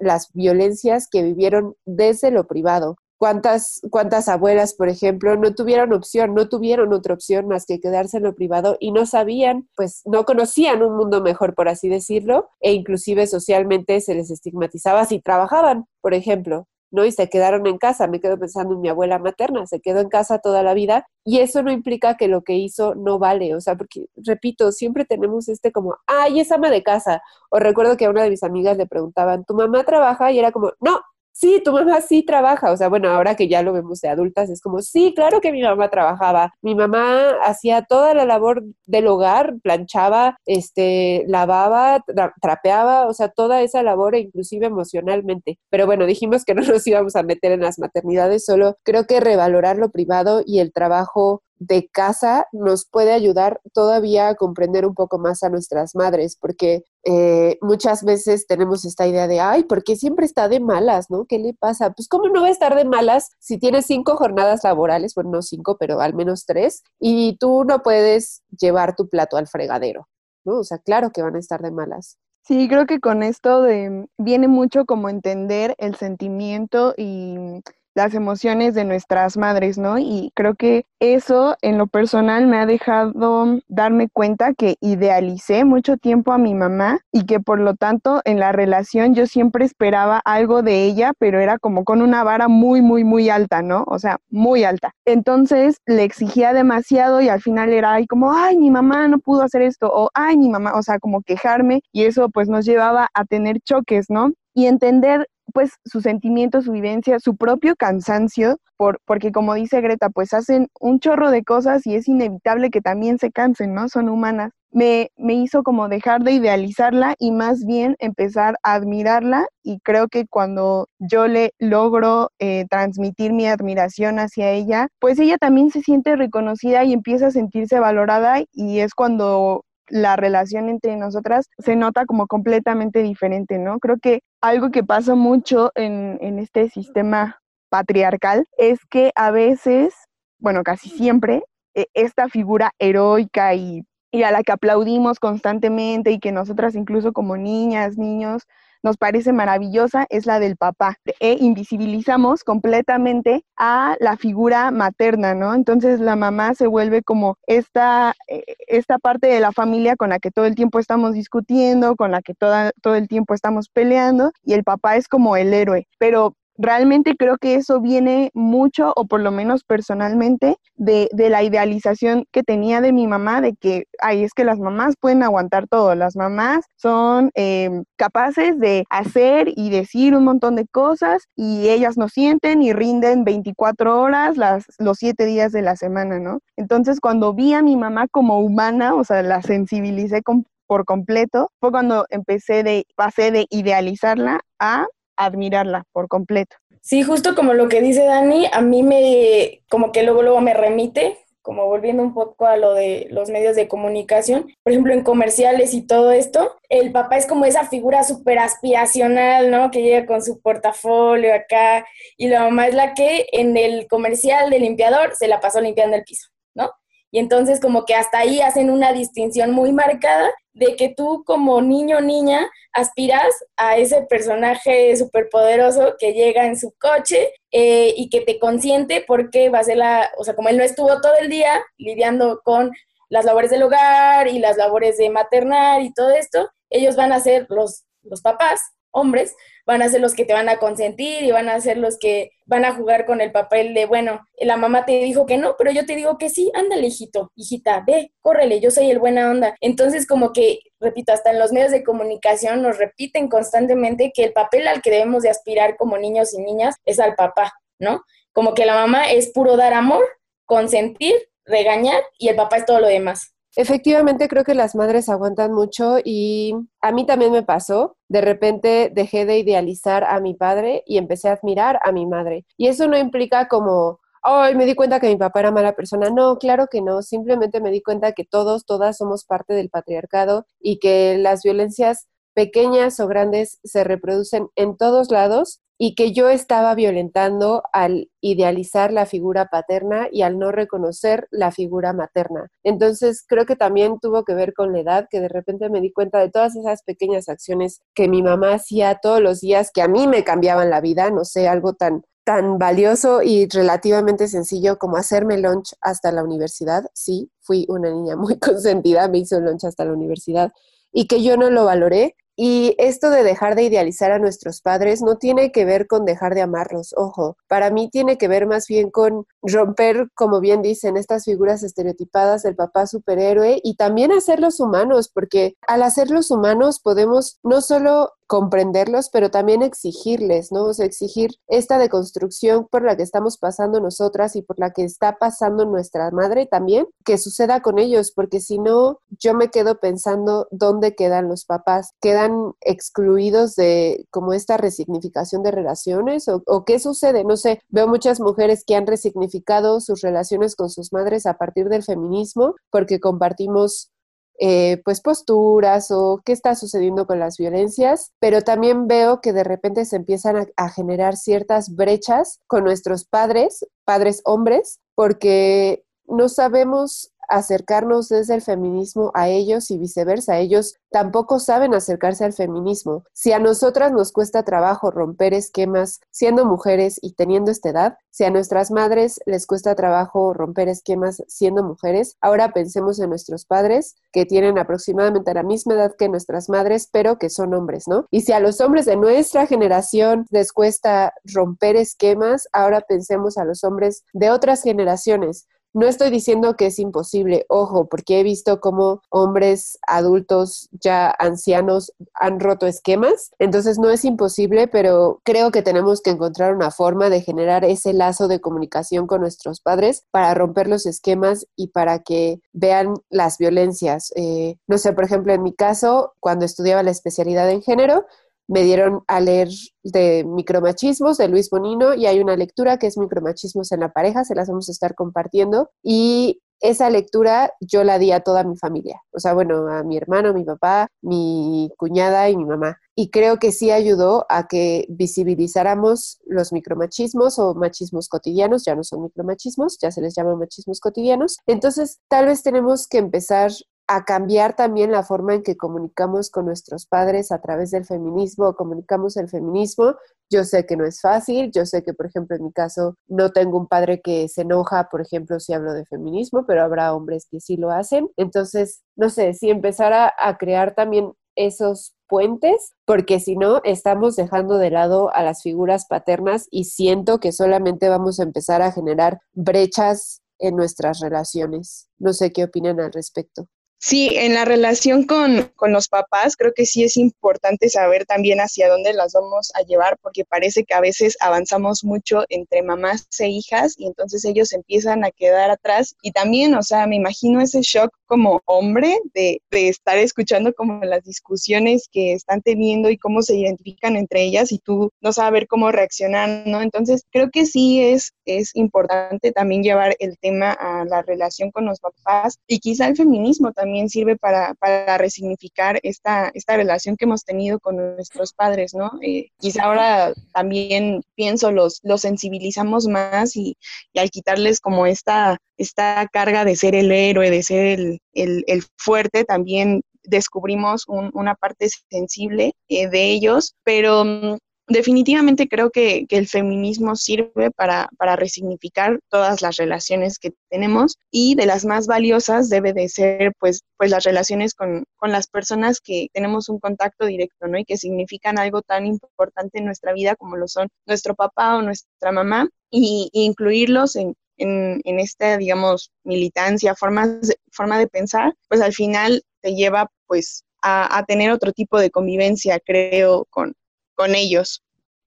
las 0.00 0.28
violencias 0.32 1.08
que 1.10 1.22
vivieron 1.22 1.74
desde 1.84 2.30
lo 2.30 2.46
privado. 2.46 2.96
¿Cuántas, 3.18 3.80
¿Cuántas 3.90 4.28
abuelas, 4.28 4.74
por 4.74 4.88
ejemplo, 4.88 5.36
no 5.36 5.54
tuvieron 5.54 5.92
opción, 5.92 6.34
no 6.34 6.48
tuvieron 6.48 6.92
otra 6.92 7.14
opción 7.14 7.48
más 7.48 7.64
que 7.64 7.80
quedarse 7.80 8.18
en 8.18 8.24
lo 8.24 8.34
privado 8.34 8.76
y 8.80 8.92
no 8.92 9.06
sabían, 9.06 9.68
pues 9.76 10.02
no 10.04 10.24
conocían 10.24 10.82
un 10.82 10.96
mundo 10.96 11.22
mejor, 11.22 11.54
por 11.54 11.68
así 11.68 11.88
decirlo, 11.88 12.50
e 12.60 12.72
inclusive 12.72 13.26
socialmente 13.26 14.00
se 14.00 14.14
les 14.14 14.30
estigmatizaba 14.30 15.04
si 15.04 15.20
trabajaban, 15.20 15.86
por 16.00 16.12
ejemplo, 16.12 16.66
¿no? 16.94 17.04
Y 17.04 17.12
se 17.12 17.28
quedaron 17.28 17.66
en 17.66 17.76
casa. 17.76 18.06
Me 18.06 18.20
quedo 18.20 18.38
pensando 18.38 18.74
en 18.74 18.80
mi 18.80 18.88
abuela 18.88 19.18
materna, 19.18 19.66
se 19.66 19.80
quedó 19.80 20.00
en 20.00 20.08
casa 20.08 20.38
toda 20.38 20.62
la 20.62 20.74
vida 20.74 21.06
y 21.24 21.40
eso 21.40 21.62
no 21.62 21.72
implica 21.72 22.16
que 22.16 22.28
lo 22.28 22.42
que 22.42 22.54
hizo 22.54 22.94
no 22.94 23.18
vale. 23.18 23.54
O 23.54 23.60
sea, 23.60 23.76
porque, 23.76 24.06
repito, 24.16 24.70
siempre 24.72 25.04
tenemos 25.04 25.48
este 25.48 25.72
como, 25.72 25.96
ay, 26.06 26.40
es 26.40 26.52
ama 26.52 26.70
de 26.70 26.82
casa. 26.82 27.20
O 27.50 27.58
recuerdo 27.58 27.96
que 27.96 28.06
a 28.06 28.10
una 28.10 28.22
de 28.22 28.30
mis 28.30 28.44
amigas 28.44 28.76
le 28.76 28.86
preguntaban, 28.86 29.44
¿tu 29.44 29.54
mamá 29.54 29.84
trabaja? 29.84 30.30
Y 30.32 30.38
era 30.38 30.52
como, 30.52 30.72
no, 30.80 31.00
sí, 31.34 31.60
tu 31.64 31.72
mamá 31.72 32.00
sí 32.00 32.22
trabaja. 32.24 32.72
O 32.72 32.76
sea, 32.76 32.88
bueno, 32.88 33.10
ahora 33.10 33.34
que 33.36 33.48
ya 33.48 33.62
lo 33.62 33.72
vemos 33.72 34.00
de 34.00 34.08
adultas, 34.08 34.48
es 34.50 34.60
como, 34.62 34.80
sí, 34.80 35.12
claro 35.14 35.40
que 35.40 35.52
mi 35.52 35.62
mamá 35.62 35.90
trabajaba. 35.90 36.54
Mi 36.62 36.74
mamá 36.74 37.30
hacía 37.44 37.82
toda 37.82 38.14
la 38.14 38.24
labor 38.24 38.64
del 38.86 39.06
hogar, 39.08 39.56
planchaba, 39.62 40.38
este, 40.46 41.24
lavaba, 41.28 42.02
trapeaba, 42.40 43.06
o 43.06 43.12
sea, 43.14 43.28
toda 43.28 43.62
esa 43.62 43.82
labor, 43.82 44.14
e 44.14 44.20
inclusive 44.20 44.66
emocionalmente. 44.66 45.58
Pero 45.70 45.86
bueno, 45.86 46.06
dijimos 46.06 46.44
que 46.44 46.54
no 46.54 46.62
nos 46.62 46.86
íbamos 46.86 47.16
a 47.16 47.22
meter 47.22 47.52
en 47.52 47.60
las 47.60 47.78
maternidades, 47.78 48.44
solo 48.44 48.76
creo 48.84 49.06
que 49.06 49.20
revalorar 49.20 49.76
lo 49.78 49.90
privado 49.90 50.42
y 50.46 50.60
el 50.60 50.72
trabajo 50.72 51.42
de 51.66 51.88
casa 51.88 52.46
nos 52.52 52.86
puede 52.86 53.12
ayudar 53.12 53.60
todavía 53.72 54.28
a 54.28 54.34
comprender 54.34 54.86
un 54.86 54.94
poco 54.94 55.18
más 55.18 55.42
a 55.42 55.48
nuestras 55.48 55.94
madres, 55.94 56.36
porque 56.40 56.84
eh, 57.04 57.58
muchas 57.60 58.04
veces 58.04 58.46
tenemos 58.46 58.84
esta 58.84 59.06
idea 59.06 59.26
de, 59.26 59.40
ay, 59.40 59.64
¿por 59.64 59.82
qué 59.84 59.96
siempre 59.96 60.26
está 60.26 60.48
de 60.48 60.60
malas, 60.60 61.10
no? 61.10 61.24
¿Qué 61.26 61.38
le 61.38 61.54
pasa? 61.54 61.92
Pues, 61.92 62.08
¿cómo 62.08 62.28
no 62.28 62.42
va 62.42 62.48
a 62.48 62.50
estar 62.50 62.74
de 62.74 62.84
malas 62.84 63.30
si 63.38 63.58
tienes 63.58 63.86
cinco 63.86 64.16
jornadas 64.16 64.64
laborales? 64.64 65.14
Bueno, 65.14 65.30
no 65.30 65.42
cinco, 65.42 65.76
pero 65.78 66.00
al 66.00 66.14
menos 66.14 66.44
tres, 66.46 66.82
y 67.00 67.36
tú 67.38 67.64
no 67.64 67.82
puedes 67.82 68.42
llevar 68.58 68.94
tu 68.96 69.08
plato 69.08 69.36
al 69.36 69.46
fregadero, 69.46 70.08
¿no? 70.44 70.58
O 70.58 70.64
sea, 70.64 70.78
claro 70.78 71.10
que 71.10 71.22
van 71.22 71.36
a 71.36 71.40
estar 71.40 71.62
de 71.62 71.70
malas. 71.70 72.18
Sí, 72.46 72.68
creo 72.68 72.86
que 72.86 73.00
con 73.00 73.22
esto 73.22 73.62
de, 73.62 74.06
viene 74.18 74.48
mucho 74.48 74.84
como 74.84 75.08
entender 75.08 75.74
el 75.78 75.94
sentimiento 75.94 76.92
y 76.96 77.62
las 77.94 78.14
emociones 78.14 78.74
de 78.74 78.84
nuestras 78.84 79.36
madres, 79.36 79.78
¿no? 79.78 79.98
Y 79.98 80.32
creo 80.34 80.54
que 80.54 80.84
eso 81.00 81.56
en 81.62 81.78
lo 81.78 81.86
personal 81.86 82.46
me 82.46 82.58
ha 82.58 82.66
dejado 82.66 83.60
darme 83.68 84.08
cuenta 84.08 84.54
que 84.54 84.76
idealicé 84.80 85.64
mucho 85.64 85.96
tiempo 85.96 86.32
a 86.32 86.38
mi 86.38 86.54
mamá 86.54 87.00
y 87.12 87.24
que 87.26 87.40
por 87.40 87.60
lo 87.60 87.74
tanto 87.74 88.20
en 88.24 88.40
la 88.40 88.52
relación 88.52 89.14
yo 89.14 89.26
siempre 89.26 89.64
esperaba 89.64 90.20
algo 90.24 90.62
de 90.62 90.84
ella, 90.84 91.12
pero 91.18 91.40
era 91.40 91.58
como 91.58 91.84
con 91.84 92.02
una 92.02 92.24
vara 92.24 92.48
muy, 92.48 92.82
muy, 92.82 93.04
muy 93.04 93.28
alta, 93.28 93.62
¿no? 93.62 93.84
O 93.86 93.98
sea, 93.98 94.18
muy 94.30 94.64
alta. 94.64 94.92
Entonces 95.04 95.76
le 95.86 96.04
exigía 96.04 96.52
demasiado 96.52 97.20
y 97.20 97.28
al 97.28 97.42
final 97.42 97.72
era 97.72 97.92
ahí 97.92 98.06
como, 98.06 98.32
ay, 98.32 98.56
mi 98.56 98.70
mamá 98.70 99.08
no 99.08 99.18
pudo 99.18 99.42
hacer 99.42 99.62
esto, 99.62 99.90
o 99.92 100.10
ay, 100.14 100.36
mi 100.36 100.48
mamá, 100.48 100.72
o 100.74 100.82
sea, 100.82 100.98
como 100.98 101.22
quejarme 101.22 101.80
y 101.92 102.04
eso 102.04 102.28
pues 102.30 102.48
nos 102.48 102.64
llevaba 102.64 103.08
a 103.14 103.24
tener 103.24 103.60
choques, 103.60 104.06
¿no? 104.08 104.32
Y 104.54 104.66
entender 104.66 105.26
pues 105.52 105.72
sus 105.84 106.02
sentimientos, 106.02 106.64
su 106.64 106.72
vivencia, 106.72 107.18
su 107.20 107.36
propio 107.36 107.76
cansancio, 107.76 108.58
por, 108.76 108.98
porque 109.04 109.32
como 109.32 109.54
dice 109.54 109.80
Greta, 109.80 110.10
pues 110.10 110.32
hacen 110.34 110.68
un 110.80 110.98
chorro 111.00 111.30
de 111.30 111.44
cosas 111.44 111.86
y 111.86 111.94
es 111.94 112.08
inevitable 112.08 112.70
que 112.70 112.80
también 112.80 113.18
se 113.18 113.30
cansen, 113.30 113.74
¿no? 113.74 113.88
Son 113.88 114.08
humanas. 114.08 114.52
Me, 114.72 115.10
me 115.16 115.34
hizo 115.34 115.62
como 115.62 115.88
dejar 115.88 116.24
de 116.24 116.32
idealizarla 116.32 117.14
y 117.20 117.30
más 117.30 117.64
bien 117.64 117.94
empezar 118.00 118.56
a 118.64 118.74
admirarla 118.74 119.46
y 119.62 119.78
creo 119.80 120.08
que 120.08 120.26
cuando 120.26 120.88
yo 120.98 121.28
le 121.28 121.52
logro 121.60 122.30
eh, 122.40 122.66
transmitir 122.68 123.32
mi 123.32 123.46
admiración 123.46 124.18
hacia 124.18 124.50
ella, 124.50 124.88
pues 124.98 125.20
ella 125.20 125.38
también 125.38 125.70
se 125.70 125.80
siente 125.80 126.16
reconocida 126.16 126.82
y 126.82 126.92
empieza 126.92 127.28
a 127.28 127.30
sentirse 127.30 127.78
valorada 127.78 128.42
y 128.52 128.80
es 128.80 128.94
cuando 128.94 129.64
la 129.88 130.16
relación 130.16 130.68
entre 130.68 130.96
nosotras 130.96 131.46
se 131.58 131.76
nota 131.76 132.06
como 132.06 132.26
completamente 132.26 133.02
diferente, 133.02 133.58
¿no? 133.58 133.78
Creo 133.78 133.96
que 133.98 134.20
algo 134.40 134.70
que 134.70 134.84
pasa 134.84 135.14
mucho 135.14 135.70
en, 135.74 136.38
este 136.38 136.68
sistema 136.70 137.40
patriarcal 137.70 138.46
es 138.56 138.80
que 138.90 139.12
a 139.14 139.30
veces, 139.30 139.94
bueno, 140.38 140.62
casi 140.62 140.88
siempre, 140.88 141.42
e, 141.74 141.86
esta 141.94 142.28
figura 142.28 142.72
heroica 142.78 143.54
y, 143.54 143.84
y 144.10 144.22
a 144.22 144.30
la 144.30 144.42
que 144.42 144.52
aplaudimos 144.52 145.18
constantemente 145.18 146.12
y 146.12 146.20
que 146.20 146.32
nosotras 146.32 146.74
incluso 146.74 147.12
como 147.12 147.36
niñas, 147.36 147.98
niños, 147.98 148.44
nos 148.84 148.98
parece 148.98 149.32
maravillosa 149.32 150.06
es 150.10 150.26
la 150.26 150.38
del 150.38 150.56
papá. 150.56 150.98
E 151.18 151.36
invisibilizamos 151.40 152.44
completamente 152.44 153.44
a 153.56 153.96
la 153.98 154.16
figura 154.16 154.70
materna, 154.70 155.34
¿no? 155.34 155.54
Entonces 155.54 155.98
la 156.00 156.14
mamá 156.14 156.54
se 156.54 156.66
vuelve 156.66 157.02
como 157.02 157.36
esta, 157.46 158.14
eh, 158.28 158.44
esta 158.68 158.98
parte 158.98 159.26
de 159.26 159.40
la 159.40 159.52
familia 159.52 159.96
con 159.96 160.10
la 160.10 160.18
que 160.18 160.30
todo 160.30 160.44
el 160.44 160.54
tiempo 160.54 160.78
estamos 160.78 161.14
discutiendo, 161.14 161.96
con 161.96 162.10
la 162.10 162.20
que 162.20 162.34
toda, 162.34 162.72
todo 162.82 162.94
el 162.94 163.08
tiempo 163.08 163.34
estamos 163.34 163.70
peleando, 163.70 164.32
y 164.44 164.52
el 164.52 164.64
papá 164.64 164.96
es 164.96 165.08
como 165.08 165.36
el 165.36 165.54
héroe. 165.54 165.88
Pero 165.98 166.36
realmente 166.56 167.16
creo 167.16 167.36
que 167.38 167.54
eso 167.56 167.80
viene 167.80 168.30
mucho, 168.34 168.92
o 168.96 169.06
por 169.06 169.20
lo 169.20 169.30
menos 169.30 169.64
personalmente, 169.64 170.56
de, 170.76 171.08
la 171.14 171.42
idealización 171.42 172.26
que 172.32 172.42
tenía 172.42 172.80
de 172.80 172.92
mi 172.92 173.06
mamá, 173.06 173.40
de 173.40 173.54
que, 173.54 173.84
ay, 174.00 174.24
es 174.24 174.32
que 174.34 174.44
las 174.44 174.58
mamás 174.58 174.94
pueden 175.00 175.22
aguantar 175.22 175.66
todo, 175.68 175.94
las 175.94 176.16
mamás 176.16 176.64
son 176.76 177.30
eh, 177.34 177.82
capaces 177.96 178.58
de 178.58 178.84
hacer 178.90 179.52
y 179.56 179.70
decir 179.70 180.14
un 180.14 180.24
montón 180.24 180.56
de 180.56 180.66
cosas 180.66 181.24
y 181.36 181.68
ellas 181.68 181.96
no 181.96 182.08
sienten 182.08 182.62
y 182.62 182.72
rinden 182.72 183.24
24 183.24 184.00
horas 184.00 184.36
los 184.78 184.98
7 184.98 185.24
días 185.24 185.52
de 185.52 185.62
la 185.62 185.76
semana, 185.76 186.18
¿no? 186.18 186.40
Entonces, 186.56 187.00
cuando 187.00 187.34
vi 187.34 187.54
a 187.54 187.62
mi 187.62 187.76
mamá 187.76 188.06
como 188.08 188.40
humana, 188.40 188.94
o 188.94 189.04
sea, 189.04 189.22
la 189.22 189.42
sensibilicé 189.42 190.22
por 190.66 190.84
completo, 190.84 191.50
fue 191.60 191.70
cuando 191.70 192.06
empecé 192.10 192.62
de, 192.62 192.86
pasé 192.96 193.30
de 193.30 193.46
idealizarla 193.50 194.40
a 194.58 194.86
admirarla 195.16 195.84
por 195.92 196.08
completo. 196.08 196.56
Sí, 196.80 197.02
justo 197.02 197.34
como 197.34 197.54
lo 197.54 197.68
que 197.68 197.80
dice 197.80 198.04
Dani, 198.04 198.46
a 198.52 198.60
mí 198.60 198.82
me, 198.82 199.62
como 199.70 199.90
que 199.90 200.02
luego, 200.02 200.22
luego 200.22 200.40
me 200.40 200.52
remite, 200.52 201.16
como 201.40 201.66
volviendo 201.66 202.02
un 202.02 202.14
poco 202.14 202.46
a 202.46 202.56
lo 202.56 202.72
de 202.74 203.06
los 203.10 203.28
medios 203.30 203.54
de 203.54 203.68
comunicación, 203.68 204.54
por 204.62 204.72
ejemplo, 204.72 204.92
en 204.94 205.02
comerciales 205.02 205.74
y 205.74 205.86
todo 205.86 206.10
esto, 206.12 206.56
el 206.70 206.92
papá 206.92 207.16
es 207.16 207.26
como 207.26 207.44
esa 207.44 207.66
figura 207.66 208.02
súper 208.02 208.38
aspiracional, 208.38 209.50
¿no? 209.50 209.70
Que 209.70 209.82
llega 209.82 210.06
con 210.06 210.22
su 210.22 210.40
portafolio 210.40 211.34
acá, 211.34 211.86
y 212.16 212.28
la 212.28 212.40
mamá 212.40 212.66
es 212.66 212.74
la 212.74 212.94
que 212.94 213.26
en 213.32 213.56
el 213.56 213.86
comercial 213.88 214.50
de 214.50 214.58
limpiador 214.58 215.14
se 215.16 215.28
la 215.28 215.40
pasó 215.40 215.60
limpiando 215.60 215.96
el 215.96 216.04
piso, 216.04 216.28
¿no? 216.54 216.70
Y 217.14 217.20
entonces 217.20 217.60
como 217.60 217.84
que 217.84 217.94
hasta 217.94 218.18
ahí 218.18 218.40
hacen 218.40 218.70
una 218.70 218.92
distinción 218.92 219.52
muy 219.52 219.70
marcada 219.70 220.28
de 220.52 220.74
que 220.74 220.92
tú 220.96 221.22
como 221.24 221.62
niño 221.62 221.98
o 221.98 222.00
niña 222.00 222.50
aspiras 222.72 223.32
a 223.56 223.76
ese 223.76 224.02
personaje 224.02 224.96
superpoderoso 224.96 225.94
que 225.96 226.12
llega 226.12 226.44
en 226.44 226.58
su 226.58 226.74
coche 226.76 227.30
eh, 227.52 227.94
y 227.96 228.10
que 228.10 228.22
te 228.22 228.40
consiente 228.40 229.04
porque 229.06 229.48
va 229.48 229.60
a 229.60 229.62
ser 229.62 229.76
la, 229.76 230.10
o 230.18 230.24
sea, 230.24 230.34
como 230.34 230.48
él 230.48 230.56
no 230.56 230.64
estuvo 230.64 231.00
todo 231.00 231.14
el 231.20 231.28
día 231.28 231.64
lidiando 231.78 232.40
con 232.42 232.72
las 233.08 233.24
labores 233.24 233.52
del 233.52 233.62
hogar 233.62 234.26
y 234.26 234.40
las 234.40 234.56
labores 234.56 234.96
de 234.96 235.08
maternar 235.08 235.82
y 235.82 235.94
todo 235.94 236.10
esto, 236.10 236.50
ellos 236.68 236.96
van 236.96 237.12
a 237.12 237.20
ser 237.20 237.46
los, 237.48 237.84
los 238.02 238.22
papás, 238.22 238.60
hombres, 238.90 239.36
van 239.66 239.82
a 239.82 239.88
ser 239.88 240.00
los 240.00 240.14
que 240.14 240.24
te 240.24 240.32
van 240.32 240.48
a 240.48 240.58
consentir 240.58 241.22
y 241.22 241.30
van 241.30 241.48
a 241.48 241.60
ser 241.60 241.78
los 241.78 241.98
que 241.98 242.32
van 242.46 242.64
a 242.64 242.74
jugar 242.74 243.06
con 243.06 243.20
el 243.20 243.32
papel 243.32 243.74
de, 243.74 243.86
bueno, 243.86 244.20
la 244.38 244.56
mamá 244.56 244.84
te 244.84 244.92
dijo 244.92 245.26
que 245.26 245.38
no, 245.38 245.56
pero 245.56 245.70
yo 245.70 245.86
te 245.86 245.96
digo 245.96 246.18
que 246.18 246.28
sí, 246.28 246.50
ándale, 246.54 246.86
hijito, 246.88 247.32
hijita, 247.34 247.82
ve, 247.86 248.12
córrele, 248.20 248.60
yo 248.60 248.70
soy 248.70 248.90
el 248.90 248.98
buena 248.98 249.30
onda. 249.30 249.56
Entonces, 249.60 250.06
como 250.06 250.32
que, 250.32 250.58
repito, 250.80 251.12
hasta 251.12 251.30
en 251.30 251.38
los 251.38 251.52
medios 251.52 251.70
de 251.70 251.82
comunicación 251.82 252.62
nos 252.62 252.78
repiten 252.78 253.28
constantemente 253.28 254.12
que 254.14 254.24
el 254.24 254.32
papel 254.32 254.68
al 254.68 254.82
que 254.82 254.90
debemos 254.90 255.22
de 255.22 255.30
aspirar 255.30 255.76
como 255.76 255.96
niños 255.96 256.34
y 256.34 256.38
niñas 256.38 256.76
es 256.84 257.00
al 257.00 257.14
papá, 257.14 257.52
¿no? 257.78 258.02
Como 258.32 258.54
que 258.54 258.66
la 258.66 258.74
mamá 258.74 259.10
es 259.10 259.30
puro 259.32 259.56
dar 259.56 259.72
amor, 259.72 260.04
consentir, 260.44 261.14
regañar 261.46 262.02
y 262.18 262.28
el 262.28 262.36
papá 262.36 262.58
es 262.58 262.66
todo 262.66 262.80
lo 262.80 262.88
demás. 262.88 263.33
Efectivamente, 263.56 264.26
creo 264.28 264.42
que 264.42 264.54
las 264.54 264.74
madres 264.74 265.08
aguantan 265.08 265.52
mucho 265.52 265.98
y 266.04 266.54
a 266.80 266.90
mí 266.90 267.06
también 267.06 267.30
me 267.30 267.44
pasó. 267.44 267.96
De 268.08 268.20
repente 268.20 268.90
dejé 268.92 269.26
de 269.26 269.38
idealizar 269.38 270.02
a 270.04 270.18
mi 270.20 270.34
padre 270.34 270.82
y 270.86 270.98
empecé 270.98 271.28
a 271.28 271.34
admirar 271.34 271.78
a 271.84 271.92
mi 271.92 272.04
madre. 272.04 272.44
Y 272.56 272.66
eso 272.66 272.88
no 272.88 272.98
implica 272.98 273.46
como, 273.46 274.00
ay, 274.22 274.56
me 274.56 274.66
di 274.66 274.74
cuenta 274.74 274.98
que 274.98 275.08
mi 275.08 275.16
papá 275.16 275.40
era 275.40 275.52
mala 275.52 275.76
persona. 275.76 276.10
No, 276.10 276.36
claro 276.38 276.66
que 276.68 276.82
no. 276.82 277.00
Simplemente 277.02 277.60
me 277.60 277.70
di 277.70 277.80
cuenta 277.80 278.12
que 278.12 278.24
todos, 278.24 278.66
todas 278.66 278.96
somos 278.96 279.24
parte 279.24 279.54
del 279.54 279.70
patriarcado 279.70 280.46
y 280.60 280.78
que 280.80 281.16
las 281.18 281.44
violencias 281.44 282.08
pequeñas 282.34 282.98
o 282.98 283.06
grandes 283.06 283.60
se 283.62 283.84
reproducen 283.84 284.48
en 284.56 284.76
todos 284.76 285.10
lados 285.12 285.60
y 285.78 285.94
que 285.94 286.12
yo 286.12 286.28
estaba 286.28 286.74
violentando 286.74 287.62
al 287.72 288.10
idealizar 288.20 288.92
la 288.92 289.06
figura 289.06 289.46
paterna 289.46 290.08
y 290.10 290.22
al 290.22 290.38
no 290.38 290.52
reconocer 290.52 291.26
la 291.30 291.50
figura 291.50 291.92
materna. 291.92 292.48
Entonces 292.62 293.24
creo 293.26 293.44
que 293.46 293.56
también 293.56 293.98
tuvo 294.00 294.24
que 294.24 294.34
ver 294.34 294.54
con 294.54 294.72
la 294.72 294.80
edad, 294.80 295.08
que 295.10 295.20
de 295.20 295.28
repente 295.28 295.68
me 295.70 295.80
di 295.80 295.92
cuenta 295.92 296.20
de 296.20 296.30
todas 296.30 296.56
esas 296.56 296.82
pequeñas 296.82 297.28
acciones 297.28 297.80
que 297.94 298.08
mi 298.08 298.22
mamá 298.22 298.54
hacía 298.54 298.98
todos 299.02 299.20
los 299.20 299.40
días, 299.40 299.70
que 299.72 299.82
a 299.82 299.88
mí 299.88 300.06
me 300.06 300.24
cambiaban 300.24 300.70
la 300.70 300.80
vida, 300.80 301.10
no 301.10 301.24
sé, 301.24 301.48
algo 301.48 301.74
tan 301.74 302.02
tan 302.24 302.58
valioso 302.58 303.22
y 303.22 303.46
relativamente 303.48 304.28
sencillo 304.28 304.78
como 304.78 304.96
hacerme 304.96 305.36
lunch 305.38 305.74
hasta 305.82 306.10
la 306.10 306.24
universidad. 306.24 306.84
Sí, 306.94 307.30
fui 307.40 307.66
una 307.68 307.90
niña 307.90 308.16
muy 308.16 308.38
consentida, 308.40 309.08
me 309.08 309.18
hizo 309.18 309.38
lunch 309.40 309.64
hasta 309.64 309.84
la 309.84 309.92
universidad 309.92 310.50
y 310.90 311.06
que 311.06 311.22
yo 311.22 311.36
no 311.36 311.50
lo 311.50 311.64
valoré 311.66 312.16
y 312.36 312.74
esto 312.78 313.10
de 313.10 313.22
dejar 313.22 313.54
de 313.54 313.64
idealizar 313.64 314.12
a 314.12 314.18
nuestros 314.18 314.60
padres 314.60 315.02
no 315.02 315.16
tiene 315.16 315.52
que 315.52 315.64
ver 315.64 315.86
con 315.86 316.04
dejar 316.04 316.34
de 316.34 316.42
amarlos, 316.42 316.94
ojo, 316.96 317.36
para 317.48 317.70
mí 317.70 317.88
tiene 317.90 318.18
que 318.18 318.28
ver 318.28 318.46
más 318.46 318.66
bien 318.66 318.90
con 318.90 319.26
romper, 319.42 320.08
como 320.14 320.40
bien 320.40 320.62
dicen, 320.62 320.96
estas 320.96 321.24
figuras 321.24 321.62
estereotipadas 321.62 322.42
del 322.42 322.56
papá 322.56 322.86
superhéroe 322.86 323.60
y 323.62 323.76
también 323.76 324.12
hacerlos 324.12 324.60
humanos, 324.60 325.10
porque 325.12 325.56
al 325.66 325.82
hacerlos 325.82 326.30
humanos 326.30 326.80
podemos 326.80 327.38
no 327.42 327.60
solo 327.60 328.12
comprenderlos, 328.26 329.10
pero 329.10 329.30
también 329.30 329.62
exigirles, 329.62 330.52
¿no? 330.52 330.64
O 330.64 330.74
sea, 330.74 330.86
exigir 330.86 331.30
esta 331.46 331.78
deconstrucción 331.78 332.66
por 332.70 332.82
la 332.82 332.96
que 332.96 333.02
estamos 333.02 333.38
pasando 333.38 333.80
nosotras 333.80 334.36
y 334.36 334.42
por 334.42 334.58
la 334.58 334.70
que 334.70 334.84
está 334.84 335.18
pasando 335.18 335.64
nuestra 335.66 336.10
madre 336.10 336.46
también, 336.46 336.86
que 337.04 337.18
suceda 337.18 337.60
con 337.60 337.78
ellos, 337.78 338.12
porque 338.12 338.40
si 338.40 338.58
no, 338.58 339.00
yo 339.18 339.34
me 339.34 339.48
quedo 339.48 339.78
pensando 339.78 340.48
dónde 340.50 340.94
quedan 340.94 341.28
los 341.28 341.44
papás, 341.44 341.92
quedan 342.00 342.52
excluidos 342.60 343.54
de 343.56 344.06
como 344.10 344.32
esta 344.32 344.56
resignificación 344.56 345.42
de 345.42 345.50
relaciones 345.50 346.28
o, 346.28 346.42
o 346.46 346.64
qué 346.64 346.78
sucede, 346.78 347.24
no 347.24 347.36
sé, 347.36 347.60
veo 347.68 347.88
muchas 347.88 348.20
mujeres 348.20 348.64
que 348.66 348.76
han 348.76 348.86
resignificado 348.86 349.80
sus 349.80 350.00
relaciones 350.00 350.56
con 350.56 350.70
sus 350.70 350.92
madres 350.92 351.26
a 351.26 351.34
partir 351.34 351.68
del 351.68 351.82
feminismo 351.82 352.54
porque 352.70 353.00
compartimos 353.00 353.90
eh, 354.40 354.82
pues 354.84 355.00
posturas 355.00 355.90
o 355.90 356.20
qué 356.24 356.32
está 356.32 356.54
sucediendo 356.54 357.06
con 357.06 357.18
las 357.18 357.36
violencias, 357.38 358.12
pero 358.20 358.42
también 358.42 358.88
veo 358.88 359.20
que 359.20 359.32
de 359.32 359.44
repente 359.44 359.84
se 359.84 359.96
empiezan 359.96 360.48
a 360.56 360.68
generar 360.68 361.16
ciertas 361.16 361.74
brechas 361.74 362.40
con 362.46 362.64
nuestros 362.64 363.04
padres, 363.04 363.66
padres 363.84 364.22
hombres, 364.24 364.80
porque 364.94 365.84
no 366.06 366.28
sabemos 366.28 367.12
acercarnos 367.28 368.08
desde 368.08 368.34
el 368.34 368.42
feminismo 368.42 369.10
a 369.14 369.28
ellos 369.28 369.70
y 369.70 369.78
viceversa. 369.78 370.38
Ellos 370.38 370.76
tampoco 370.90 371.38
saben 371.38 371.74
acercarse 371.74 372.24
al 372.24 372.32
feminismo. 372.32 373.04
Si 373.12 373.32
a 373.32 373.38
nosotras 373.38 373.92
nos 373.92 374.12
cuesta 374.12 374.44
trabajo 374.44 374.90
romper 374.90 375.34
esquemas 375.34 376.00
siendo 376.10 376.44
mujeres 376.44 376.98
y 377.02 377.14
teniendo 377.14 377.50
esta 377.50 377.70
edad, 377.70 377.98
si 378.10 378.24
a 378.24 378.30
nuestras 378.30 378.70
madres 378.70 379.20
les 379.26 379.46
cuesta 379.46 379.74
trabajo 379.74 380.32
romper 380.32 380.68
esquemas 380.68 381.22
siendo 381.26 381.64
mujeres, 381.64 382.16
ahora 382.20 382.52
pensemos 382.52 383.00
en 383.00 383.10
nuestros 383.10 383.44
padres 383.44 383.96
que 384.12 384.24
tienen 384.24 384.58
aproximadamente 384.58 385.34
la 385.34 385.42
misma 385.42 385.74
edad 385.74 385.94
que 385.98 386.08
nuestras 386.08 386.48
madres, 386.48 386.88
pero 386.92 387.18
que 387.18 387.28
son 387.30 387.54
hombres, 387.54 387.88
¿no? 387.88 388.06
Y 388.10 388.20
si 388.20 388.32
a 388.32 388.40
los 388.40 388.60
hombres 388.60 388.84
de 388.86 388.96
nuestra 388.96 389.46
generación 389.46 390.26
les 390.30 390.52
cuesta 390.52 391.12
romper 391.24 391.76
esquemas, 391.76 392.48
ahora 392.52 392.82
pensemos 392.82 393.36
a 393.36 393.44
los 393.44 393.64
hombres 393.64 394.04
de 394.12 394.30
otras 394.30 394.62
generaciones 394.62 395.48
no 395.74 395.86
estoy 395.86 396.10
diciendo 396.10 396.56
que 396.56 396.66
es 396.66 396.78
imposible, 396.78 397.44
ojo, 397.48 397.88
porque 397.88 398.20
he 398.20 398.22
visto 398.22 398.60
cómo 398.60 399.02
hombres 399.10 399.78
adultos 399.86 400.68
ya 400.72 401.14
ancianos 401.18 401.92
han 402.14 402.40
roto 402.40 402.66
esquemas, 402.66 403.32
entonces 403.38 403.78
no 403.78 403.90
es 403.90 404.04
imposible, 404.04 404.68
pero 404.68 405.20
creo 405.24 405.50
que 405.50 405.62
tenemos 405.62 406.00
que 406.00 406.10
encontrar 406.10 406.54
una 406.54 406.70
forma 406.70 407.10
de 407.10 407.20
generar 407.20 407.64
ese 407.64 407.92
lazo 407.92 408.28
de 408.28 408.40
comunicación 408.40 409.06
con 409.06 409.20
nuestros 409.20 409.60
padres 409.60 410.04
para 410.10 410.32
romper 410.34 410.68
los 410.68 410.86
esquemas 410.86 411.46
y 411.56 411.68
para 411.68 411.98
que 411.98 412.40
vean 412.52 412.94
las 413.10 413.38
violencias. 413.38 414.12
Eh, 414.14 414.56
no 414.68 414.78
sé, 414.78 414.92
por 414.92 415.04
ejemplo, 415.04 415.32
en 415.32 415.42
mi 415.42 415.52
caso, 415.52 416.14
cuando 416.20 416.44
estudiaba 416.44 416.82
la 416.82 416.92
especialidad 416.92 417.50
en 417.50 417.62
género, 417.62 418.06
me 418.48 418.62
dieron 418.62 419.02
a 419.06 419.20
leer 419.20 419.48
de 419.82 420.24
micromachismos 420.26 421.16
de 421.16 421.28
Luis 421.28 421.50
Bonino 421.50 421.94
y 421.94 422.06
hay 422.06 422.20
una 422.20 422.36
lectura 422.36 422.78
que 422.78 422.86
es 422.86 422.98
micromachismos 422.98 423.72
en 423.72 423.80
la 423.80 423.92
pareja, 423.92 424.24
se 424.24 424.34
las 424.34 424.48
vamos 424.48 424.68
a 424.68 424.72
estar 424.72 424.94
compartiendo 424.94 425.70
y 425.82 426.40
esa 426.60 426.88
lectura 426.88 427.52
yo 427.60 427.84
la 427.84 427.98
di 427.98 428.10
a 428.10 428.20
toda 428.20 428.42
mi 428.42 428.56
familia, 428.56 429.02
o 429.12 429.20
sea, 429.20 429.34
bueno, 429.34 429.68
a 429.68 429.82
mi 429.82 429.98
hermano, 429.98 430.32
mi 430.32 430.44
papá, 430.44 430.88
mi 431.02 431.70
cuñada 431.76 432.30
y 432.30 432.36
mi 432.36 432.46
mamá. 432.46 432.78
Y 432.96 433.10
creo 433.10 433.38
que 433.38 433.52
sí 433.52 433.70
ayudó 433.70 434.24
a 434.30 434.46
que 434.46 434.86
visibilizáramos 434.88 436.20
los 436.26 436.52
micromachismos 436.52 437.38
o 437.38 437.54
machismos 437.54 438.08
cotidianos, 438.08 438.64
ya 438.64 438.76
no 438.76 438.84
son 438.84 439.02
micromachismos, 439.02 439.78
ya 439.78 439.90
se 439.90 440.00
les 440.00 440.14
llama 440.14 440.36
machismos 440.36 440.80
cotidianos. 440.80 441.36
Entonces, 441.46 441.98
tal 442.08 442.26
vez 442.26 442.42
tenemos 442.42 442.86
que 442.86 442.98
empezar 442.98 443.50
a 443.86 444.04
cambiar 444.04 444.56
también 444.56 444.90
la 444.90 445.02
forma 445.02 445.34
en 445.34 445.42
que 445.42 445.56
comunicamos 445.56 446.30
con 446.30 446.46
nuestros 446.46 446.86
padres 446.86 447.30
a 447.30 447.40
través 447.40 447.70
del 447.70 447.84
feminismo 447.84 448.54
comunicamos 448.54 449.16
el 449.16 449.28
feminismo. 449.28 449.96
Yo 450.30 450.44
sé 450.44 450.64
que 450.64 450.76
no 450.76 450.86
es 450.86 451.00
fácil, 451.00 451.50
yo 451.52 451.66
sé 451.66 451.82
que, 451.82 451.92
por 451.92 452.06
ejemplo, 452.06 452.34
en 452.36 452.44
mi 452.44 452.52
caso 452.52 452.96
no 453.06 453.30
tengo 453.30 453.58
un 453.58 453.66
padre 453.66 454.00
que 454.00 454.28
se 454.28 454.42
enoja, 454.42 454.88
por 454.90 455.02
ejemplo, 455.02 455.38
si 455.38 455.52
hablo 455.52 455.74
de 455.74 455.84
feminismo, 455.84 456.44
pero 456.46 456.62
habrá 456.62 456.94
hombres 456.94 457.26
que 457.30 457.40
sí 457.40 457.56
lo 457.56 457.70
hacen. 457.70 458.08
Entonces, 458.16 458.82
no 458.96 459.10
sé, 459.10 459.34
si 459.34 459.50
empezar 459.50 459.92
a, 459.92 460.12
crear 460.38 460.74
también 460.74 461.12
esos 461.36 461.94
puentes, 462.08 462.72
porque 462.86 463.20
si 463.20 463.36
no, 463.36 463.60
estamos 463.64 464.16
dejando 464.16 464.56
de 464.56 464.70
lado 464.70 465.14
a 465.14 465.22
las 465.22 465.42
figuras 465.42 465.86
paternas 465.86 466.48
y 466.50 466.64
siento 466.64 467.18
que 467.18 467.32
solamente 467.32 467.88
vamos 467.88 468.18
a 468.18 468.22
empezar 468.22 468.62
a 468.62 468.72
generar 468.72 469.20
brechas 469.32 470.22
en 470.38 470.56
nuestras 470.56 471.00
relaciones. 471.00 471.88
No 471.98 472.12
sé 472.12 472.32
qué 472.32 472.44
opinan 472.44 472.80
al 472.80 472.92
respecto. 472.92 473.48
Sí, 473.86 474.08
en 474.14 474.32
la 474.32 474.46
relación 474.46 475.04
con, 475.04 475.52
los 475.60 475.88
papás, 475.88 476.36
creo 476.38 476.54
que 476.54 476.64
sí 476.64 476.84
es 476.84 476.96
importante 476.96 477.68
saber 477.68 478.06
también 478.06 478.38
hacia 478.38 478.66
dónde 478.66 478.94
las 478.94 479.12
vamos 479.12 479.52
a 479.54 479.60
llevar, 479.60 479.98
porque 480.00 480.24
parece 480.24 480.64
que 480.64 480.72
a 480.72 480.80
veces 480.80 481.18
avanzamos 481.20 481.84
mucho 481.84 482.24
entre 482.30 482.62
mamás 482.62 483.06
e 483.18 483.28
hijas 483.28 483.74
y 483.76 483.86
entonces 483.86 484.24
ellos 484.24 484.54
empiezan 484.54 485.04
a 485.04 485.10
quedar 485.10 485.50
atrás. 485.50 485.96
Y 486.00 486.12
también, 486.12 486.54
o 486.54 486.62
sea, 486.62 486.86
me 486.86 486.96
imagino 486.96 487.42
ese 487.42 487.60
shock 487.60 487.94
como 488.06 488.42
hombre 488.46 488.98
de, 489.14 489.40
de, 489.50 489.68
estar 489.68 489.98
escuchando 489.98 490.52
como 490.52 490.84
las 490.84 491.02
discusiones 491.04 491.88
que 491.90 492.12
están 492.12 492.42
teniendo 492.42 492.90
y 492.90 492.98
cómo 492.98 493.22
se 493.22 493.36
identifican 493.36 493.96
entre 493.96 494.22
ellas 494.22 494.52
y 494.52 494.58
tú 494.58 494.90
no 495.00 495.12
saber 495.12 495.46
cómo 495.46 495.72
reaccionar, 495.72 496.46
¿no? 496.46 496.62
Entonces, 496.62 497.04
creo 497.10 497.30
que 497.30 497.46
sí 497.46 497.82
es, 497.82 498.12
es 498.24 498.54
importante 498.54 499.32
también 499.32 499.62
llevar 499.62 499.96
el 499.98 500.18
tema 500.18 500.52
a 500.52 500.84
la 500.84 501.02
relación 501.02 501.50
con 501.50 501.66
los 501.66 501.80
papás 501.80 502.38
y 502.46 502.58
quizá 502.58 502.86
el 502.88 502.96
feminismo 502.96 503.52
también 503.52 503.88
sirve 503.88 504.16
para, 504.16 504.54
para 504.54 504.98
resignificar 504.98 505.80
esta, 505.82 506.30
esta 506.34 506.56
relación 506.56 506.96
que 506.96 507.04
hemos 507.04 507.24
tenido 507.24 507.58
con 507.60 507.76
nuestros 507.76 508.32
padres, 508.32 508.74
¿no? 508.74 508.92
Eh, 509.02 509.28
quizá 509.38 509.64
ahora 509.64 510.12
también 510.32 511.02
pienso, 511.14 511.52
los, 511.52 511.80
los 511.82 512.00
sensibilizamos 512.02 512.86
más 512.86 513.36
y, 513.36 513.56
y 513.92 513.98
al 513.98 514.10
quitarles 514.10 514.60
como 514.60 514.86
esta, 514.86 515.38
esta 515.56 516.08
carga 516.12 516.44
de 516.44 516.56
ser 516.56 516.74
el 516.74 516.92
héroe, 516.92 517.30
de 517.30 517.42
ser 517.42 517.66
el, 517.66 517.93
el, 518.12 518.64
fuerte, 518.76 519.24
también 519.24 519.82
descubrimos 520.02 520.84
una 520.88 521.34
parte 521.34 521.68
sensible 521.90 522.52
eh, 522.68 522.88
de 522.88 523.10
ellos, 523.10 523.54
pero 523.64 524.04
mm, 524.04 524.36
definitivamente 524.68 525.48
creo 525.48 525.70
que, 525.70 526.06
el 526.08 526.28
feminismo 526.28 526.96
sirve 526.96 527.50
para, 527.50 527.88
resignificar 528.16 529.00
todas 529.10 529.42
las 529.42 529.56
relaciones 529.56 530.18
que 530.18 530.32
tenemos 530.50 530.96
y 531.10 531.34
de 531.34 531.46
las 531.46 531.64
más 531.64 531.86
valiosas 531.86 532.48
debe 532.48 532.72
de 532.72 532.88
ser 532.88 533.32
pues, 533.38 533.62
pues 533.76 533.90
las 533.90 534.04
relaciones 534.04 534.54
con, 534.54 534.84
con, 534.96 535.10
las 535.12 535.26
personas 535.26 535.80
que 535.80 536.08
tenemos 536.12 536.48
un 536.48 536.60
contacto 536.60 537.06
directo, 537.06 537.46
¿no? 537.48 537.58
Y 537.58 537.64
que 537.64 537.76
significan 537.76 538.38
algo 538.38 538.62
tan 538.62 538.86
importante 538.86 539.58
en 539.58 539.66
nuestra 539.66 539.92
vida 539.92 540.16
como 540.16 540.36
lo 540.36 540.48
son 540.48 540.68
nuestro 540.86 541.14
papá 541.14 541.56
o 541.56 541.62
nuestra 541.62 542.12
mamá 542.12 542.48
y, 542.70 543.10
incluirlos 543.12 543.96
en, 543.96 544.14
en, 544.36 544.80
en, 544.84 545.00
esta, 545.00 545.36
digamos, 545.36 545.92
militancia, 546.02 546.74
formas 546.74 547.08
forma 547.52 547.78
de 547.78 547.86
pensar, 547.86 548.34
pues 548.48 548.60
al 548.60 548.72
final 548.72 549.22
te 549.40 549.54
lleva 549.54 549.90
pues 550.06 550.44
a, 550.62 550.98
a 550.98 551.04
tener 551.04 551.30
otro 551.30 551.52
tipo 551.52 551.78
de 551.78 551.90
convivencia, 551.90 552.60
creo, 552.60 553.26
con, 553.30 553.54
con 553.94 554.14
ellos. 554.14 554.62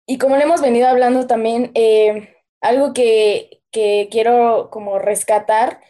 Y 0.05 0.17
como 0.17 0.38
le 0.38 0.43
hemos 0.43 0.61
venido 0.61 0.88
hablando 0.88 1.28
también, 1.28 1.72
eh, 1.74 2.36
algo 2.59 2.93
que, 2.93 3.61
que, 3.72 4.09
quiero 4.11 4.69
como 4.72 4.99
rescatar 4.99 5.82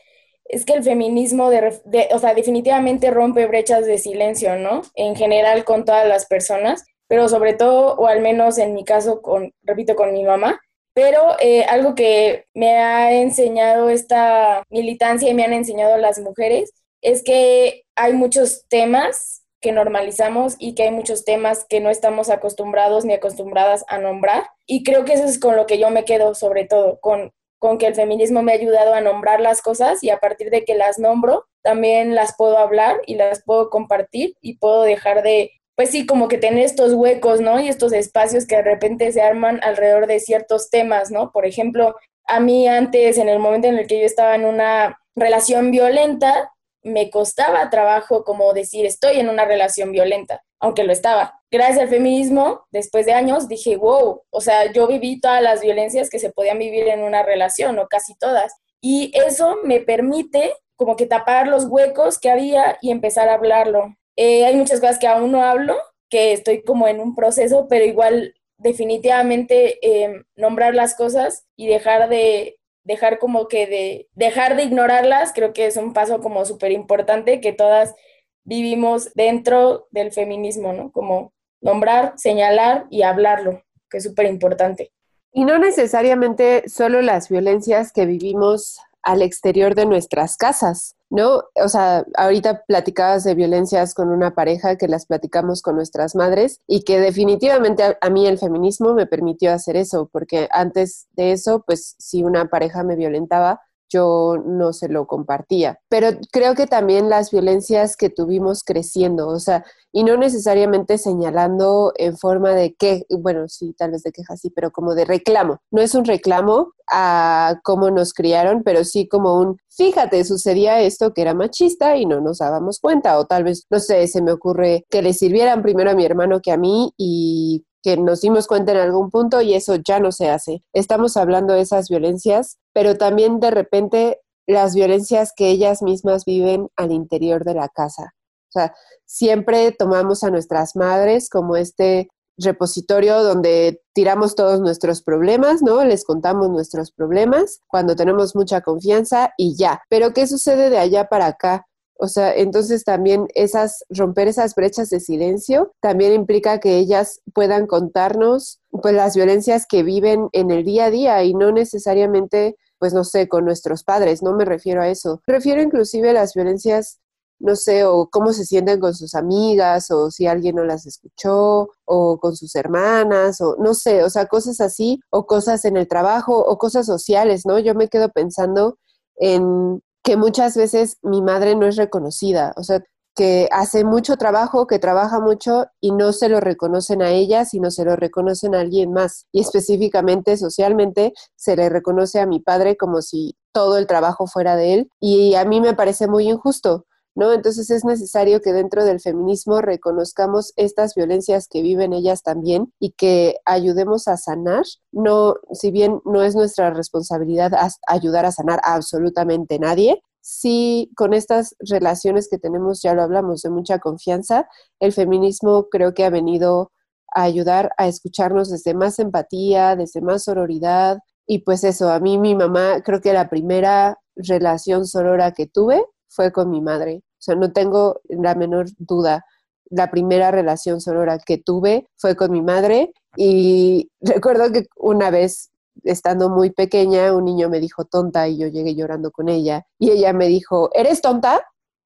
es 0.45 0.65
que 0.65 0.73
el 0.73 0.83
feminismo, 0.83 1.49
de, 1.49 2.09
o 2.11 2.19
sea, 2.19 2.33
definitivamente 2.33 3.09
rompe 3.09 3.47
brechas 3.47 3.85
de 3.85 3.97
silencio, 3.97 4.57
¿no? 4.57 4.81
En 4.95 5.15
general 5.15 5.63
con 5.63 5.85
todas 5.85 6.07
las 6.07 6.25
personas, 6.25 6.83
pero 7.07 7.29
sobre 7.29 7.53
todo, 7.53 7.95
o 7.95 8.07
al 8.07 8.21
menos 8.21 8.57
en 8.57 8.73
mi 8.73 8.83
caso, 8.83 9.21
con, 9.21 9.53
repito, 9.63 9.95
con 9.95 10.13
mi 10.13 10.23
mamá. 10.23 10.59
Pero 10.93 11.35
eh, 11.39 11.63
algo 11.63 11.95
que 11.95 12.45
me 12.53 12.77
ha 12.77 13.13
enseñado 13.13 13.89
esta 13.89 14.63
militancia 14.69 15.29
y 15.29 15.33
me 15.33 15.43
han 15.43 15.53
enseñado 15.53 15.97
las 15.97 16.19
mujeres 16.19 16.73
es 17.01 17.23
que 17.23 17.83
hay 17.95 18.13
muchos 18.13 18.67
temas 18.67 19.43
que 19.61 19.71
normalizamos 19.71 20.55
y 20.57 20.73
que 20.73 20.83
hay 20.83 20.91
muchos 20.91 21.23
temas 21.23 21.65
que 21.69 21.79
no 21.79 21.89
estamos 21.89 22.29
acostumbrados 22.29 23.05
ni 23.05 23.13
acostumbradas 23.13 23.85
a 23.87 23.99
nombrar. 23.99 24.49
Y 24.65 24.83
creo 24.83 25.05
que 25.05 25.13
eso 25.13 25.25
es 25.25 25.39
con 25.39 25.55
lo 25.55 25.67
que 25.67 25.77
yo 25.77 25.89
me 25.91 26.03
quedo 26.03 26.33
sobre 26.33 26.65
todo, 26.65 26.99
con, 26.99 27.31
con 27.59 27.77
que 27.77 27.87
el 27.87 27.95
feminismo 27.95 28.41
me 28.41 28.51
ha 28.51 28.55
ayudado 28.55 28.93
a 28.93 29.01
nombrar 29.01 29.39
las 29.39 29.61
cosas 29.61 30.03
y 30.03 30.09
a 30.09 30.17
partir 30.17 30.49
de 30.49 30.65
que 30.65 30.73
las 30.75 30.97
nombro, 30.97 31.45
también 31.61 32.15
las 32.15 32.35
puedo 32.35 32.57
hablar 32.57 33.01
y 33.05 33.15
las 33.15 33.43
puedo 33.43 33.69
compartir 33.69 34.35
y 34.41 34.57
puedo 34.57 34.81
dejar 34.81 35.21
de, 35.21 35.51
pues 35.75 35.89
sí, 35.89 36.05
como 36.05 36.27
que 36.27 36.37
tener 36.37 36.63
estos 36.63 36.93
huecos, 36.93 37.41
¿no? 37.41 37.59
Y 37.59 37.67
estos 37.67 37.93
espacios 37.93 38.45
que 38.45 38.57
de 38.57 38.63
repente 38.63 39.11
se 39.11 39.21
arman 39.21 39.59
alrededor 39.63 40.07
de 40.07 40.19
ciertos 40.19 40.69
temas, 40.69 41.11
¿no? 41.11 41.31
Por 41.31 41.45
ejemplo, 41.45 41.95
a 42.25 42.39
mí 42.39 42.67
antes, 42.67 43.17
en 43.17 43.29
el 43.29 43.39
momento 43.39 43.67
en 43.67 43.77
el 43.77 43.87
que 43.87 43.99
yo 43.99 44.05
estaba 44.05 44.35
en 44.35 44.45
una 44.45 44.99
relación 45.15 45.71
violenta, 45.71 46.51
me 46.83 47.09
costaba 47.09 47.69
trabajo 47.69 48.23
como 48.23 48.53
decir 48.53 48.85
estoy 48.85 49.19
en 49.19 49.29
una 49.29 49.45
relación 49.45 49.91
violenta, 49.91 50.43
aunque 50.59 50.83
lo 50.83 50.93
estaba. 50.93 51.39
Gracias 51.51 51.79
al 51.79 51.89
feminismo, 51.89 52.65
después 52.71 53.05
de 53.05 53.13
años, 53.13 53.47
dije, 53.47 53.75
wow, 53.75 54.23
o 54.29 54.41
sea, 54.41 54.71
yo 54.71 54.87
viví 54.87 55.19
todas 55.19 55.41
las 55.41 55.61
violencias 55.61 56.09
que 56.09 56.19
se 56.19 56.31
podían 56.31 56.59
vivir 56.59 56.87
en 56.87 57.03
una 57.03 57.23
relación, 57.23 57.77
o 57.79 57.87
casi 57.87 58.15
todas. 58.15 58.53
Y 58.81 59.11
eso 59.13 59.57
me 59.63 59.79
permite 59.79 60.53
como 60.75 60.95
que 60.95 61.05
tapar 61.05 61.47
los 61.47 61.65
huecos 61.65 62.17
que 62.19 62.31
había 62.31 62.77
y 62.81 62.89
empezar 62.89 63.29
a 63.29 63.35
hablarlo. 63.35 63.95
Eh, 64.23 64.45
hay 64.45 64.55
muchas 64.55 64.79
cosas 64.79 64.99
que 64.99 65.07
aún 65.07 65.31
no 65.31 65.43
hablo, 65.43 65.75
que 66.07 66.31
estoy 66.31 66.61
como 66.61 66.87
en 66.87 66.99
un 66.99 67.15
proceso, 67.15 67.65
pero 67.67 67.85
igual 67.85 68.35
definitivamente 68.59 69.79
eh, 69.81 70.21
nombrar 70.35 70.75
las 70.75 70.93
cosas 70.93 71.47
y 71.55 71.65
dejar 71.65 72.07
de 72.07 72.59
dejar 72.83 73.17
como 73.17 73.47
que 73.47 73.65
de 73.65 74.09
dejar 74.13 74.55
de 74.55 74.63
ignorarlas, 74.65 75.33
creo 75.33 75.53
que 75.53 75.65
es 75.65 75.75
un 75.75 75.93
paso 75.93 76.19
como 76.21 76.45
súper 76.45 76.71
importante 76.71 77.41
que 77.41 77.51
todas 77.51 77.95
vivimos 78.43 79.11
dentro 79.15 79.87
del 79.89 80.11
feminismo, 80.11 80.71
¿no? 80.71 80.91
Como 80.91 81.33
nombrar, 81.59 82.13
señalar 82.15 82.85
y 82.91 83.01
hablarlo, 83.01 83.63
que 83.89 83.97
es 83.97 84.03
súper 84.03 84.27
importante. 84.27 84.91
Y 85.31 85.45
no 85.45 85.57
necesariamente 85.57 86.69
solo 86.69 87.01
las 87.01 87.27
violencias 87.27 87.91
que 87.91 88.05
vivimos 88.05 88.77
al 89.03 89.21
exterior 89.21 89.75
de 89.75 89.85
nuestras 89.85 90.37
casas, 90.37 90.95
¿no? 91.09 91.43
O 91.55 91.67
sea, 91.67 92.05
ahorita 92.15 92.63
platicabas 92.65 93.23
de 93.23 93.35
violencias 93.35 93.93
con 93.93 94.09
una 94.09 94.33
pareja 94.33 94.77
que 94.77 94.87
las 94.87 95.05
platicamos 95.05 95.61
con 95.61 95.75
nuestras 95.75 96.15
madres 96.15 96.59
y 96.67 96.83
que 96.83 96.99
definitivamente 96.99 97.97
a, 97.99 98.09
mí 98.09 98.27
el 98.27 98.37
feminismo 98.37 98.93
me 98.93 99.07
permitió 99.07 99.51
hacer 99.51 99.75
eso, 99.75 100.09
porque 100.11 100.47
antes 100.51 101.07
de 101.13 101.31
eso, 101.31 101.63
pues 101.65 101.95
si 101.99 102.23
una 102.23 102.45
pareja 102.45 102.83
me 102.83 102.95
violentaba, 102.95 103.61
yo 103.91 104.37
no 104.45 104.73
se 104.73 104.87
lo 104.89 105.05
compartía. 105.05 105.79
Pero 105.89 106.07
creo 106.31 106.55
que 106.55 106.67
también 106.67 107.09
las 107.09 107.31
violencias 107.31 107.95
que 107.97 108.09
tuvimos 108.09 108.63
creciendo, 108.63 109.27
o 109.27 109.39
sea, 109.39 109.65
y 109.91 110.03
no 110.03 110.15
necesariamente 110.15 110.97
señalando 110.97 111.91
en 111.97 112.17
forma 112.17 112.51
de 112.51 112.73
que, 112.75 113.05
bueno, 113.09 113.49
sí, 113.49 113.73
tal 113.77 113.91
vez 113.91 114.03
de 114.03 114.11
queja 114.11 114.37
sí, 114.37 114.49
pero 114.49 114.71
como 114.71 114.95
de 114.95 115.05
reclamo. 115.05 115.59
No 115.69 115.81
es 115.81 115.95
un 115.95 116.05
reclamo 116.05 116.71
a 116.89 117.59
cómo 117.63 117.89
nos 117.91 118.13
criaron, 118.13 118.63
pero 118.63 118.83
sí 118.83 119.07
como 119.07 119.37
un, 119.39 119.57
fíjate, 119.69 120.23
sucedía 120.23 120.79
esto 120.81 121.13
que 121.13 121.21
era 121.21 121.33
machista 121.33 121.97
y 121.97 122.05
no 122.05 122.21
nos 122.21 122.37
dábamos 122.39 122.79
cuenta, 122.79 123.17
o 123.19 123.25
tal 123.25 123.43
vez, 123.43 123.65
no 123.69 123.79
sé, 123.79 124.07
se 124.07 124.21
me 124.21 124.31
ocurre 124.31 124.85
que 124.89 125.01
le 125.01 125.13
sirvieran 125.13 125.61
primero 125.61 125.91
a 125.91 125.95
mi 125.95 126.05
hermano 126.05 126.39
que 126.41 126.51
a 126.51 126.57
mí 126.57 126.93
y 126.97 127.65
que 127.83 127.97
nos 127.97 128.21
dimos 128.21 128.47
cuenta 128.47 128.71
en 128.71 128.77
algún 128.77 129.09
punto 129.09 129.41
y 129.41 129.53
eso 129.53 129.75
ya 129.75 129.99
no 129.99 130.11
se 130.11 130.29
hace. 130.29 130.63
Estamos 130.73 131.17
hablando 131.17 131.53
de 131.53 131.61
esas 131.61 131.89
violencias, 131.89 132.57
pero 132.73 132.97
también 132.97 133.39
de 133.39 133.51
repente 133.51 134.21
las 134.47 134.75
violencias 134.75 135.33
que 135.35 135.49
ellas 135.49 135.81
mismas 135.81 136.25
viven 136.25 136.69
al 136.75 136.91
interior 136.91 137.43
de 137.43 137.53
la 137.53 137.69
casa. 137.69 138.13
O 138.49 138.51
sea, 138.51 138.73
siempre 139.05 139.71
tomamos 139.71 140.23
a 140.23 140.29
nuestras 140.29 140.75
madres 140.75 141.29
como 141.29 141.55
este 141.55 142.09
repositorio 142.37 143.23
donde 143.23 143.81
tiramos 143.93 144.35
todos 144.35 144.59
nuestros 144.59 145.03
problemas, 145.03 145.61
¿no? 145.61 145.83
Les 145.83 146.03
contamos 146.03 146.49
nuestros 146.49 146.91
problemas 146.91 147.59
cuando 147.67 147.95
tenemos 147.95 148.35
mucha 148.35 148.61
confianza 148.61 149.33
y 149.37 149.55
ya. 149.55 149.81
Pero 149.89 150.13
¿qué 150.13 150.27
sucede 150.27 150.69
de 150.69 150.77
allá 150.77 151.05
para 151.05 151.27
acá? 151.27 151.65
O 152.03 152.07
sea, 152.07 152.33
entonces 152.33 152.83
también 152.83 153.27
esas, 153.35 153.85
romper 153.89 154.27
esas 154.27 154.55
brechas 154.55 154.89
de 154.89 154.99
silencio 154.99 155.71
también 155.81 156.13
implica 156.13 156.59
que 156.59 156.77
ellas 156.77 157.21
puedan 157.31 157.67
contarnos 157.67 158.59
pues 158.71 158.95
las 158.95 159.15
violencias 159.15 159.67
que 159.67 159.83
viven 159.83 160.27
en 160.31 160.49
el 160.49 160.65
día 160.65 160.85
a 160.85 160.89
día 160.89 161.23
y 161.23 161.35
no 161.35 161.51
necesariamente, 161.51 162.57
pues 162.79 162.95
no 162.95 163.03
sé, 163.03 163.27
con 163.27 163.45
nuestros 163.45 163.83
padres, 163.83 164.23
no 164.23 164.33
me 164.33 164.45
refiero 164.45 164.81
a 164.81 164.89
eso. 164.89 165.21
Me 165.27 165.35
refiero 165.35 165.61
inclusive 165.61 166.09
a 166.09 166.13
las 166.13 166.33
violencias 166.33 166.97
no 167.37 167.55
sé, 167.55 167.85
o 167.85 168.07
cómo 168.11 168.33
se 168.33 168.45
sienten 168.45 168.79
con 168.79 168.93
sus 168.93 169.15
amigas, 169.15 169.91
o 169.91 170.11
si 170.11 170.27
alguien 170.27 170.55
no 170.55 170.63
las 170.63 170.85
escuchó, 170.85 171.69
o 171.85 172.19
con 172.19 172.35
sus 172.35 172.55
hermanas, 172.55 173.41
o 173.41 173.55
no 173.59 173.73
sé, 173.73 174.03
o 174.03 174.09
sea, 174.09 174.27
cosas 174.27 174.61
así, 174.61 174.99
o 175.09 175.25
cosas 175.25 175.65
en 175.65 175.75
el 175.77 175.87
trabajo, 175.87 176.37
o 176.37 176.57
cosas 176.57 176.85
sociales, 176.85 177.45
¿no? 177.45 177.59
Yo 177.59 177.73
me 177.73 177.89
quedo 177.89 178.09
pensando 178.09 178.77
en 179.15 179.81
que 180.03 180.17
muchas 180.17 180.55
veces 180.55 180.97
mi 181.01 181.21
madre 181.21 181.55
no 181.55 181.67
es 181.67 181.75
reconocida, 181.75 182.53
o 182.57 182.63
sea, 182.63 182.81
que 183.15 183.49
hace 183.51 183.83
mucho 183.83 184.15
trabajo, 184.15 184.67
que 184.67 184.79
trabaja 184.79 185.19
mucho 185.19 185.65
y 185.81 185.91
no 185.91 186.13
se 186.13 186.29
lo 186.29 186.39
reconocen 186.39 187.01
a 187.01 187.11
ella, 187.11 187.45
sino 187.45 187.69
se 187.69 187.83
lo 187.83 187.95
reconocen 187.95 188.55
a 188.55 188.61
alguien 188.61 188.93
más. 188.93 189.27
Y 189.31 189.41
específicamente, 189.41 190.37
socialmente, 190.37 191.13
se 191.35 191.55
le 191.55 191.69
reconoce 191.69 192.19
a 192.19 192.25
mi 192.25 192.39
padre 192.39 192.77
como 192.77 193.01
si 193.01 193.35
todo 193.51 193.77
el 193.77 193.85
trabajo 193.85 194.27
fuera 194.27 194.55
de 194.55 194.73
él. 194.75 194.89
Y 194.99 195.35
a 195.35 195.43
mí 195.45 195.59
me 195.59 195.73
parece 195.73 196.07
muy 196.07 196.29
injusto, 196.29 196.85
¿no? 197.15 197.33
Entonces 197.33 197.69
es 197.69 197.83
necesario 197.83 198.41
que 198.41 198.53
dentro 198.53 198.85
del 198.85 198.99
feminismo 198.99 199.61
reconozcamos 199.61 200.53
estas 200.55 200.95
violencias 200.95 201.47
que 201.47 201.61
viven 201.61 201.93
ellas 201.93 202.23
también 202.23 202.73
y 202.79 202.91
que 202.91 203.37
ayudemos 203.45 204.07
a 204.07 204.17
sanar. 204.17 204.63
No, 204.91 205.35
si 205.51 205.71
bien 205.71 206.01
no 206.05 206.23
es 206.23 206.35
nuestra 206.35 206.71
responsabilidad 206.71 207.51
ayudar 207.87 208.25
a 208.25 208.31
sanar 208.31 208.59
a 208.63 208.75
absolutamente 208.75 209.59
nadie, 209.59 210.01
sí 210.21 210.91
con 210.95 211.13
estas 211.13 211.55
relaciones 211.59 212.29
que 212.29 212.37
tenemos, 212.37 212.81
ya 212.81 212.93
lo 212.93 213.01
hablamos, 213.01 213.41
de 213.41 213.49
mucha 213.49 213.79
confianza, 213.79 214.47
el 214.79 214.93
feminismo 214.93 215.67
creo 215.69 215.93
que 215.93 216.05
ha 216.05 216.09
venido 216.09 216.71
a 217.13 217.23
ayudar 217.23 217.71
a 217.77 217.87
escucharnos 217.87 218.49
desde 218.49 218.73
más 218.73 218.99
empatía, 218.99 219.75
desde 219.75 220.01
más 220.01 220.23
sororidad. 220.23 220.99
Y 221.27 221.39
pues 221.39 221.63
eso, 221.63 221.89
a 221.89 221.99
mí 221.99 222.17
mi 222.17 222.35
mamá 222.35 222.81
creo 222.83 223.01
que 223.01 223.13
la 223.13 223.29
primera 223.29 223.99
relación 224.15 224.85
sorora 224.85 225.33
que 225.33 225.47
tuve 225.47 225.83
fue 226.11 226.31
con 226.31 226.49
mi 226.49 226.61
madre. 226.61 227.01
O 227.03 227.21
sea, 227.21 227.35
no 227.35 227.51
tengo 227.51 228.01
la 228.09 228.35
menor 228.35 228.67
duda. 228.77 229.25
La 229.69 229.89
primera 229.89 230.31
relación 230.31 230.81
sonora 230.81 231.17
que 231.19 231.37
tuve 231.37 231.87
fue 231.97 232.15
con 232.15 232.31
mi 232.31 232.41
madre 232.41 232.91
y 233.15 233.89
recuerdo 234.01 234.51
que 234.51 234.67
una 234.75 235.09
vez, 235.09 235.49
estando 235.83 236.29
muy 236.29 236.51
pequeña, 236.51 237.13
un 237.15 237.25
niño 237.25 237.49
me 237.49 237.59
dijo 237.59 237.85
tonta 237.85 238.27
y 238.27 238.37
yo 238.37 238.47
llegué 238.47 238.75
llorando 238.75 239.11
con 239.11 239.29
ella 239.29 239.65
y 239.79 239.91
ella 239.91 240.13
me 240.13 240.27
dijo, 240.27 240.69
¿eres 240.73 241.01
tonta? 241.01 241.41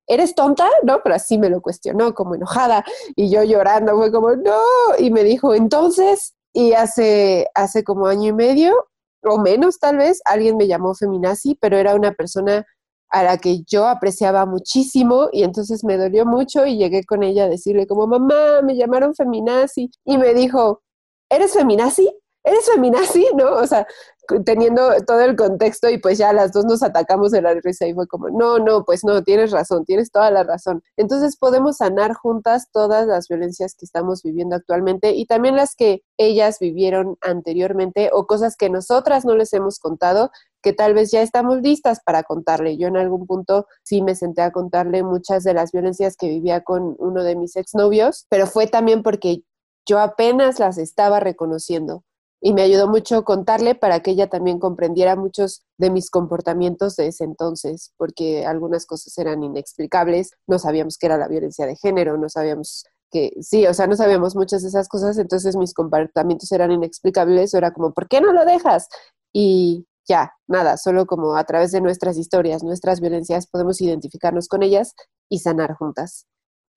¿Eres 0.08 0.36
tonta? 0.36 0.68
No, 0.84 1.02
pero 1.04 1.16
así 1.16 1.38
me 1.38 1.50
lo 1.50 1.62
cuestionó, 1.62 2.14
como 2.14 2.36
enojada 2.36 2.84
y 3.16 3.30
yo 3.30 3.44
llorando, 3.44 3.96
fue 3.96 4.12
como, 4.12 4.36
no, 4.36 4.60
y 4.98 5.12
me 5.12 5.24
dijo, 5.24 5.54
entonces, 5.54 6.36
y 6.54 6.74
hace, 6.74 7.48
hace 7.54 7.84
como 7.84 8.08
año 8.08 8.30
y 8.30 8.34
medio 8.34 8.88
o 9.26 9.40
menos 9.40 9.80
tal 9.80 9.98
vez, 9.98 10.22
alguien 10.26 10.58
me 10.58 10.68
llamó 10.68 10.94
feminazi, 10.94 11.58
pero 11.60 11.78
era 11.78 11.96
una 11.96 12.14
persona 12.14 12.66
a 13.10 13.24
la 13.24 13.38
que 13.38 13.64
yo 13.64 13.88
apreciaba 13.88 14.46
muchísimo 14.46 15.30
y 15.32 15.44
entonces 15.44 15.84
me 15.84 15.98
dolió 15.98 16.26
mucho 16.26 16.66
y 16.66 16.78
llegué 16.78 17.04
con 17.06 17.24
ella 17.24 17.46
a 17.46 17.50
decirle 17.50 17.88
como, 17.88 18.08
mamá, 18.08 18.62
me 18.64 18.76
llamaron 18.76 19.16
feminazi 19.16 19.90
y 20.04 20.18
me 20.18 20.34
dijo, 20.34 20.82
¿eres 21.30 21.54
feminazi? 21.54 22.12
¿Eres 22.44 22.70
feminazi? 22.70 23.28
¿No? 23.36 23.54
O 23.54 23.68
sea, 23.68 23.88
teniendo 24.46 24.92
todo 25.06 25.22
el 25.22 25.36
contexto 25.36 25.90
y 25.90 25.98
pues 25.98 26.18
ya 26.18 26.34
las 26.34 26.52
dos 26.52 26.66
nos 26.66 26.84
atacamos 26.84 27.32
de 27.32 27.42
la 27.42 27.54
risa 27.54 27.88
y 27.88 27.94
fue 27.94 28.08
como, 28.08 28.30
no, 28.30 28.60
no, 28.60 28.84
pues 28.84 29.04
no, 29.04 29.24
tienes 29.24 29.52
razón, 29.52 29.86
tienes 29.86 30.12
toda 30.12 30.32
la 30.32 30.44
razón. 30.44 30.84
Entonces 30.98 31.38
podemos 31.38 31.78
sanar 31.78 32.14
juntas 32.14 32.70
todas 32.72 33.08
las 33.08 33.28
violencias 33.28 33.76
que 33.76 33.86
estamos 33.86 34.24
viviendo 34.24 34.56
actualmente 34.56 35.12
y 35.12 35.26
también 35.26 35.56
las 35.56 35.76
que 35.76 36.04
ellas 36.18 36.60
vivieron 36.60 37.18
anteriormente 37.22 38.10
o 38.14 38.26
cosas 38.26 38.56
que 38.56 38.70
nosotras 38.70 39.26
no 39.26 39.36
les 39.36 39.54
hemos 39.54 39.80
contado 39.80 40.32
que 40.66 40.74
tal 40.74 40.96
vez 40.96 41.12
ya 41.12 41.22
estamos 41.22 41.62
listas 41.62 42.00
para 42.04 42.24
contarle. 42.24 42.76
Yo 42.76 42.88
en 42.88 42.98
algún 42.98 43.28
punto 43.28 43.68
sí 43.84 44.02
me 44.02 44.16
senté 44.16 44.42
a 44.42 44.52
contarle 44.52 45.04
muchas 45.04 45.44
de 45.44 45.54
las 45.54 45.72
violencias 45.72 46.18
que 46.18 46.28
vivía 46.28 46.62
con 46.62 46.96
uno 46.98 47.24
de 47.24 47.36
mis 47.36 47.56
exnovios, 47.56 48.26
pero 48.30 48.48
fue 48.48 48.66
también 48.66 49.04
porque 49.04 49.44
yo 49.86 50.00
apenas 50.00 50.58
las 50.58 50.80
estaba 50.80 51.20
reconociendo 51.20 52.04
y 52.42 52.52
me 52.54 52.64
ayudó 52.64 52.88
mucho 52.88 53.24
contarle 53.24 53.76
para 53.76 54.00
que 54.00 54.10
ella 54.10 54.28
también 54.28 54.58
comprendiera 54.58 55.16
muchos 55.16 55.64
de 55.78 55.92
mis 55.92 56.10
comportamientos 56.10 56.96
de 56.96 57.08
ese 57.10 57.26
entonces, 57.26 57.94
porque 57.96 58.48
algunas 58.48 58.88
cosas 58.88 59.16
eran 59.20 59.44
inexplicables, 59.44 60.32
no 60.48 60.58
sabíamos 60.58 60.98
qué 60.98 61.06
era 61.06 61.20
la 61.20 61.28
violencia 61.28 61.68
de 61.68 61.76
género, 61.76 62.18
no 62.18 62.28
sabíamos 62.28 62.86
que, 63.12 63.34
sí, 63.40 63.68
o 63.68 63.74
sea, 63.76 63.86
no 63.86 63.96
sabíamos 63.96 64.36
muchas 64.36 64.64
de 64.64 64.70
esas 64.70 64.88
cosas, 64.88 65.20
entonces 65.20 65.56
mis 65.56 65.76
comportamientos 65.76 66.52
eran 66.52 66.72
inexplicables, 66.72 67.54
era 67.54 67.72
como, 67.72 67.94
¿por 67.94 68.08
qué 68.08 68.20
no 68.20 68.34
lo 68.34 68.46
dejas? 68.46 68.90
Y 69.32 69.86
ya, 70.08 70.34
nada, 70.48 70.78
solo 70.78 71.06
como 71.06 71.36
a 71.36 71.44
través 71.44 71.72
de 71.72 71.82
nuestras 71.82 72.18
historias, 72.18 72.64
nuestras 72.64 73.02
violencias, 73.02 73.48
podemos 73.48 73.82
identificarnos 73.82 74.48
con 74.48 74.64
ellas 74.64 74.94
y 75.30 75.40
sanar 75.40 75.74
juntas. 75.74 76.28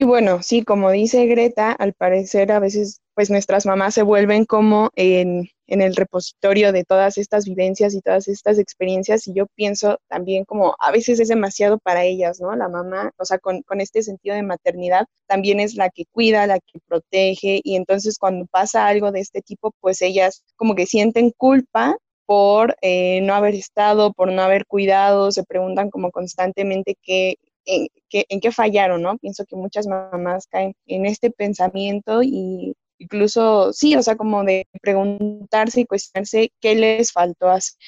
Y 0.01 0.05
bueno, 0.05 0.43
sí, 0.43 0.63
como 0.63 0.93
dice 0.93 1.27
Greta, 1.27 1.73
al 1.73 1.93
parecer 1.93 2.53
a 2.53 2.61
veces 2.61 3.01
pues 3.19 3.31
nuestras 3.31 3.67
mamás 3.67 3.95
se 3.95 4.05
vuelven 4.05 4.45
como 4.45 4.91
en, 4.95 5.49
el 5.67 5.97
repositorio 5.97 6.71
de 6.73 6.85
todas 6.85 7.19
estas 7.19 7.47
vivencias 7.47 7.93
y 7.95 8.01
todas 8.01 8.29
estas 8.29 8.61
experiencias 8.61 9.27
y 9.27 9.35
yo 9.35 9.47
pienso 9.57 9.99
también 10.07 10.45
como 10.45 10.77
a 10.79 10.93
veces 10.93 11.19
es 11.19 11.27
demasiado 11.27 11.79
para 11.81 12.05
ellas, 12.05 12.41
¿no? 12.41 12.55
La 12.55 12.69
mamá, 12.69 13.11
o 13.19 13.25
sea, 13.25 13.41
con, 13.41 13.63
con 13.63 13.81
este 13.81 14.05
sentido 14.05 14.37
de 14.37 14.45
maternidad, 14.45 15.07
también 15.27 15.59
es 15.59 15.75
la 15.75 15.91
que 15.91 16.05
cuida, 16.13 16.47
la 16.47 16.61
que 16.61 16.79
protege 16.87 17.61
y 17.65 17.75
entonces 17.75 18.19
cuando 18.19 18.47
pasa 18.47 18.87
algo 18.87 19.11
de 19.11 19.19
este 19.19 19.43
tipo, 19.43 19.73
pues 19.81 20.01
ellas 20.01 20.45
como 20.55 20.77
que 20.77 20.87
sienten 20.87 21.33
culpa 21.37 21.97
por 22.29 22.77
eh, 22.83 23.23
no 23.23 23.35
haber 23.35 23.55
estado, 23.55 24.13
por 24.13 24.31
no 24.31 24.43
haber 24.43 24.67
cuidado, 24.67 25.33
se 25.33 25.45
preguntan 25.45 25.89
como 25.89 26.11
constantemente 26.11 26.95
qué, 27.03 27.37
en, 27.65 27.89
qué, 28.11 28.53
fallaron, 28.53 29.01
¿no? 29.01 29.17
Pienso 29.17 29.47
que 29.47 29.57
muchas 29.57 29.87
mamás 29.87 30.47
caen 30.47 30.75
en 30.87 31.07
este 31.07 31.31
pensamiento 31.31 32.23
y 32.23 32.75
incluso, 32.99 33.73
sí, 33.73 33.97
o 33.97 34.03
sea, 34.03 34.17
como 34.17 34.45
de 34.45 34.67
preguntarse 34.83 35.81
y 35.81 35.87
cuestionarse 35.87 36.53
qué 36.61 36.75
les 36.75 37.13
faltó 37.13 37.49
hacer. 37.49 37.79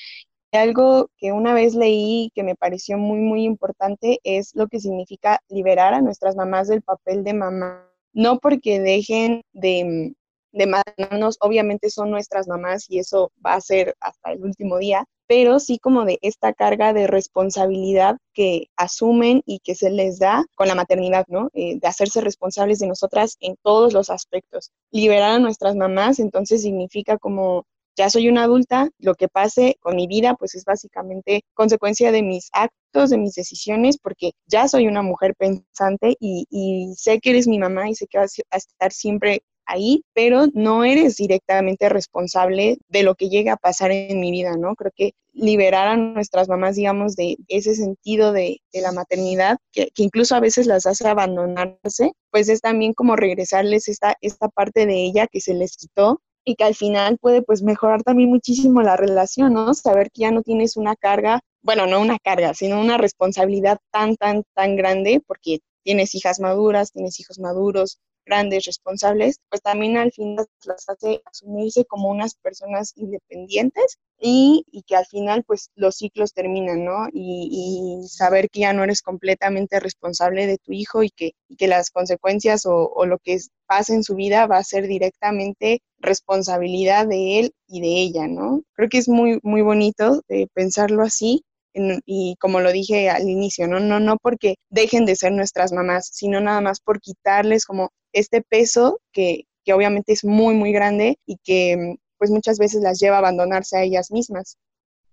Algo 0.53 1.11
que 1.19 1.33
una 1.33 1.53
vez 1.53 1.75
leí 1.75 2.33
que 2.35 2.43
me 2.43 2.57
pareció 2.57 2.97
muy, 2.97 3.19
muy 3.19 3.45
importante 3.45 4.21
es 4.25 4.53
lo 4.55 4.69
que 4.69 4.81
significa 4.81 5.41
liberar 5.51 5.93
a 5.93 6.01
nuestras 6.01 6.35
mamás 6.35 6.69
del 6.69 6.81
papel 6.81 7.25
de 7.25 7.35
mamá. 7.35 7.87
No 8.15 8.39
porque 8.39 8.81
dejen 8.81 9.43
de, 9.53 10.15
de 10.53 10.67
mandarnos, 10.67 11.37
obviamente 11.41 11.91
son 11.91 12.11
nuestras 12.11 12.49
mamás 12.49 12.87
y 12.89 12.99
eso 12.99 13.33
va 13.45 13.55
a 13.55 13.61
ser 13.61 13.95
hasta 14.01 14.33
el 14.33 14.43
último 14.43 14.79
día, 14.79 15.05
pero 15.27 15.61
sí 15.61 15.79
como 15.79 16.05
de 16.05 16.19
esta 16.23 16.53
carga 16.53 16.93
de 16.93 17.07
responsabilidad 17.07 18.17
que 18.35 18.67
asumen 18.77 19.43
y 19.47 19.61
que 19.61 19.75
se 19.77 19.91
les 19.91 20.19
da 20.19 20.45
con 20.57 20.67
la 20.67 20.75
maternidad, 20.75 21.25
¿no? 21.29 21.51
Eh, 21.53 21.79
de 21.81 21.89
hacerse 21.89 22.21
responsables 22.21 22.81
de 22.81 22.89
nosotras 22.89 23.37
en 23.41 23.57
todos 23.63 23.93
los 23.93 24.11
aspectos. 24.11 24.73
Liberar 24.91 25.33
a 25.33 25.39
nuestras 25.39 25.77
mamás, 25.77 26.19
entonces 26.19 26.63
significa 26.63 27.17
como 27.17 27.65
ya 27.97 28.09
soy 28.09 28.29
una 28.29 28.45
adulta, 28.45 28.89
lo 28.99 29.15
que 29.15 29.29
pase 29.29 29.77
con 29.81 29.95
mi 29.95 30.07
vida, 30.07 30.35
pues 30.35 30.55
es 30.55 30.65
básicamente 30.65 31.43
consecuencia 31.55 32.11
de 32.13 32.23
mis 32.23 32.49
actos, 32.53 33.11
de 33.11 33.19
mis 33.19 33.35
decisiones, 33.35 33.99
porque 33.99 34.33
ya 34.47 34.69
soy 34.69 34.87
una 34.87 35.03
mujer 35.03 35.35
pensante 35.37 36.17
y, 36.19 36.47
y 36.51 36.95
sé 36.97 37.21
que 37.21 37.31
eres 37.31 37.47
mi 37.47 37.59
mamá 37.59 37.89
y 37.91 37.95
sé 37.95 38.07
que 38.07 38.19
vas 38.19 38.37
a 38.51 38.57
estar 38.57 38.93
siempre 38.93 39.43
ahí, 39.71 40.05
pero 40.15 40.47
no 40.53 40.85
eres 40.85 41.17
directamente 41.17 41.89
responsable 41.89 42.79
de 42.89 43.03
lo 43.03 43.15
que 43.15 43.29
llega 43.29 43.55
a 43.55 43.57
pasar 43.57 43.91
en 43.91 44.21
mi 44.21 44.31
vida, 44.31 44.57
¿no? 44.57 44.75
Creo 44.75 44.93
que 44.95 45.13
liberar 45.33 45.89
a 45.89 45.97
nuestras 45.97 46.49
mamás, 46.49 46.77
digamos, 46.77 47.17
de 47.17 47.37
ese 47.49 47.75
sentido 47.75 48.33
de, 48.33 48.61
la 48.73 48.93
maternidad, 48.93 49.59
que, 49.73 49.91
incluso 49.97 50.35
a 50.35 50.41
veces 50.41 50.67
las 50.67 50.87
hace 50.87 51.07
abandonarse, 51.09 52.13
pues 52.31 52.49
es 52.49 52.61
también 52.61 52.95
como 52.95 53.17
regresarles 53.17 53.89
esta, 53.89 54.17
esta 54.21 54.49
parte 54.49 54.87
de 54.87 55.05
ella 55.05 55.27
que 55.27 55.41
se 55.41 55.55
les 55.55 55.77
quitó 55.77 56.21
y 56.45 56.55
que 56.57 56.65
al 56.65 56.75
final 56.75 57.19
puede 57.19 57.43
pues 57.43 57.63
mejorar 57.63 58.03
también 58.03 58.31
muchísimo 58.31 58.83
la 58.83 58.97
relación, 58.97 59.53
¿no? 59.53 59.75
Saber 59.75 60.11
que 60.11 60.23
ya 60.23 60.31
no 60.31 60.43
tienes 60.43 60.77
una 60.77 60.97
carga, 60.97 61.41
bueno, 61.63 61.87
no 61.87 62.01
una 62.01 62.19
carga, 62.19 62.55
sino 62.55 62.81
una 62.81 62.97
responsabilidad 62.97 63.79
tan, 63.93 64.17
tan, 64.17 64.43
tan 64.55 64.77
grande 64.77 65.23
porque 65.27 65.61
tienes 65.83 66.15
hijas 66.15 66.41
maduras, 66.41 66.93
tienes 66.93 67.21
hijos 67.21 67.39
maduros, 67.39 67.99
grandes, 68.31 68.65
responsables, 68.65 69.41
pues 69.49 69.61
también 69.61 69.97
al 69.97 70.13
final 70.13 70.47
las 70.65 70.89
hace 70.89 71.21
asumirse 71.25 71.85
como 71.85 72.09
unas 72.11 72.35
personas 72.37 72.93
independientes 72.97 73.99
y, 74.21 74.65
que 74.87 74.97
al 74.97 75.07
final 75.07 75.43
pues 75.45 75.71
los 75.75 75.97
ciclos 75.97 76.33
terminan, 76.33 76.85
¿no? 76.85 77.09
Y, 77.13 78.07
saber 78.09 78.49
que 78.51 78.61
ya 78.61 78.73
no 78.73 78.85
eres 78.85 79.03
completamente 79.03 79.81
responsable 79.81 80.47
de 80.47 80.59
tu 80.59 80.73
hijo 80.73 81.03
y 81.03 81.11
que, 81.11 81.33
que 81.59 81.69
las 81.69 81.91
consecuencias 81.91 82.67
o, 82.67 83.05
lo 83.07 83.19
que 83.19 83.39
pasa 83.67 83.95
en 83.95 84.05
su 84.05 84.15
vida 84.15 84.47
va 84.47 84.59
a 84.59 84.65
ser 84.65 84.87
directamente 84.87 85.81
responsabilidad 85.99 87.07
de 87.07 87.41
él 87.41 87.53
y 87.67 87.81
de 87.81 88.01
ella, 88.01 88.27
¿no? 88.29 88.63
Creo 88.75 88.89
que 88.89 88.99
es 88.99 89.09
muy, 89.09 89.41
muy 89.43 89.63
bonito 89.63 90.23
de 90.29 90.49
pensarlo 90.55 91.03
así 91.03 91.45
y 91.73 92.37
como 92.41 92.61
lo 92.61 92.73
dije 92.73 93.11
al 93.11 93.29
inicio, 93.29 93.69
¿no? 93.69 93.81
No, 93.81 94.01
no 94.01 94.17
porque 94.17 94.57
dejen 94.71 95.05
de 95.05 95.17
ser 95.17 95.33
nuestras 95.33 95.73
mamás, 95.73 96.09
sino 96.13 96.41
nada 96.41 96.61
más 96.61 96.81
por 96.81 97.01
quitarles 97.01 97.65
como 97.65 97.91
este 98.13 98.43
peso 98.43 99.01
que, 99.13 99.45
que 99.65 99.73
obviamente 99.73 100.13
es 100.13 100.25
muy, 100.25 100.55
muy 100.55 100.73
grande 100.73 101.19
y 101.27 101.37
que 101.43 101.97
pues 102.19 102.31
muchas 102.31 102.59
veces 102.59 102.83
las 102.83 102.99
lleva 102.99 103.17
a 103.17 103.19
abandonarse 103.21 103.77
a 103.77 103.83
ellas 103.83 104.11
mismas. 104.11 104.59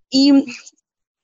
Y 0.09 0.45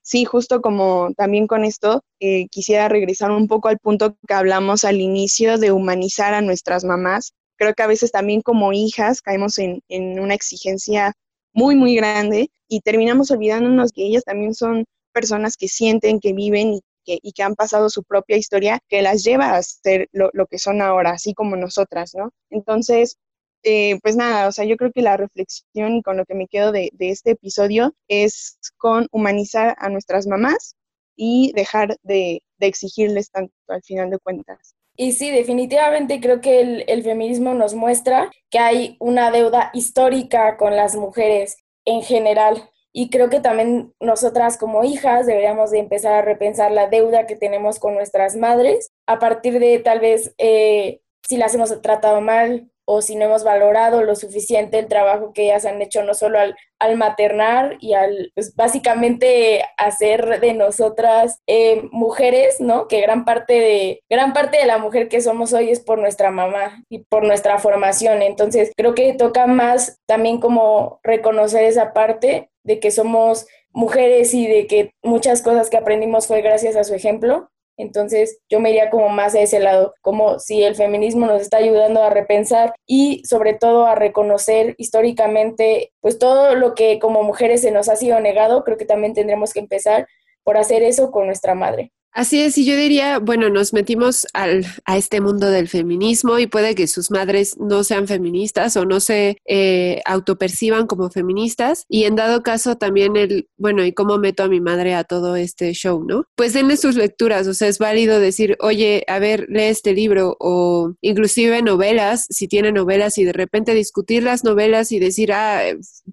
sí, 0.02 0.26
justo 0.26 0.62
como 0.62 1.12
también 1.18 1.48
con 1.48 1.66
esto, 1.66 2.04
eh, 2.20 2.48
quisiera 2.50 2.88
regresar 2.88 3.32
un 3.32 3.48
poco 3.48 3.68
al 3.68 3.80
punto 3.80 4.16
que 4.28 4.34
hablamos 4.34 4.84
al 4.86 5.02
inicio 5.02 5.58
de 5.58 5.72
humanizar 5.72 6.34
a 6.34 6.42
nuestras 6.42 6.84
mamás. 6.84 7.34
Creo 7.58 7.74
que 7.74 7.84
a 7.84 7.88
veces 7.88 8.12
también 8.12 8.42
como 8.42 8.74
hijas 8.74 9.22
caemos 9.22 9.58
en, 9.58 9.82
en 9.90 10.20
una 10.20 10.34
exigencia 10.34 11.14
muy, 11.54 11.76
muy 11.76 11.96
grande 11.96 12.50
y 12.68 12.82
terminamos 12.82 13.32
olvidándonos 13.32 13.92
que 13.92 14.06
ellas 14.06 14.24
también 14.24 14.54
son 14.54 14.86
personas 15.14 15.58
que 15.58 15.68
sienten, 15.68 16.20
que 16.20 16.34
viven 16.34 16.74
y 16.74 16.82
que, 17.04 17.20
y 17.22 17.34
que 17.34 17.44
han 17.44 17.56
pasado 17.56 17.90
su 17.90 18.04
propia 18.04 18.38
historia 18.38 18.80
que 18.88 19.02
las 19.02 19.24
lleva 19.24 19.56
a 19.56 19.62
ser 19.64 20.10
lo, 20.12 20.32
que 20.48 20.60
son 20.60 20.82
ahora, 20.82 21.12
así 21.12 21.34
como 21.34 21.56
nosotras, 21.56 22.14
¿no? 22.16 22.32
Entonces, 22.50 23.18
eh, 23.64 23.98
pues 24.02 24.16
nada, 24.16 24.48
o 24.48 24.52
sea, 24.52 24.66
yo 24.66 24.76
creo 24.76 24.92
que 24.92 25.02
la 25.02 25.16
reflexión 25.16 26.02
con 26.02 26.18
lo 26.18 26.26
que 26.26 26.36
me 26.36 26.48
quedo 26.48 26.72
de, 26.72 26.92
este 27.00 27.32
episodio 27.32 27.94
es 28.10 28.60
con 28.78 29.08
humanizar 29.12 29.76
a 29.80 29.90
nuestras 29.90 30.28
mamás 30.28 30.76
y 31.16 31.54
dejar 31.56 31.98
de, 32.04 32.42
exigirles 32.60 33.30
tanto 33.30 33.54
al 33.68 33.84
final 33.84 34.10
de 34.10 34.20
cuentas. 34.20 34.74
Y 34.96 35.12
sí, 35.14 35.32
definitivamente 35.32 36.22
creo 36.22 36.40
que 36.40 36.84
el, 36.88 37.04
feminismo 37.04 37.54
nos 37.54 37.74
muestra 37.74 38.32
que 38.50 38.60
hay 38.60 38.96
una 39.00 39.32
deuda 39.32 39.70
histórica 39.74 40.56
con 40.56 40.76
las 40.76 40.96
mujeres 40.96 41.58
en 41.86 42.04
general. 42.04 42.70
Y 42.94 43.10
creo 43.10 43.30
que 43.30 43.40
también 43.40 43.92
nosotras 44.00 44.58
como 44.58 44.84
hijas 44.84 45.26
deberíamos 45.26 45.72
de 45.72 45.80
empezar 45.80 46.14
a 46.14 46.22
repensar 46.22 46.72
la 46.72 46.88
deuda 46.88 47.26
que 47.26 47.36
tenemos 47.36 47.80
con 47.80 47.96
nuestras 47.96 48.36
madres 48.36 48.92
a 49.08 49.18
partir 49.18 49.60
de 49.60 49.80
tal 49.80 50.00
vez 50.00 50.34
eh, 50.38 51.02
si 51.28 51.38
las 51.38 51.56
hemos 51.56 51.82
tratado 51.82 52.22
mal 52.22 52.70
o 52.86 53.02
si 53.02 53.16
no 53.16 53.26
hemos 53.26 53.44
valorado 53.44 54.04
lo 54.04 54.16
suficiente 54.16 54.78
el 54.78 54.88
trabajo 54.88 55.32
que 55.34 55.46
ellas 55.46 55.66
han 55.66 55.82
hecho, 55.82 56.04
no 56.04 56.14
solo 56.14 56.40
al, 56.40 56.56
al 56.80 56.98
maternar 56.98 57.78
y 57.80 57.94
al, 57.94 58.32
pues 58.36 58.56
básicamente 58.56 59.64
hacer 59.78 60.42
de 60.42 60.54
nosotras 60.54 61.40
eh, 61.48 61.84
mujeres, 61.92 62.60
¿no? 62.60 62.88
Que 62.88 63.02
gran 63.02 63.26
parte, 63.26 63.54
de, 63.54 64.04
gran 64.10 64.34
parte 64.34 64.58
de 64.58 64.66
la 64.66 64.78
mujer 64.78 65.08
que 65.08 65.22
somos 65.22 65.54
hoy 65.54 65.70
es 65.70 65.80
por 65.80 65.98
nuestra 65.98 66.32
mamá 66.32 66.84
y 66.90 67.00
por 67.00 67.24
nuestra 67.24 67.58
formación. 67.58 68.22
Entonces, 68.22 68.72
creo 68.76 68.94
que 68.96 69.14
toca 69.14 69.48
más 69.48 70.00
también 70.06 70.40
como 70.40 71.00
reconocer 71.04 71.64
esa 71.64 71.94
parte 71.94 72.50
de 72.64 72.80
que 72.80 72.92
somos 72.92 73.48
mujeres 73.72 74.34
y 74.34 74.46
de 74.48 74.68
que 74.68 74.94
muchas 75.02 75.42
cosas 75.42 75.70
que 75.70 75.78
aprendimos 75.78 76.28
fue 76.28 76.42
gracias 76.42 76.76
a 76.76 76.84
su 76.84 76.94
ejemplo 76.94 77.50
entonces 77.78 78.40
yo 78.50 78.60
me 78.60 78.70
iría 78.70 78.90
como 78.90 79.10
más 79.10 79.36
a 79.36 79.42
ese 79.42 79.60
lado, 79.60 79.94
como 80.02 80.40
si 80.40 80.64
el 80.64 80.76
feminismo 80.76 81.26
nos 81.26 81.42
está 81.42 81.58
ayudando 81.58 82.04
a 82.04 82.10
repensar 82.10 82.74
y 82.86 83.24
sobre 83.26 83.54
todo 83.54 83.88
a 83.88 83.96
reconocer 83.96 84.76
históricamente 84.78 85.92
pues 86.02 86.20
todo 86.20 86.56
lo 86.56 86.76
que 86.76 87.00
como 87.00 87.24
mujeres 87.24 87.62
se 87.62 87.72
nos 87.72 87.90
ha 87.90 87.96
sido 87.96 88.20
negado, 88.20 88.64
creo 88.64 88.78
que 88.78 88.86
también 88.86 89.14
tendremos 89.14 89.54
que 89.54 89.60
empezar 89.60 90.08
por 90.44 90.58
hacer 90.58 90.84
eso 90.84 91.12
con 91.12 91.26
nuestra 91.26 91.56
madre. 91.56 91.92
Así 92.14 92.40
es, 92.42 92.60
y 92.60 92.66
yo 92.66 92.78
diría, 92.78 93.18
bueno, 93.18 93.50
nos 93.50 93.74
metimos 93.74 94.28
al, 94.34 94.68
a 94.86 94.98
este 94.98 95.20
mundo 95.20 95.50
del 95.50 95.68
feminismo 95.68 96.38
y 96.38 96.46
puede 96.46 96.76
que 96.76 96.86
sus 96.86 97.10
madres 97.10 97.58
no 97.58 97.84
sean 97.84 98.08
feministas 98.08 98.78
o 98.78 98.86
no 98.86 99.00
se 99.00 99.38
eh, 99.46 100.00
autoperciban 100.06 100.86
como 100.86 101.10
feministas. 101.10 101.86
Y 101.90 102.04
en 102.04 102.16
dado 102.16 102.44
caso 102.44 102.78
también 102.78 103.16
el, 103.16 103.50
bueno, 103.58 103.84
¿y 103.84 103.94
cómo 103.94 104.20
meto 104.20 104.44
a 104.44 104.48
mi 104.48 104.62
madre 104.62 104.94
a 104.94 105.04
todo 105.04 105.36
este 105.36 105.74
show, 105.74 106.04
no? 106.04 106.26
Pues 106.36 106.54
denle 106.54 106.78
sus 106.78 106.96
lecturas, 106.96 107.48
o 107.48 107.56
sea, 107.56 107.68
es 107.68 107.80
válido 107.80 108.20
decir, 108.20 108.58
oye, 108.60 109.04
a 109.08 109.18
ver, 109.18 109.48
lee 109.50 109.64
este 109.64 109.94
libro 109.94 110.38
o 110.40 110.94
inclusive 111.02 111.64
novelas, 111.64 112.28
si 112.30 112.48
tiene 112.48 112.72
novelas 112.72 113.18
y 113.18 113.24
de 113.24 113.34
repente 113.34 113.74
discutir 113.74 114.22
las 114.22 114.44
novelas 114.44 114.92
y 114.92 115.00
decir, 115.00 115.34
ah, 115.34 115.64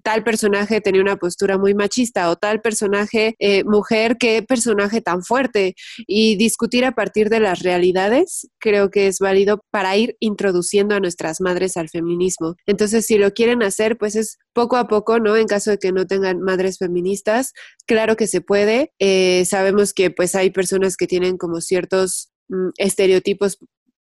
tal 0.01 0.23
personaje 0.23 0.81
tenía 0.81 1.01
una 1.01 1.17
postura 1.17 1.59
muy 1.59 1.75
machista 1.75 2.31
o 2.31 2.37
tal 2.37 2.59
personaje, 2.59 3.35
eh, 3.37 3.63
mujer, 3.65 4.17
qué 4.17 4.41
personaje 4.41 5.01
tan 5.01 5.21
fuerte 5.21 5.75
y 6.07 6.35
discutir 6.35 6.85
a 6.85 6.93
partir 6.93 7.29
de 7.29 7.39
las 7.39 7.59
realidades 7.59 8.47
creo 8.59 8.89
que 8.89 9.07
es 9.07 9.19
válido 9.19 9.61
para 9.71 9.95
ir 9.97 10.15
introduciendo 10.19 10.95
a 10.95 10.99
nuestras 10.99 11.41
madres 11.41 11.77
al 11.77 11.89
feminismo. 11.89 12.55
Entonces, 12.65 13.05
si 13.05 13.17
lo 13.17 13.31
quieren 13.31 13.63
hacer, 13.63 13.97
pues 13.97 14.15
es 14.15 14.37
poco 14.53 14.77
a 14.77 14.87
poco, 14.87 15.19
¿no? 15.19 15.35
En 15.35 15.47
caso 15.47 15.71
de 15.71 15.77
que 15.77 15.91
no 15.91 16.05
tengan 16.05 16.41
madres 16.41 16.77
feministas, 16.77 17.53
claro 17.85 18.15
que 18.15 18.27
se 18.27 18.41
puede. 18.41 18.91
Eh, 18.99 19.45
sabemos 19.45 19.93
que 19.93 20.11
pues 20.11 20.35
hay 20.35 20.49
personas 20.51 20.97
que 20.97 21.07
tienen 21.07 21.37
como 21.37 21.61
ciertos 21.61 22.31
mm, 22.49 22.69
estereotipos 22.77 23.57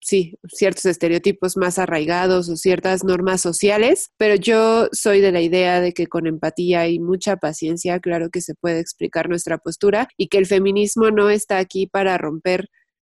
sí, 0.05 0.39
ciertos 0.49 0.85
estereotipos 0.85 1.57
más 1.57 1.79
arraigados 1.79 2.51
o 2.51 2.57
ciertas 2.57 3.05
normas 3.05 3.41
sociales, 3.41 4.11
pero 4.19 4.35
yo 4.35 4.89
soy 4.93 5.21
de 5.21 5.33
la 5.33 5.41
idea 5.41 5.81
de 5.81 5.93
que 5.93 6.07
con 6.07 6.27
empatía 6.27 6.87
y 6.89 6.99
mucha 6.99 7.37
paciencia, 7.39 7.99
claro 8.01 8.29
que 8.31 8.43
se 8.43 8.55
puede 8.55 8.81
explicar 8.81 9.31
nuestra 9.31 9.57
postura 9.57 10.09
y 10.19 10.29
que 10.29 10.39
el 10.39 10.47
feminismo 10.47 11.11
no 11.11 11.31
está 11.31 11.57
aquí 11.57 11.87
para 11.87 12.19
romper 12.19 12.69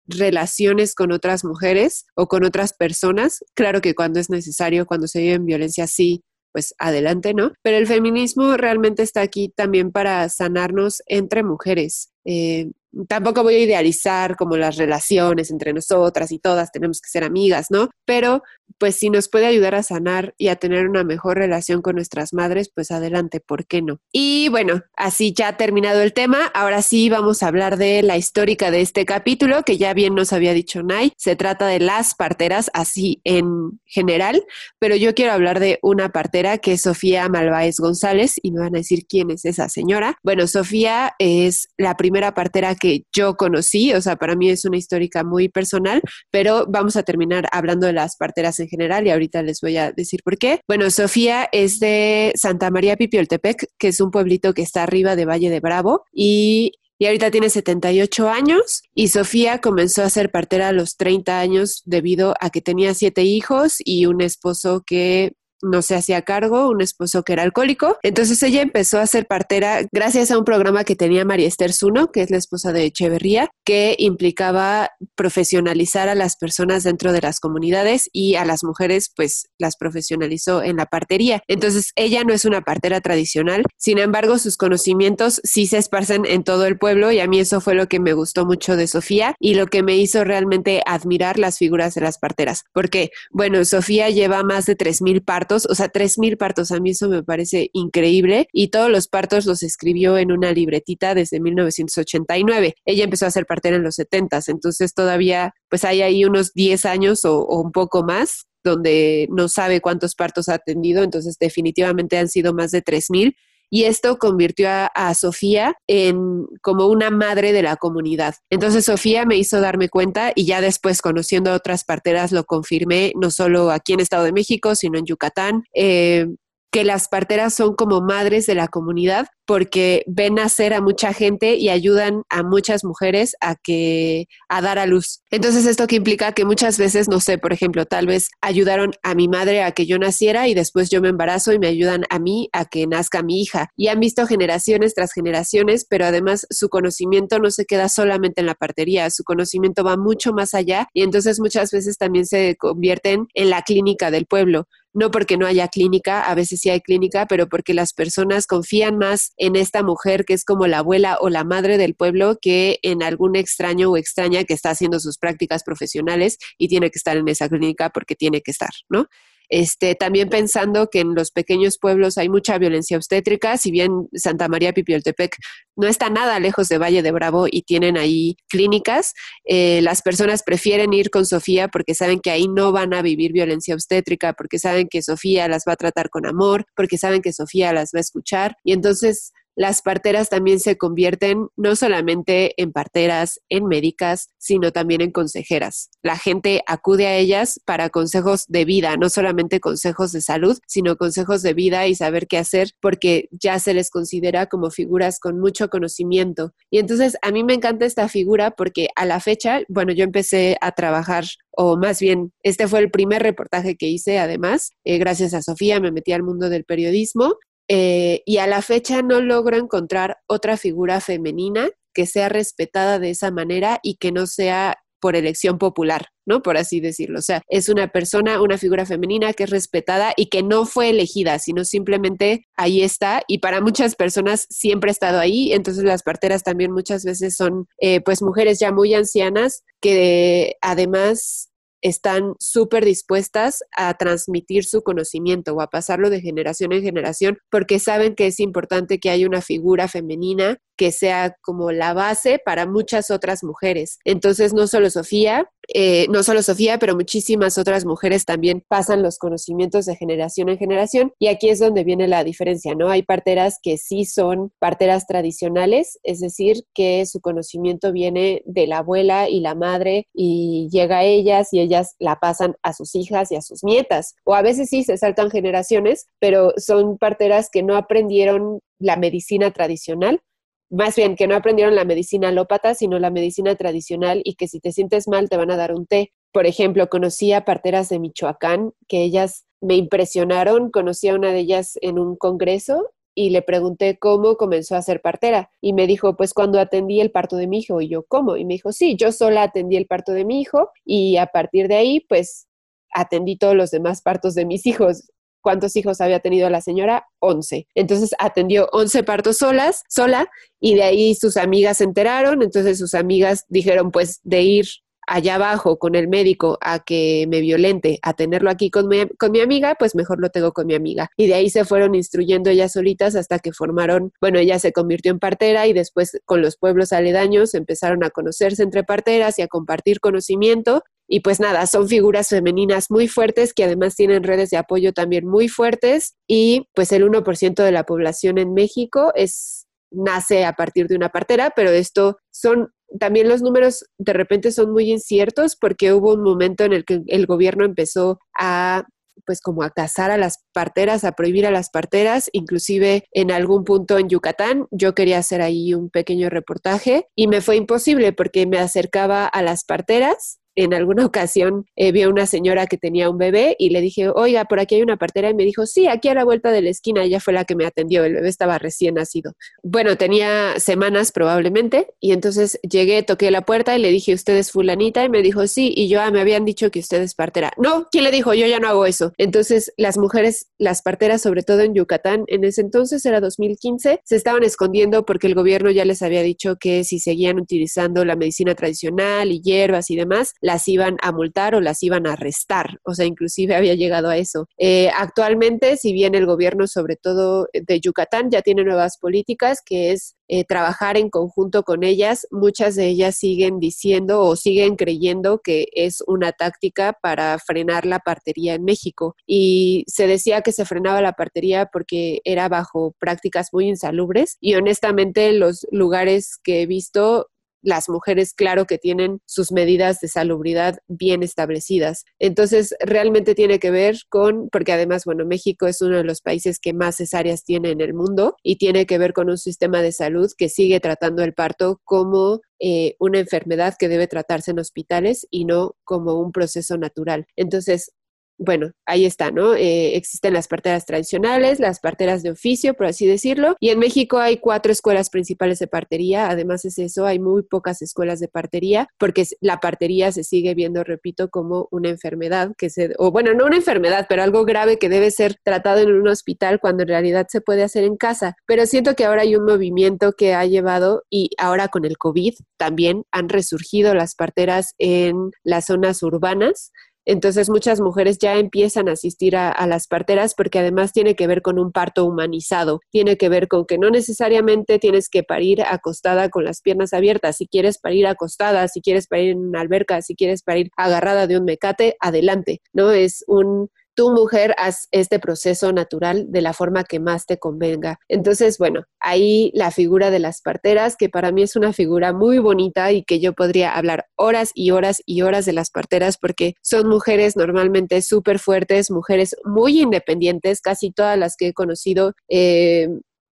relaciones 0.08 0.96
con 0.96 1.12
otras 1.12 1.46
mujeres 1.46 2.08
o 2.16 2.28
con 2.28 2.44
otras 2.44 2.74
personas. 2.74 3.40
Claro 3.54 3.82
que 3.82 3.94
cuando 3.94 4.20
es 4.20 4.32
necesario, 4.32 4.88
cuando 4.88 5.08
se 5.08 5.20
vive 5.20 5.36
en 5.36 5.46
violencia, 5.46 5.86
sí, 5.86 6.24
pues 6.52 6.74
adelante, 6.80 7.36
¿no? 7.36 7.52
Pero 7.62 7.78
el 7.78 7.86
feminismo 7.86 8.58
realmente 8.58 9.04
está 9.04 9.22
aquí 9.22 9.54
también 9.56 9.92
para 9.92 10.28
sanarnos 10.30 11.04
entre 11.06 11.44
mujeres. 11.44 12.12
Eh, 12.26 12.72
tampoco 13.08 13.44
voy 13.44 13.56
a 13.56 13.60
idealizar 13.60 14.36
como 14.36 14.58
las 14.58 14.78
relaciones 14.78 15.52
entre 15.52 15.74
nosotras 15.74 16.32
y 16.32 16.40
todas 16.40 16.72
tenemos 16.72 17.02
que 17.02 17.10
ser 17.10 17.24
amigas, 17.24 17.68
¿no? 17.70 17.90
Pero 18.06 18.44
pues 18.78 18.96
si 18.96 19.10
nos 19.10 19.30
puede 19.30 19.46
ayudar 19.46 19.76
a 19.76 19.84
sanar 19.84 20.34
y 20.38 20.50
a 20.50 20.56
tener 20.56 20.88
una 20.88 21.04
mejor 21.04 21.38
relación 21.38 21.82
con 21.82 21.96
nuestras 21.96 22.34
madres, 22.34 22.70
pues 22.74 22.92
adelante, 22.92 23.40
¿por 23.40 23.66
qué 23.66 23.82
no? 23.82 24.00
Y 24.12 24.50
bueno, 24.50 24.84
así 24.96 25.34
ya 25.34 25.58
terminado 25.58 26.02
el 26.02 26.14
tema, 26.14 26.46
ahora 26.54 26.82
sí 26.82 27.10
vamos 27.10 27.42
a 27.42 27.48
hablar 27.48 27.78
de 27.78 28.04
la 28.04 28.18
histórica 28.18 28.72
de 28.72 28.82
este 28.82 29.06
capítulo, 29.06 29.64
que 29.64 29.78
ya 29.78 29.94
bien 29.94 30.16
nos 30.16 30.34
había 30.34 30.54
dicho 30.54 30.84
Nay, 30.84 31.14
se 31.18 31.36
trata 31.36 31.68
de 31.68 31.80
las 31.80 32.16
parteras 32.16 32.70
así 32.74 33.22
en 33.24 33.80
general, 33.86 34.44
pero 34.78 34.96
yo 34.96 35.14
quiero 35.16 35.34
hablar 35.34 35.60
de 35.60 35.80
una 35.82 36.10
partera 36.10 36.58
que 36.58 36.74
es 36.74 36.82
Sofía 36.82 37.28
Malváez 37.28 37.80
González 37.80 38.36
y 38.42 38.52
me 38.52 38.62
van 38.62 38.76
a 38.76 38.80
decir 38.80 39.06
quién 39.08 39.32
es 39.32 39.46
esa 39.46 39.70
señora. 39.70 40.18
Bueno, 40.24 40.48
Sofía 40.48 41.14
es 41.20 41.70
la 41.78 41.98
primera 41.98 42.34
partera 42.34 42.76
que 42.80 43.04
yo 43.16 43.36
conocí, 43.36 43.94
o 43.94 44.02
sea, 44.02 44.16
para 44.16 44.36
mí 44.36 44.50
es 44.50 44.66
una 44.66 44.78
histórica 44.78 45.24
muy 45.24 45.50
personal, 45.50 46.02
pero 46.32 46.66
vamos 46.68 46.96
a 46.96 47.04
terminar 47.04 47.48
hablando 47.52 47.88
de 47.88 47.94
las 47.94 48.16
parteras 48.16 48.60
en 48.60 48.68
general 48.68 49.06
y 49.06 49.12
ahorita 49.12 49.44
les 49.44 49.62
voy 49.62 49.78
a 49.78 49.92
decir 49.92 50.22
por 50.24 50.38
qué. 50.38 50.62
Bueno, 50.68 50.90
Sofía 50.90 51.50
es 51.52 51.80
de 51.80 52.34
Santa 52.36 52.72
María 52.72 52.96
Pipioltepec, 52.96 53.68
que 53.78 53.90
es 53.90 54.00
un 54.02 54.12
pueblito 54.12 54.54
que 54.54 54.62
está 54.62 54.84
arriba 54.84 55.16
de 55.16 55.26
Valle 55.26 55.50
de 55.50 55.60
Bravo 55.60 56.06
y 56.14 56.72
y 57.02 57.06
ahorita 57.06 57.32
tiene 57.32 57.50
78 57.50 58.30
años 58.30 58.84
y 58.94 59.08
Sofía 59.08 59.62
comenzó 59.62 60.04
a 60.04 60.10
ser 60.10 60.32
partera 60.32 60.68
a 60.68 60.74
los 60.74 60.98
30 60.98 61.40
años 61.40 61.82
debido 61.86 62.36
a 62.42 62.50
que 62.50 62.62
tenía 62.62 62.94
siete 62.94 63.24
hijos 63.24 63.76
y 63.80 64.06
un 64.06 64.20
esposo 64.20 64.84
que 64.86 65.32
no 65.62 65.82
se 65.82 65.96
hacía 65.96 66.22
cargo, 66.22 66.70
un 66.70 66.82
esposo 66.82 67.24
que 67.24 67.34
era 67.34 67.44
alcohólico. 67.44 67.98
Entonces 68.04 68.42
ella 68.44 68.62
empezó 68.62 69.00
a 69.00 69.08
ser 69.08 69.28
partera 69.28 69.82
gracias 69.92 70.32
a 70.32 70.38
un 70.38 70.46
programa 70.46 70.84
que 70.84 70.96
tenía 70.96 71.26
María 71.26 71.48
Esther 71.48 71.74
Zuno, 71.74 72.12
que 72.12 72.22
es 72.22 72.30
la 72.30 72.38
esposa 72.38 72.72
de 72.72 72.86
Echeverría, 72.86 73.50
que 73.64 73.96
implicaba 73.98 74.90
profesionalizar 75.16 76.10
a 76.10 76.16
las 76.16 76.38
personas 76.38 76.84
dentro 76.84 77.12
de 77.12 77.22
las 77.22 77.40
comunidades 77.40 78.10
y 78.12 78.36
a 78.36 78.46
las 78.46 78.64
mujeres 78.64 79.12
pues 79.16 79.48
las 79.58 79.76
profesionalizó 79.76 80.64
en 80.64 80.78
la 80.78 80.86
partería. 80.86 81.42
Entonces 81.48 81.92
ella 81.96 82.24
no 82.24 82.34
es 82.34 82.46
una 82.46 82.62
partera 82.62 83.02
tradicional, 83.02 83.64
sin 83.78 83.98
embargo 83.98 84.40
sus 84.40 84.58
conocimientos 84.58 85.42
sí 85.44 85.68
se 85.68 85.78
esparcen 85.78 86.26
en 86.26 86.44
todo 86.44 86.66
el 86.66 86.78
pueblo 86.78 87.12
y 87.12 87.20
a 87.20 87.28
mí 87.28 87.40
eso 87.40 87.62
fue 87.62 87.76
lo 87.76 87.88
que 87.88 88.00
me 88.00 88.14
gustó 88.14 88.46
mucho 88.46 88.76
de 88.76 88.88
Sofía 88.88 89.36
y 89.40 89.56
lo 89.56 89.68
que 89.68 89.84
me 89.84 89.98
hizo 89.98 90.24
realmente 90.24 90.82
admirar 90.86 91.40
las 91.40 91.58
figuras 91.58 91.96
de 91.96 92.02
las 92.02 92.18
parteras. 92.18 92.64
Porque, 92.74 93.12
bueno, 93.32 93.64
Sofía 93.66 94.10
lleva 94.10 94.44
más 94.44 94.66
de 94.66 94.78
3.000 94.78 95.24
partos 95.50 95.68
o 95.70 95.76
sea, 95.76 95.92
3.000 95.92 96.38
partos, 96.38 96.72
a 96.72 96.80
mí 96.80 96.92
eso 96.92 97.10
me 97.10 97.24
parece 97.24 97.70
increíble 97.74 98.48
y 98.54 98.70
todos 98.70 98.90
los 98.90 99.08
partos 99.08 99.46
los 99.46 99.64
escribió 99.64 100.18
en 100.18 100.32
una 100.32 100.52
libretita 100.52 101.16
desde 101.16 101.40
1989. 101.40 102.76
Ella 102.86 103.04
empezó 103.04 103.26
a 103.26 103.32
ser 103.32 103.46
partera 103.46 103.78
en 103.78 103.84
los 103.84 103.96
70, 103.96 104.40
entonces 104.48 104.94
todavía 104.94 105.54
pues 105.70 105.84
hay 105.86 106.02
ahí 106.02 106.26
unos 106.26 106.54
10 106.54 106.86
años 106.86 107.26
o, 107.26 107.40
o 107.40 107.62
un 107.62 107.72
poco 107.72 108.04
más 108.04 108.46
donde 108.64 109.28
no 109.32 109.48
sabe 109.48 109.82
cuántos 109.82 110.16
partos 110.16 110.50
ha 110.50 110.56
atendido, 110.56 111.04
entonces 111.04 111.38
definitivamente 111.40 112.18
han 112.18 112.28
sido 112.28 112.54
más 112.54 112.72
de 112.72 112.84
3.000 112.84 113.34
y 113.70 113.84
esto 113.84 114.18
convirtió 114.18 114.70
a, 114.70 115.14
Sofía 115.14 115.76
en 115.88 116.46
como 116.62 116.88
una 116.88 117.10
madre 117.10 117.52
de 117.52 117.62
la 117.62 117.76
comunidad. 117.76 118.36
Entonces 118.50 118.86
Sofía 118.86 119.26
me 119.26 119.38
hizo 119.38 119.60
darme 119.60 119.90
cuenta 119.90 120.32
y 120.36 120.46
ya 120.46 120.62
después 120.62 121.02
conociendo 121.02 121.52
a 121.52 121.56
otras 121.56 121.84
parteras 121.84 122.32
lo 122.32 122.44
confirmé, 122.46 123.12
no 123.16 123.32
solo 123.32 123.72
aquí 123.72 123.94
en 123.94 124.00
Estado 124.00 124.24
de 124.24 124.32
México, 124.32 124.76
sino 124.76 124.98
en 124.98 125.06
Yucatán. 125.06 125.64
Eh, 125.74 126.28
que 126.72 126.84
las 126.84 127.08
parteras 127.08 127.54
son 127.54 127.76
como 127.76 128.02
madres 128.02 128.46
de 128.46 128.56
la 128.56 128.68
comunidad 128.68 129.28
porque 129.50 130.04
ven 130.06 130.36
nacer 130.36 130.76
a 130.76 130.82
mucha 130.82 131.12
gente 131.12 131.56
y 131.56 131.70
ayudan 131.70 132.22
a 132.30 132.44
muchas 132.44 132.84
mujeres 132.84 133.36
a 133.42 133.56
que 133.56 134.28
a 134.48 134.62
dar 134.62 134.78
a 134.78 134.86
luz. 134.86 135.22
Entonces 135.32 135.66
esto 135.66 135.88
que 135.88 135.96
implica 135.96 136.34
que 136.34 136.46
muchas 136.46 136.78
veces, 136.78 137.10
no 137.10 137.20
sé, 137.20 137.40
por 137.40 137.52
ejemplo, 137.52 137.86
tal 137.86 138.06
vez 138.06 138.30
ayudaron 138.42 138.92
a 139.02 139.16
mi 139.16 139.28
madre 139.28 139.64
a 139.64 139.72
que 139.72 139.88
yo 139.88 139.98
naciera 139.98 140.48
y 140.48 140.54
después 140.54 140.92
yo 140.92 141.02
me 141.02 141.10
embarazo 141.10 141.52
y 141.52 141.58
me 141.58 141.66
ayudan 141.66 142.04
a 142.12 142.20
mí 142.20 142.50
a 142.54 142.66
que 142.66 142.86
nazca 142.86 143.24
mi 143.24 143.42
hija. 143.42 143.70
Y 143.76 143.88
han 143.88 144.00
visto 144.00 144.28
generaciones 144.28 144.94
tras 144.94 145.14
generaciones, 145.14 145.88
pero 145.90 146.06
además 146.06 146.46
su 146.52 146.70
conocimiento 146.70 147.40
no 147.40 147.50
se 147.50 147.66
queda 147.66 147.90
solamente 147.90 148.42
en 148.42 148.46
la 148.46 148.54
partería, 148.54 149.10
su 149.10 149.24
conocimiento 149.24 149.84
va 149.84 149.98
mucho 149.98 150.32
más 150.32 150.54
allá 150.54 150.88
y 150.94 151.02
entonces 151.02 151.40
muchas 151.40 151.72
veces 151.72 151.98
también 151.98 152.28
se 152.28 152.56
convierten 152.56 153.26
en 153.34 153.50
la 153.50 153.64
clínica 153.64 154.12
del 154.12 154.28
pueblo 154.28 154.68
no 154.94 155.12
porque 155.12 155.38
no 155.38 155.46
haya 155.46 155.68
clínica, 155.68 156.22
a 156.22 156.36
veces 156.36 156.62
sí 156.62 156.70
hay 156.70 156.82
clínica, 156.82 157.28
pero 157.28 157.48
porque 157.48 157.74
las 157.74 157.94
personas 157.94 158.48
confían 158.48 158.98
más 158.98 159.34
en 159.38 159.56
esta 159.56 159.84
mujer 159.84 160.26
que 160.26 160.34
es 160.34 160.46
como 160.46 160.68
la 160.68 160.80
abuela 160.80 161.18
o 161.22 161.30
la 161.30 161.44
madre 161.44 161.78
del 161.78 161.96
pueblo 161.96 162.38
que 162.42 162.80
en 162.82 163.04
algún 163.04 163.36
extraño 163.36 163.92
o 163.92 163.98
extraña 163.98 164.44
que 164.44 164.54
está 164.54 164.72
haciendo 164.72 165.00
sus 165.00 165.18
prácticas 165.18 165.64
profesionales 165.64 166.38
y 166.58 166.68
tiene 166.68 166.90
que 166.92 166.98
estar 166.98 167.18
en 167.18 167.28
esa 167.28 167.50
clínica 167.50 167.90
porque 167.90 168.16
tiene 168.16 168.42
que 168.42 168.52
estar, 168.52 168.72
¿no? 168.90 169.08
Este, 169.50 169.96
también 169.96 170.30
pensando 170.30 170.90
que 170.90 171.00
en 171.00 171.16
los 171.16 171.32
pequeños 171.32 171.78
pueblos 171.80 172.18
hay 172.18 172.30
mucha 172.30 172.58
violencia 172.58 172.98
obstétrica, 172.98 173.58
si 173.58 173.72
bien 173.72 174.08
Santa 174.14 174.48
María 174.48 174.74
Pipioltepec 174.74 175.36
no 175.76 175.88
está 175.88 176.10
nada 176.10 176.40
lejos 176.40 176.70
de 176.70 176.78
Valle 176.78 177.02
de 177.02 177.12
Bravo 177.12 177.48
y 177.50 177.64
tienen 177.64 177.98
ahí 177.98 178.36
clínicas, 178.48 179.14
eh, 179.46 179.82
las 179.82 180.02
personas 180.02 180.44
prefieren 180.44 180.94
ir 180.94 181.10
con 181.10 181.26
Sofía 181.26 181.68
porque 181.68 181.96
saben 181.96 182.20
que 182.20 182.32
ahí 182.32 182.48
no 182.48 182.72
van 182.72 182.94
a 182.94 183.02
vivir 183.02 183.32
violencia 183.32 183.74
obstétrica, 183.74 184.34
porque 184.34 184.60
saben 184.60 184.88
que 184.90 185.02
Sofía 185.02 185.48
las 185.48 185.64
va 185.68 185.74
a 185.74 185.78
tratar 185.78 186.10
con 186.10 186.26
amor, 186.26 186.66
porque 186.76 186.98
saben 186.98 187.22
que 187.22 187.34
Sofía 187.34 187.74
las 187.74 187.92
va 187.94 188.00
a 188.00 188.02
escuchar. 188.02 188.56
Y 188.64 188.74
entonces 188.74 189.32
las 189.60 189.82
parteras 189.82 190.30
también 190.30 190.62
se 190.62 190.78
convierten 190.78 191.50
no 191.58 191.76
solamente 191.76 192.54
en 192.56 192.72
parteras, 192.72 193.42
en 193.50 193.66
médicas, 193.66 194.30
sino 194.38 194.72
también 194.72 195.02
en 195.02 195.12
consejeras. 195.12 195.90
La 196.02 196.16
gente 196.16 196.64
acude 196.66 197.08
a 197.08 197.18
ellas 197.18 197.60
para 197.66 197.90
consejos 197.90 198.46
de 198.48 198.64
vida, 198.64 198.96
no 198.96 199.10
solamente 199.10 199.60
consejos 199.60 200.14
de 200.14 200.22
salud, 200.22 200.58
sino 200.66 200.96
consejos 200.96 201.42
de 201.42 201.54
vida 201.54 201.88
y 201.88 201.96
saber 201.96 202.28
qué 202.28 202.38
hacer 202.38 202.70
porque 202.80 203.28
ya 203.32 203.60
se 203.60 203.74
les 203.74 203.90
considera 203.90 204.46
como 204.46 204.70
figuras 204.70 205.20
con 205.20 205.38
mucho 205.42 205.68
conocimiento. 205.68 206.54
Y 206.72 206.80
entonces 206.80 207.18
a 207.22 207.30
mí 207.32 207.44
me 207.44 207.56
encanta 207.56 207.86
esta 207.86 208.08
figura 208.08 208.52
porque 208.52 208.88
a 208.96 209.06
la 209.06 209.20
fecha, 209.20 209.60
bueno, 209.68 209.92
yo 209.92 210.06
empecé 210.06 210.56
a 210.62 210.72
trabajar 210.72 211.26
o 211.52 211.76
más 211.76 212.00
bien, 212.00 212.32
este 212.44 212.70
fue 212.70 212.80
el 212.80 212.90
primer 212.92 213.22
reportaje 213.22 213.76
que 213.76 213.88
hice, 213.88 214.20
además, 214.20 214.72
eh, 214.86 214.98
gracias 214.98 215.34
a 215.34 215.42
Sofía 215.42 215.82
me 215.82 215.92
metí 215.92 216.14
al 216.14 216.24
mundo 216.24 216.50
del 216.50 216.64
periodismo 216.64 217.36
eh, 217.70 218.24
y 218.26 218.38
a 218.38 218.48
la 218.48 218.62
fecha 218.62 219.02
no 219.02 219.22
logro 219.22 219.56
encontrar 219.56 220.18
otra 220.28 220.58
figura 220.58 221.00
femenina 221.00 221.70
que 221.94 222.06
sea 222.06 222.28
respetada 222.28 223.00
de 223.00 223.12
esa 223.12 223.32
manera 223.32 223.80
y 223.84 223.96
que 223.96 224.12
no 224.12 224.26
sea 224.26 224.78
por 225.00 225.16
elección 225.16 225.58
popular, 225.58 226.08
¿no? 226.26 226.42
Por 226.42 226.58
así 226.58 226.80
decirlo. 226.80 227.20
O 227.20 227.22
sea, 227.22 227.42
es 227.48 227.70
una 227.70 227.88
persona, 227.88 228.42
una 228.42 228.58
figura 228.58 228.86
femenina 228.86 229.34
que 229.34 229.44
es 229.44 229.50
respetada 229.50 230.14
y 230.18 230.28
que 230.28 230.44
no 230.44 230.66
fue 230.66 230.90
elegida, 230.90 231.40
sino 231.40 231.64
simplemente 231.64 232.48
ahí 232.58 232.82
está 232.82 233.22
y 233.28 233.38
para 233.38 233.62
muchas 233.62 233.96
personas 233.96 234.46
siempre 234.50 234.90
ha 234.90 234.92
estado 234.92 235.20
ahí. 235.20 235.54
Entonces 235.54 235.84
las 235.84 236.04
parteras 236.04 236.44
también 236.44 236.72
muchas 236.72 237.06
veces 237.06 237.36
son 237.36 237.68
eh, 237.80 238.02
pues 238.02 238.22
mujeres 238.22 238.60
ya 238.60 238.72
muy 238.72 238.94
ancianas 238.94 239.64
que 239.80 240.56
además 240.62 241.49
están 241.82 242.34
súper 242.40 242.86
dispuestas 242.86 243.64
a 243.76 243.94
transmitir 243.96 244.66
su 244.66 244.82
conocimiento 244.82 245.54
o 245.54 245.62
a 245.62 245.70
pasarlo 245.70 246.10
de 246.10 246.22
generación 246.22 246.72
en 246.74 246.82
generación 246.82 247.38
porque 247.50 247.80
saben 247.80 248.16
que 248.16 248.28
es 248.28 248.40
importante 248.40 249.00
que 249.00 249.10
haya 249.10 249.28
una 249.28 249.42
figura 249.42 249.88
femenina 249.88 250.60
que 250.80 250.94
sea 250.94 251.36
como 251.42 251.74
la 251.74 251.94
base 251.94 252.40
para 252.44 252.66
muchas 252.66 253.12
otras 253.12 253.44
mujeres. 253.44 254.00
Entonces, 254.06 254.54
no 254.54 254.66
solo 254.66 254.90
Sofía, 254.90 255.52
eh, 255.74 256.08
no 256.10 256.24
solo 256.24 256.42
Sofía, 256.42 256.80
pero 256.80 256.96
muchísimas 256.96 257.58
otras 257.58 257.84
mujeres 257.84 258.24
también 258.24 258.64
pasan 258.66 259.04
los 259.04 259.18
conocimientos 259.18 259.86
de 259.86 259.98
generación 259.98 260.48
en 260.48 260.58
generación 260.58 261.12
y 261.20 261.28
aquí 261.28 261.50
es 261.50 261.60
donde 261.60 261.84
viene 261.84 262.08
la 262.08 262.24
diferencia, 262.24 262.76
¿no? 262.76 262.90
Hay 262.90 263.04
parteras 263.04 263.60
que 263.62 263.78
sí 263.78 264.06
son 264.06 264.54
parteras 264.58 265.06
tradicionales, 265.06 266.00
es 266.04 266.22
decir, 266.22 266.64
que 266.74 267.06
su 267.06 267.20
conocimiento 267.20 267.92
viene 267.92 268.42
de 268.46 268.66
la 268.66 268.78
abuela 268.78 269.28
y 269.28 269.42
la 269.42 269.56
madre 269.56 270.08
y 270.14 270.70
llega 270.72 271.00
a 271.00 271.04
ellas 271.04 271.50
y 271.52 271.60
ellas 271.60 271.96
la 272.00 272.22
pasan 272.22 272.56
a 272.64 272.72
sus 272.72 272.96
hijas 272.96 273.34
y 273.34 273.36
a 273.36 273.42
sus 273.42 273.66
nietas. 273.66 274.16
O 274.24 274.34
a 274.34 274.42
veces 274.42 274.70
sí 274.70 274.86
se 274.86 274.96
saltan 274.96 275.30
generaciones, 275.30 276.08
pero 276.20 276.54
son 276.56 276.98
parteras 276.98 277.50
que 277.52 277.64
no 277.64 277.76
aprendieron 277.76 278.62
la 278.80 278.96
medicina 278.96 279.52
tradicional, 279.52 280.22
más 280.70 280.96
bien 280.96 281.16
que 281.16 281.28
no 281.28 281.36
aprendieron 281.36 281.76
la 281.76 281.86
medicina 281.86 282.30
alópata, 282.30 282.74
sino 282.76 283.00
la 283.00 283.10
medicina 283.10 283.56
tradicional 283.56 284.22
y 284.24 284.36
que 284.36 284.48
si 284.48 284.60
te 284.60 284.72
sientes 284.72 285.08
mal 285.08 285.30
te 285.30 285.38
van 285.38 285.52
a 285.52 285.58
dar 285.58 285.74
un 285.74 285.86
té. 285.86 286.14
Por 286.32 286.46
ejemplo, 286.46 286.90
conocí 286.90 287.34
a 287.34 287.46
parteras 287.46 287.90
de 287.90 288.00
Michoacán 288.00 288.72
que 288.88 289.04
ellas 289.04 289.46
me 289.62 289.76
impresionaron, 289.76 290.70
conocí 290.72 291.08
a 291.08 291.16
una 291.16 291.32
de 291.32 291.40
ellas 291.40 291.78
en 291.82 292.00
un 292.00 292.16
congreso 292.16 292.92
y 293.16 293.32
le 293.32 293.42
pregunté 293.42 293.98
cómo 293.98 294.38
comenzó 294.38 294.76
a 294.76 294.82
ser 294.82 295.02
partera 295.02 295.50
y 295.60 295.74
me 295.74 295.88
dijo, 295.88 296.16
pues 296.16 296.34
cuando 296.34 296.60
atendí 296.60 297.02
el 297.02 297.12
parto 297.12 297.36
de 297.36 297.48
mi 297.48 297.60
hijo 297.60 297.82
y 297.82 297.90
yo, 297.90 298.04
¿cómo? 298.08 298.38
Y 298.38 298.46
me 298.46 298.54
dijo, 298.54 298.72
sí, 298.72 298.96
yo 298.96 299.12
sola 299.12 299.44
atendí 299.44 299.76
el 299.76 299.88
parto 299.88 300.14
de 300.14 300.24
mi 300.24 300.40
hijo 300.40 300.70
y 300.86 301.18
a 301.18 301.26
partir 301.28 301.68
de 301.68 301.76
ahí, 301.76 302.00
pues 302.08 302.48
atendí 302.94 303.38
todos 303.38 303.56
los 303.56 303.72
demás 303.72 304.02
partos 304.02 304.36
de 304.36 304.46
mis 304.46 304.66
hijos 304.66 305.12
cuántos 305.42 305.76
hijos 305.76 306.02
había 306.02 306.20
tenido 306.20 306.50
la 306.50 306.62
señora, 306.62 307.08
11. 307.20 307.68
Entonces 307.76 308.12
atendió 308.20 308.70
11 308.72 309.04
partos 309.04 309.38
solas, 309.38 309.84
sola, 309.90 310.30
y 310.60 310.76
de 310.76 310.84
ahí 310.84 311.16
sus 311.16 311.38
amigas 311.38 311.78
se 311.78 311.84
enteraron, 311.86 312.42
entonces 312.42 312.78
sus 312.78 312.94
amigas 312.94 313.46
dijeron, 313.50 313.92
pues 313.92 314.20
de 314.24 314.42
ir 314.42 314.66
allá 315.10 315.36
abajo 315.36 315.78
con 315.80 315.96
el 315.96 316.08
médico 316.08 316.58
a 316.62 316.80
que 316.80 317.26
me 317.28 317.42
violente, 317.42 318.00
a 318.04 318.14
tenerlo 318.14 318.50
aquí 318.50 318.70
con 318.70 318.88
mi, 318.88 319.08
con 319.18 319.32
mi 319.32 319.42
amiga, 319.42 319.76
pues 319.78 319.96
mejor 319.96 320.22
lo 320.22 320.30
tengo 320.30 320.54
con 320.54 320.68
mi 320.68 320.76
amiga. 320.76 321.10
Y 321.18 321.28
de 321.28 321.34
ahí 321.34 321.50
se 321.50 321.66
fueron 321.66 321.96
instruyendo 321.96 322.50
ellas 322.50 322.74
solitas 322.74 323.16
hasta 323.16 323.40
que 323.40 323.52
formaron, 323.52 324.14
bueno, 324.22 324.40
ella 324.40 324.60
se 324.60 324.72
convirtió 324.72 325.12
en 325.12 325.20
partera 325.20 325.68
y 325.68 325.74
después 325.74 326.20
con 326.26 326.42
los 326.42 326.58
pueblos 326.58 326.94
aledaños 326.94 327.56
empezaron 327.56 328.04
a 328.04 328.12
conocerse 328.12 328.64
entre 328.64 328.84
parteras 328.84 329.40
y 329.40 329.42
a 329.42 329.48
compartir 329.48 330.00
conocimiento 330.00 330.84
y 331.10 331.22
pues 331.22 331.40
nada, 331.40 331.66
son 331.66 331.90
figuras 331.90 332.30
femeninas 332.30 332.92
muy 332.92 333.08
fuertes 333.08 333.54
que 333.54 333.64
además 333.64 333.96
tienen 333.96 334.24
redes 334.24 334.52
de 334.52 334.58
apoyo 334.58 334.94
también 334.94 335.28
muy 335.28 335.50
fuertes 335.50 336.16
y 336.28 336.68
pues 336.76 336.92
el 336.92 337.04
1% 337.04 337.64
de 337.64 337.72
la 337.72 337.84
población 337.84 338.38
en 338.38 338.54
México 338.54 339.12
es 339.16 339.66
nace 339.92 340.46
a 340.46 340.54
partir 340.54 340.88
de 340.88 340.96
una 340.96 341.10
partera, 341.10 341.52
pero 341.56 341.72
esto 341.72 342.20
son 342.32 342.70
también 343.00 343.28
los 343.28 343.42
números 343.42 343.86
de 343.98 344.14
repente 344.14 344.52
son 344.52 344.72
muy 344.72 344.92
inciertos 344.92 345.56
porque 345.60 345.94
hubo 345.94 346.14
un 346.14 346.22
momento 346.22 346.64
en 346.64 346.74
el 346.74 346.86
que 346.86 347.02
el 347.08 347.26
gobierno 347.26 347.66
empezó 347.66 348.20
a 348.38 348.86
pues 349.26 349.42
como 349.42 349.64
a 349.64 349.70
cazar 349.70 350.12
a 350.12 350.18
las 350.18 350.38
parteras, 350.54 351.04
a 351.04 351.12
prohibir 351.12 351.46
a 351.46 351.52
las 351.52 351.70
parteras, 351.70 352.30
inclusive 352.32 353.04
en 353.12 353.32
algún 353.32 353.64
punto 353.64 353.98
en 353.98 354.10
Yucatán. 354.10 354.68
Yo 354.72 354.96
quería 354.96 355.18
hacer 355.18 355.42
ahí 355.42 355.74
un 355.74 355.90
pequeño 355.90 356.30
reportaje 356.30 357.08
y 357.16 357.28
me 357.28 357.42
fue 357.42 357.58
imposible 357.58 358.14
porque 358.14 358.48
me 358.48 358.60
acercaba 358.60 359.28
a 359.28 359.42
las 359.42 359.66
parteras 359.66 360.39
en 360.64 360.74
alguna 360.74 361.06
ocasión 361.06 361.66
eh, 361.76 361.92
vi 361.92 362.04
a 362.04 362.10
una 362.10 362.26
señora 362.26 362.68
que 362.68 362.78
tenía 362.78 363.10
un 363.10 363.18
bebé 363.18 363.56
y 363.60 363.70
le 363.70 363.82
dije, 363.82 364.10
oiga, 364.10 364.46
por 364.46 364.60
aquí 364.60 364.76
hay 364.76 364.82
una 364.82 364.98
partera 364.98 365.30
y 365.30 365.34
me 365.34 365.46
dijo, 365.46 365.66
sí, 365.66 365.88
aquí 365.88 366.10
a 366.10 366.14
la 366.14 366.24
vuelta 366.24 366.52
de 366.52 366.62
la 366.62 366.70
esquina, 366.70 367.04
ella 367.04 367.20
fue 367.20 367.34
la 367.34 367.46
que 367.46 367.56
me 367.56 367.66
atendió, 367.66 368.04
el 368.04 368.16
bebé 368.16 368.30
estaba 368.30 368.58
recién 368.58 368.96
nacido. 368.96 369.34
Bueno, 369.64 369.98
tenía 369.98 370.60
semanas 370.60 371.12
probablemente 371.12 371.88
y 372.00 372.12
entonces 372.12 372.60
llegué, 372.62 373.04
toqué 373.04 373.32
la 373.32 373.42
puerta 373.42 373.76
y 373.78 373.82
le 373.82 373.90
dije, 373.90 374.14
¿usted 374.14 374.38
es 374.38 374.52
fulanita? 374.52 375.04
Y 375.04 375.10
me 375.10 375.22
dijo, 375.22 375.48
sí, 375.48 375.74
y 375.76 375.88
yo, 375.88 376.02
ah, 376.02 376.12
me 376.12 376.22
habían 376.22 376.46
dicho 376.46 376.72
que 376.72 376.80
usted 376.80 377.02
es 377.02 377.16
partera. 377.16 377.52
No, 377.58 377.88
¿quién 377.92 378.04
le 378.04 378.12
dijo? 378.12 378.34
Yo 378.34 378.46
ya 378.48 378.60
no 378.60 378.68
hago 378.68 378.86
eso. 378.86 379.14
Entonces 379.18 379.74
las 379.78 379.98
mujeres, 379.98 380.48
las 380.58 380.82
parteras, 380.82 381.22
sobre 381.22 381.44
todo 381.44 381.62
en 381.62 381.74
Yucatán, 381.74 382.26
en 382.28 382.44
ese 382.44 382.62
entonces 382.62 383.06
era 383.06 383.22
2015, 383.22 384.02
se 384.04 384.16
estaban 384.16 384.44
escondiendo 384.44 385.06
porque 385.06 385.28
el 385.28 385.36
gobierno 385.36 385.72
ya 385.72 385.86
les 385.86 386.02
había 386.02 386.22
dicho 386.22 386.58
que 386.58 386.84
si 386.84 387.00
seguían 387.00 387.40
utilizando 387.40 388.06
la 388.06 388.16
medicina 388.16 388.56
tradicional 388.56 389.32
y 389.32 389.42
hierbas 389.42 389.90
y 389.90 389.96
demás, 389.96 390.34
las 390.50 390.68
iban 390.68 390.98
a 391.04 391.12
multar 391.12 391.54
o 391.54 391.62
las 391.62 391.84
iban 391.84 392.08
a 392.08 392.14
arrestar, 392.14 392.80
o 392.84 392.96
sea, 392.96 393.06
inclusive 393.06 393.56
había 393.56 393.76
llegado 393.76 394.10
a 394.10 394.18
eso. 394.18 394.48
Eh, 394.58 394.90
actualmente, 394.98 395.78
si 395.78 395.94
bien 395.94 396.16
el 396.16 396.26
gobierno, 396.26 396.66
sobre 396.66 396.96
todo 396.96 397.48
de 397.54 397.80
Yucatán, 397.80 398.32
ya 398.32 398.42
tiene 398.42 398.64
nuevas 398.64 398.98
políticas, 398.98 399.62
que 399.64 399.92
es 399.92 400.16
eh, 400.28 400.46
trabajar 400.46 400.98
en 400.98 401.12
conjunto 401.12 401.62
con 401.62 401.84
ellas, 401.84 402.26
muchas 402.32 402.76
de 402.76 402.88
ellas 402.88 403.16
siguen 403.16 403.60
diciendo 403.60 404.22
o 404.22 404.36
siguen 404.36 404.76
creyendo 404.76 405.40
que 405.40 405.68
es 405.74 406.04
una 406.08 406.32
táctica 406.32 406.94
para 407.00 407.38
frenar 407.38 407.86
la 407.86 408.00
partería 408.00 408.56
en 408.56 408.64
México. 408.64 409.16
Y 409.28 409.84
se 409.88 410.08
decía 410.08 410.42
que 410.42 410.52
se 410.52 410.66
frenaba 410.66 411.02
la 411.02 411.14
partería 411.14 411.68
porque 411.72 412.22
era 412.24 412.50
bajo 412.50 412.96
prácticas 413.00 413.50
muy 413.54 413.68
insalubres 413.68 414.38
y 414.40 414.56
honestamente 414.56 415.32
los 415.34 415.68
lugares 415.72 416.40
que 416.44 416.64
he 416.64 416.66
visto 416.66 417.28
las 417.62 417.90
mujeres, 417.90 418.34
claro 418.34 418.66
que 418.66 418.78
tienen 418.78 419.20
sus 419.26 419.52
medidas 419.52 420.00
de 420.00 420.08
salubridad 420.08 420.80
bien 420.88 421.24
establecidas. 421.24 422.06
Entonces, 422.20 422.74
realmente 422.80 423.36
tiene 423.36 423.60
que 423.60 423.72
ver 423.72 423.98
con, 424.10 424.50
porque 424.50 424.72
además, 424.72 425.06
bueno, 425.06 425.26
México 425.26 425.68
es 425.68 425.82
uno 425.82 425.98
de 425.98 426.04
los 426.04 426.22
países 426.22 426.60
que 426.60 426.74
más 426.74 426.98
cesáreas 426.98 427.44
tiene 427.44 427.72
en 427.72 427.82
el 427.82 427.94
mundo 427.94 428.36
y 428.44 428.58
tiene 428.58 428.86
que 428.86 428.98
ver 428.98 429.14
con 429.14 429.30
un 429.30 429.38
sistema 429.38 429.82
de 429.82 429.92
salud 429.92 430.32
que 430.38 430.50
sigue 430.50 430.80
tratando 430.80 431.24
el 431.24 431.34
parto 431.34 431.82
como 431.84 432.42
eh, 432.60 432.96
una 433.00 433.20
enfermedad 433.20 433.76
que 433.80 433.88
debe 433.88 434.08
tratarse 434.08 434.52
en 434.52 434.60
hospitales 434.60 435.26
y 435.32 435.46
no 435.46 435.76
como 435.86 436.20
un 436.20 436.32
proceso 436.32 436.78
natural. 436.78 437.26
Entonces, 437.38 437.92
bueno, 438.40 438.72
ahí 438.86 439.06
está, 439.06 439.32
¿no? 439.32 439.54
Eh, 439.54 439.96
existen 439.96 440.34
las 440.34 440.48
parteras 440.48 440.86
tradicionales, 440.86 441.60
las 441.60 441.80
parteras 441.80 442.24
de 442.24 442.32
oficio, 442.32 442.74
por 442.74 442.88
así 442.88 443.06
decirlo, 443.06 443.56
y 443.60 443.70
en 443.70 443.80
México 443.80 444.18
hay 444.18 444.38
cuatro 444.38 444.72
escuelas 444.72 445.10
principales 445.10 445.60
de 445.60 445.68
partería, 445.68 446.30
además 446.30 446.64
es 446.66 446.80
eso, 446.80 447.06
hay 447.06 447.20
muy 447.20 447.44
pocas 447.44 447.82
escuelas 447.82 448.20
de 448.20 448.30
partería, 448.30 448.88
porque 448.98 449.26
la 449.42 449.60
partería 449.60 450.12
se 450.12 450.24
sigue 450.24 450.56
viendo, 450.56 450.84
repito, 450.84 451.30
como 451.30 451.68
una 451.72 451.90
enfermedad 451.90 452.52
que 452.58 452.70
se, 452.70 452.94
o 452.98 453.12
bueno, 453.12 453.34
no 453.34 453.46
una 453.46 453.58
enfermedad, 453.58 454.06
pero 454.08 454.24
algo 454.24 454.46
grave 454.46 454.80
que 454.80 454.90
debe 454.90 455.12
ser 455.12 455.36
tratado 455.44 455.80
en 455.82 455.92
un 455.92 456.08
hospital 456.08 456.60
cuando 456.62 456.84
en 456.84 456.90
realidad 456.90 457.28
se 457.30 457.42
puede 457.42 457.64
hacer 457.64 457.84
en 457.84 457.98
casa. 457.98 458.36
Pero 458.46 458.66
siento 458.66 458.96
que 458.96 459.06
ahora 459.06 459.24
hay 459.24 459.36
un 459.36 459.46
movimiento 459.46 460.14
que 460.14 460.34
ha 460.34 460.46
llevado, 460.46 461.04
y 461.10 461.32
ahora 461.38 461.68
con 461.68 461.84
el 461.84 461.98
COVID 461.98 462.36
también 462.58 463.04
han 463.12 463.28
resurgido 463.28 463.94
las 463.94 464.16
parteras 464.16 464.74
en 464.78 465.32
las 465.44 465.66
zonas 465.66 466.02
urbanas, 466.04 466.72
entonces 467.10 467.50
muchas 467.50 467.82
mujeres 467.82 468.20
ya 468.20 468.38
empiezan 468.38 468.88
a 468.88 468.92
asistir 468.92 469.36
a, 469.36 469.66
las 469.66 469.88
parteras 469.88 470.36
porque 470.36 470.60
además 470.60 470.94
tiene 470.94 471.16
que 471.16 471.26
ver 471.26 471.42
con 471.42 471.58
un 471.58 471.72
parto 471.72 472.06
humanizado, 472.06 472.82
tiene 472.92 473.18
que 473.18 473.30
ver 473.30 473.48
con 473.48 473.66
que 473.66 473.80
no 473.80 473.90
necesariamente 473.90 474.78
tienes 474.78 475.10
que 475.10 475.24
parir 475.24 475.64
acostada 475.64 476.30
con 476.30 476.46
las 476.46 476.62
piernas 476.62 476.94
abiertas, 476.94 477.38
si 477.38 477.48
quieres 477.48 477.80
parir 477.80 478.06
acostada, 478.06 478.68
si 478.68 478.82
quieres 478.82 479.08
parir 479.08 479.32
en 479.32 479.40
una 479.40 479.62
alberca, 479.62 480.04
si 480.04 480.16
quieres 480.16 480.44
parir 480.44 480.70
agarrada 480.78 481.26
de 481.26 481.40
un 481.40 481.46
mecate, 481.46 481.96
adelante, 482.00 482.62
¿no? 482.74 482.92
Es 482.92 483.24
un 483.26 483.72
tu 484.00 484.12
mujer 484.12 484.56
haz 484.58 484.88
este 484.92 485.20
proceso 485.20 485.74
natural 485.74 486.28
de 486.30 486.42
la 486.42 486.54
forma 486.54 486.86
que 486.86 487.02
más 487.02 487.26
te 487.26 487.38
convenga. 487.38 488.00
Entonces, 488.08 488.58
bueno, 488.58 488.86
ahí 489.02 489.52
la 489.54 489.72
figura 489.72 490.10
de 490.10 490.20
las 490.20 490.42
parteras, 490.42 490.96
que 490.96 491.10
para 491.10 491.34
mí 491.34 491.42
es 491.42 491.58
una 491.58 491.74
figura 491.74 492.14
muy 492.14 492.38
bonita 492.38 492.94
y 492.94 493.04
que 493.04 493.20
yo 493.20 493.34
podría 493.34 493.76
hablar 493.76 494.06
horas 494.16 494.52
y 494.54 494.72
horas 494.72 495.02
y 495.06 495.22
horas 495.24 495.46
de 495.46 495.52
las 495.52 495.70
parteras 495.70 496.18
porque 496.18 496.54
son 496.62 496.88
mujeres 496.88 497.36
normalmente 497.36 498.02
súper 498.02 498.40
fuertes, 498.40 498.90
mujeres 498.90 499.36
muy 499.44 499.82
independientes, 499.82 500.62
casi 500.62 500.94
todas 500.94 501.20
las 501.20 501.36
que 501.36 501.48
he 501.48 501.54
conocido. 501.54 502.14
Eh, 502.30 502.88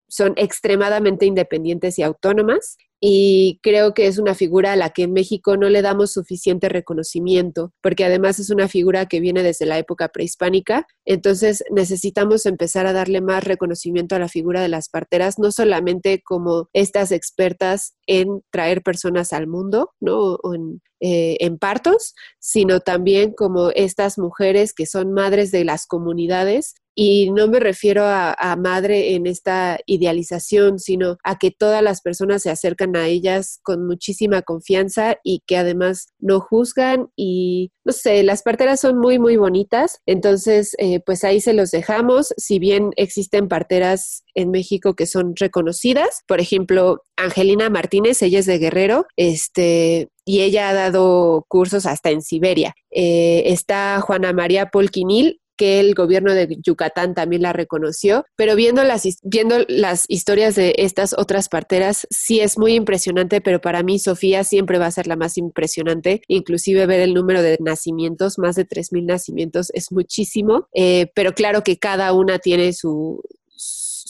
son 0.09 0.35
extremadamente 0.37 1.27
independientes 1.27 1.97
y 2.01 2.03
autónomas 2.03 2.77
y 3.01 3.61
creo 3.63 3.95
que 3.95 4.07
es 4.07 4.19
una 4.19 4.35
figura 4.35 4.73
a 4.73 4.77
la 4.77 4.91
que 4.91 5.03
en 5.03 5.13
México 5.13 5.57
no 5.57 5.69
le 5.69 5.83
damos 5.83 6.13
suficiente 6.13 6.69
reconocimiento, 6.69 7.73
porque 7.83 8.05
además 8.05 8.39
es 8.39 8.51
una 8.51 8.69
figura 8.69 9.07
que 9.07 9.21
viene 9.21 9.43
desde 9.43 9.67
la 9.67 9.79
época 9.79 10.09
prehispánica, 10.09 10.87
entonces 11.05 11.63
necesitamos 11.71 12.47
empezar 12.47 12.87
a 12.87 12.93
darle 12.93 13.21
más 13.21 13.45
reconocimiento 13.45 14.17
a 14.17 14.19
la 14.19 14.29
figura 14.29 14.63
de 14.63 14.69
las 14.69 14.89
parteras, 14.89 15.39
no 15.39 15.53
solamente 15.53 16.23
como 16.25 16.69
estas 16.73 17.13
expertas 17.13 17.95
en 18.07 18.43
traer 18.51 18.83
personas 18.83 19.33
al 19.33 19.47
mundo, 19.47 19.91
¿no? 20.01 20.37
O 20.43 20.55
en, 20.55 20.81
eh, 21.01 21.37
en 21.41 21.59
partos, 21.59 22.15
sino 22.39 22.81
también 22.81 23.33
como 23.33 23.71
estas 23.71 24.19
mujeres 24.19 24.73
que 24.73 24.87
son 24.87 25.13
madres 25.13 25.51
de 25.51 25.65
las 25.65 25.87
comunidades 25.87 26.75
y 26.99 27.31
no 27.31 27.47
me 27.47 27.61
refiero 27.61 28.05
a, 28.07 28.35
madre 28.57 29.15
en 29.15 29.27
esta 29.27 29.79
idealización, 29.85 30.79
sino 30.79 31.19
a 31.23 31.37
que 31.37 31.51
todas 31.51 31.83
las 31.83 32.01
personas 32.01 32.43
se 32.43 32.49
acercan 32.49 32.97
a 32.97 33.07
ellas 33.07 33.61
con 33.63 33.87
muchísima 33.87 34.41
confianza 34.41 35.19
y 35.23 35.43
que 35.47 35.59
además 35.59 36.15
no 36.19 36.41
juzgan 36.41 37.09
y 37.15 37.71
no 37.85 37.93
sé, 37.93 38.23
las 38.23 38.43
parteras 38.43 38.81
son 38.81 38.99
muy, 38.99 39.19
muy 39.19 39.37
bonitas. 39.37 40.01
Entonces, 40.07 40.75
eh, 40.79 41.01
pues 41.05 41.23
ahí 41.23 41.43
se 41.43 41.53
los 41.53 41.71
dejamos. 41.71 42.33
Si 42.39 42.59
bien 42.59 42.91
existen 42.97 43.47
parteras 43.47 44.25
en 44.35 44.51
México 44.51 44.95
que 44.95 45.07
son 45.07 45.37
reconocidas, 45.37 46.23
por 46.27 46.41
ejemplo, 46.41 47.03
Angelina 47.17 47.69
Martínez, 47.69 48.23
ella 48.23 48.39
es 48.39 48.47
de 48.47 48.59
Guerrero, 48.59 49.07
este, 49.17 50.09
y 50.25 50.41
ella 50.41 50.71
ha 50.71 50.75
dado 50.75 51.45
cursos 51.47 51.85
hasta 51.85 52.11
en 52.11 52.23
Siberia. 52.23 52.75
Eh, 52.91 53.45
está 53.47 54.01
Juana 54.01 54.33
María 54.33 54.71
Polquinil, 54.71 55.41
que 55.57 55.81
el 55.81 55.95
gobierno 55.95 56.35
de 56.35 56.59
Yucatán 56.63 57.15
también 57.15 57.43
la 57.43 57.53
reconoció, 57.53 58.25
pero 58.37 58.55
viendo 58.57 58.85
las, 58.85 59.05
viendo 59.23 59.65
las 59.69 60.05
historias 60.09 60.55
de 60.55 60.75
estas 60.79 61.15
otras 61.17 61.49
parteras, 61.49 62.07
sí 62.11 62.41
es 62.41 62.59
muy 62.59 62.75
impresionante, 62.75 63.41
pero 63.41 63.61
para 63.61 63.83
mí 63.83 63.99
Sofía 63.99 64.45
siempre 64.45 64.79
va 64.79 64.87
a 64.87 64.91
ser 64.91 65.07
la 65.07 65.17
más 65.17 65.39
impresionante, 65.39 66.23
inclusive 66.29 66.87
ver 66.87 67.01
el 67.01 67.15
número 67.15 67.43
de 67.43 67.59
nacimientos, 67.61 68.39
más 68.39 68.57
de 68.57 68.67
3.000 68.67 69.07
nacimientos 69.07 69.71
es 69.73 69.93
muchísimo, 69.93 70.69
eh, 70.75 71.11
pero 71.15 71.35
claro 71.35 71.63
que 71.63 71.79
cada 71.79 72.13
una 72.13 72.39
tiene 72.39 72.73
su, 72.73 73.23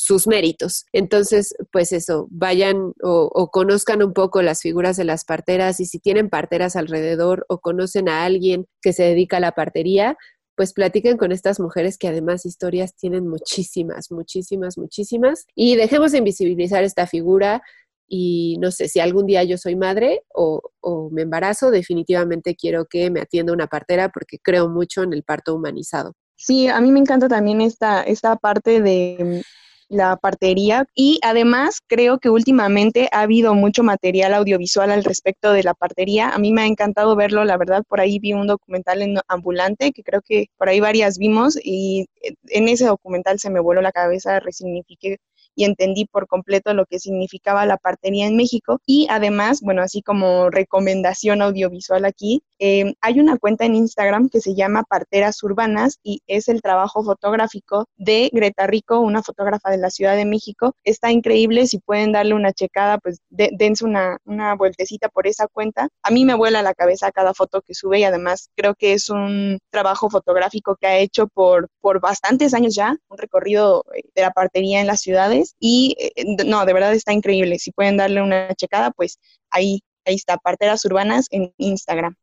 sus 0.06 0.28
méritos. 0.28 0.86
Entonces, 0.92 1.54
pues 1.72 1.92
eso, 1.92 2.28
vayan 2.30 2.92
o, 3.02 3.30
o, 3.32 3.50
conozcan 3.50 4.02
un 4.02 4.12
poco 4.12 4.40
las 4.40 4.62
figuras 4.62 4.96
de 4.96 5.04
las 5.04 5.24
parteras 5.24 5.80
y 5.80 5.86
si 5.86 5.98
tienen 5.98 6.30
parteras 6.30 6.76
alrededor 6.76 7.44
o 7.48 7.58
conocen 7.58 8.08
a 8.08 8.24
alguien 8.24 8.66
que 8.80 8.92
se 8.92 9.02
dedica 9.02 9.38
a 9.38 9.40
la 9.40 9.52
partería, 9.52 10.16
pues 10.56 10.72
platiquen 10.72 11.16
con 11.16 11.32
estas 11.32 11.60
mujeres 11.60 11.98
que 11.98 12.08
además 12.08 12.46
historias 12.46 12.94
tienen 12.94 13.28
muchísimas, 13.28 14.10
muchísimas, 14.10 14.78
muchísimas. 14.78 15.46
Y 15.54 15.76
dejemos 15.76 16.12
de 16.12 16.18
invisibilizar 16.18 16.82
esta 16.82 17.06
figura 17.06 17.62
y 18.08 18.56
no 18.60 18.70
sé, 18.70 18.88
si 18.88 19.00
algún 19.00 19.26
día 19.26 19.42
yo 19.44 19.58
soy 19.58 19.76
madre 19.76 20.22
o, 20.32 20.62
o, 20.80 21.10
me 21.10 21.22
embarazo, 21.22 21.70
definitivamente 21.70 22.54
quiero 22.54 22.86
que 22.86 23.10
me 23.10 23.20
atienda 23.20 23.52
una 23.52 23.66
partera 23.66 24.10
porque 24.10 24.38
creo 24.38 24.68
mucho 24.68 25.02
en 25.02 25.12
el 25.12 25.24
parto 25.24 25.54
humanizado. 25.54 26.14
Sí, 26.36 26.68
a 26.68 26.80
mí 26.80 26.92
me 26.92 27.00
encanta 27.00 27.28
también 27.28 27.60
esta, 27.60 28.02
esta 28.02 28.36
parte 28.36 28.80
de 28.80 29.42
la 29.88 30.16
partería 30.16 30.86
y 30.94 31.20
además 31.22 31.80
creo 31.86 32.18
que 32.18 32.30
últimamente 32.30 33.08
ha 33.12 33.22
habido 33.22 33.54
mucho 33.54 33.82
material 33.82 34.34
audiovisual 34.34 34.90
al 34.90 35.04
respecto 35.04 35.52
de 35.52 35.62
la 35.62 35.74
partería. 35.74 36.30
A 36.30 36.38
mí 36.38 36.52
me 36.52 36.62
ha 36.62 36.66
encantado 36.66 37.14
verlo, 37.16 37.44
la 37.44 37.56
verdad, 37.56 37.84
por 37.88 38.00
ahí 38.00 38.18
vi 38.18 38.32
un 38.32 38.46
documental 38.46 39.02
en 39.02 39.18
ambulante 39.28 39.92
que 39.92 40.02
creo 40.02 40.22
que 40.22 40.46
por 40.56 40.68
ahí 40.68 40.80
varias 40.80 41.18
vimos 41.18 41.58
y 41.62 42.06
en 42.48 42.68
ese 42.68 42.86
documental 42.86 43.38
se 43.38 43.50
me 43.50 43.60
voló 43.60 43.80
la 43.80 43.92
cabeza, 43.92 44.40
resignifiqué 44.40 45.18
y 45.56 45.64
entendí 45.64 46.04
por 46.04 46.28
completo 46.28 46.74
lo 46.74 46.86
que 46.86 47.00
significaba 47.00 47.66
la 47.66 47.78
partería 47.78 48.26
en 48.26 48.36
México. 48.36 48.80
Y 48.86 49.08
además, 49.10 49.60
bueno, 49.62 49.82
así 49.82 50.02
como 50.02 50.50
recomendación 50.50 51.42
audiovisual 51.42 52.04
aquí, 52.04 52.42
eh, 52.58 52.94
hay 53.00 53.20
una 53.20 53.38
cuenta 53.38 53.64
en 53.64 53.74
Instagram 53.74 54.28
que 54.28 54.40
se 54.40 54.54
llama 54.54 54.84
Parteras 54.84 55.42
Urbanas 55.42 55.98
y 56.02 56.20
es 56.26 56.48
el 56.48 56.62
trabajo 56.62 57.02
fotográfico 57.02 57.86
de 57.96 58.30
Greta 58.32 58.66
Rico, 58.66 59.00
una 59.00 59.22
fotógrafa 59.22 59.70
de 59.70 59.78
la 59.78 59.90
Ciudad 59.90 60.16
de 60.16 60.24
México. 60.26 60.74
Está 60.84 61.10
increíble, 61.10 61.66
si 61.66 61.78
pueden 61.78 62.12
darle 62.12 62.34
una 62.34 62.52
checada, 62.52 62.98
pues 62.98 63.20
dense 63.30 63.84
una, 63.84 64.18
una 64.24 64.54
vueltecita 64.54 65.08
por 65.08 65.26
esa 65.26 65.48
cuenta. 65.48 65.88
A 66.02 66.10
mí 66.10 66.24
me 66.24 66.34
vuela 66.34 66.62
la 66.62 66.74
cabeza 66.74 67.12
cada 67.12 67.34
foto 67.34 67.62
que 67.62 67.74
sube 67.74 68.00
y 68.00 68.04
además 68.04 68.50
creo 68.56 68.74
que 68.74 68.92
es 68.92 69.08
un 69.08 69.58
trabajo 69.70 70.10
fotográfico 70.10 70.76
que 70.76 70.86
ha 70.86 70.98
hecho 70.98 71.28
por, 71.28 71.68
por 71.80 72.00
bastantes 72.00 72.52
años 72.52 72.74
ya, 72.74 72.96
un 73.08 73.18
recorrido 73.18 73.84
eh, 73.94 74.02
de 74.14 74.22
la 74.22 74.32
partería 74.32 74.80
en 74.80 74.86
las 74.86 75.00
ciudades 75.00 75.45
y 75.60 75.94
eh, 75.98 76.24
no, 76.44 76.64
de 76.64 76.72
verdad 76.72 76.94
está 76.94 77.12
increíble. 77.12 77.58
Si 77.58 77.72
pueden 77.72 77.96
darle 77.96 78.22
una 78.22 78.54
checada, 78.54 78.90
pues 78.90 79.18
ahí, 79.50 79.80
ahí 80.04 80.14
está, 80.14 80.38
Parteras 80.38 80.84
Urbanas 80.84 81.26
en 81.30 81.52
Instagram. 81.58 82.16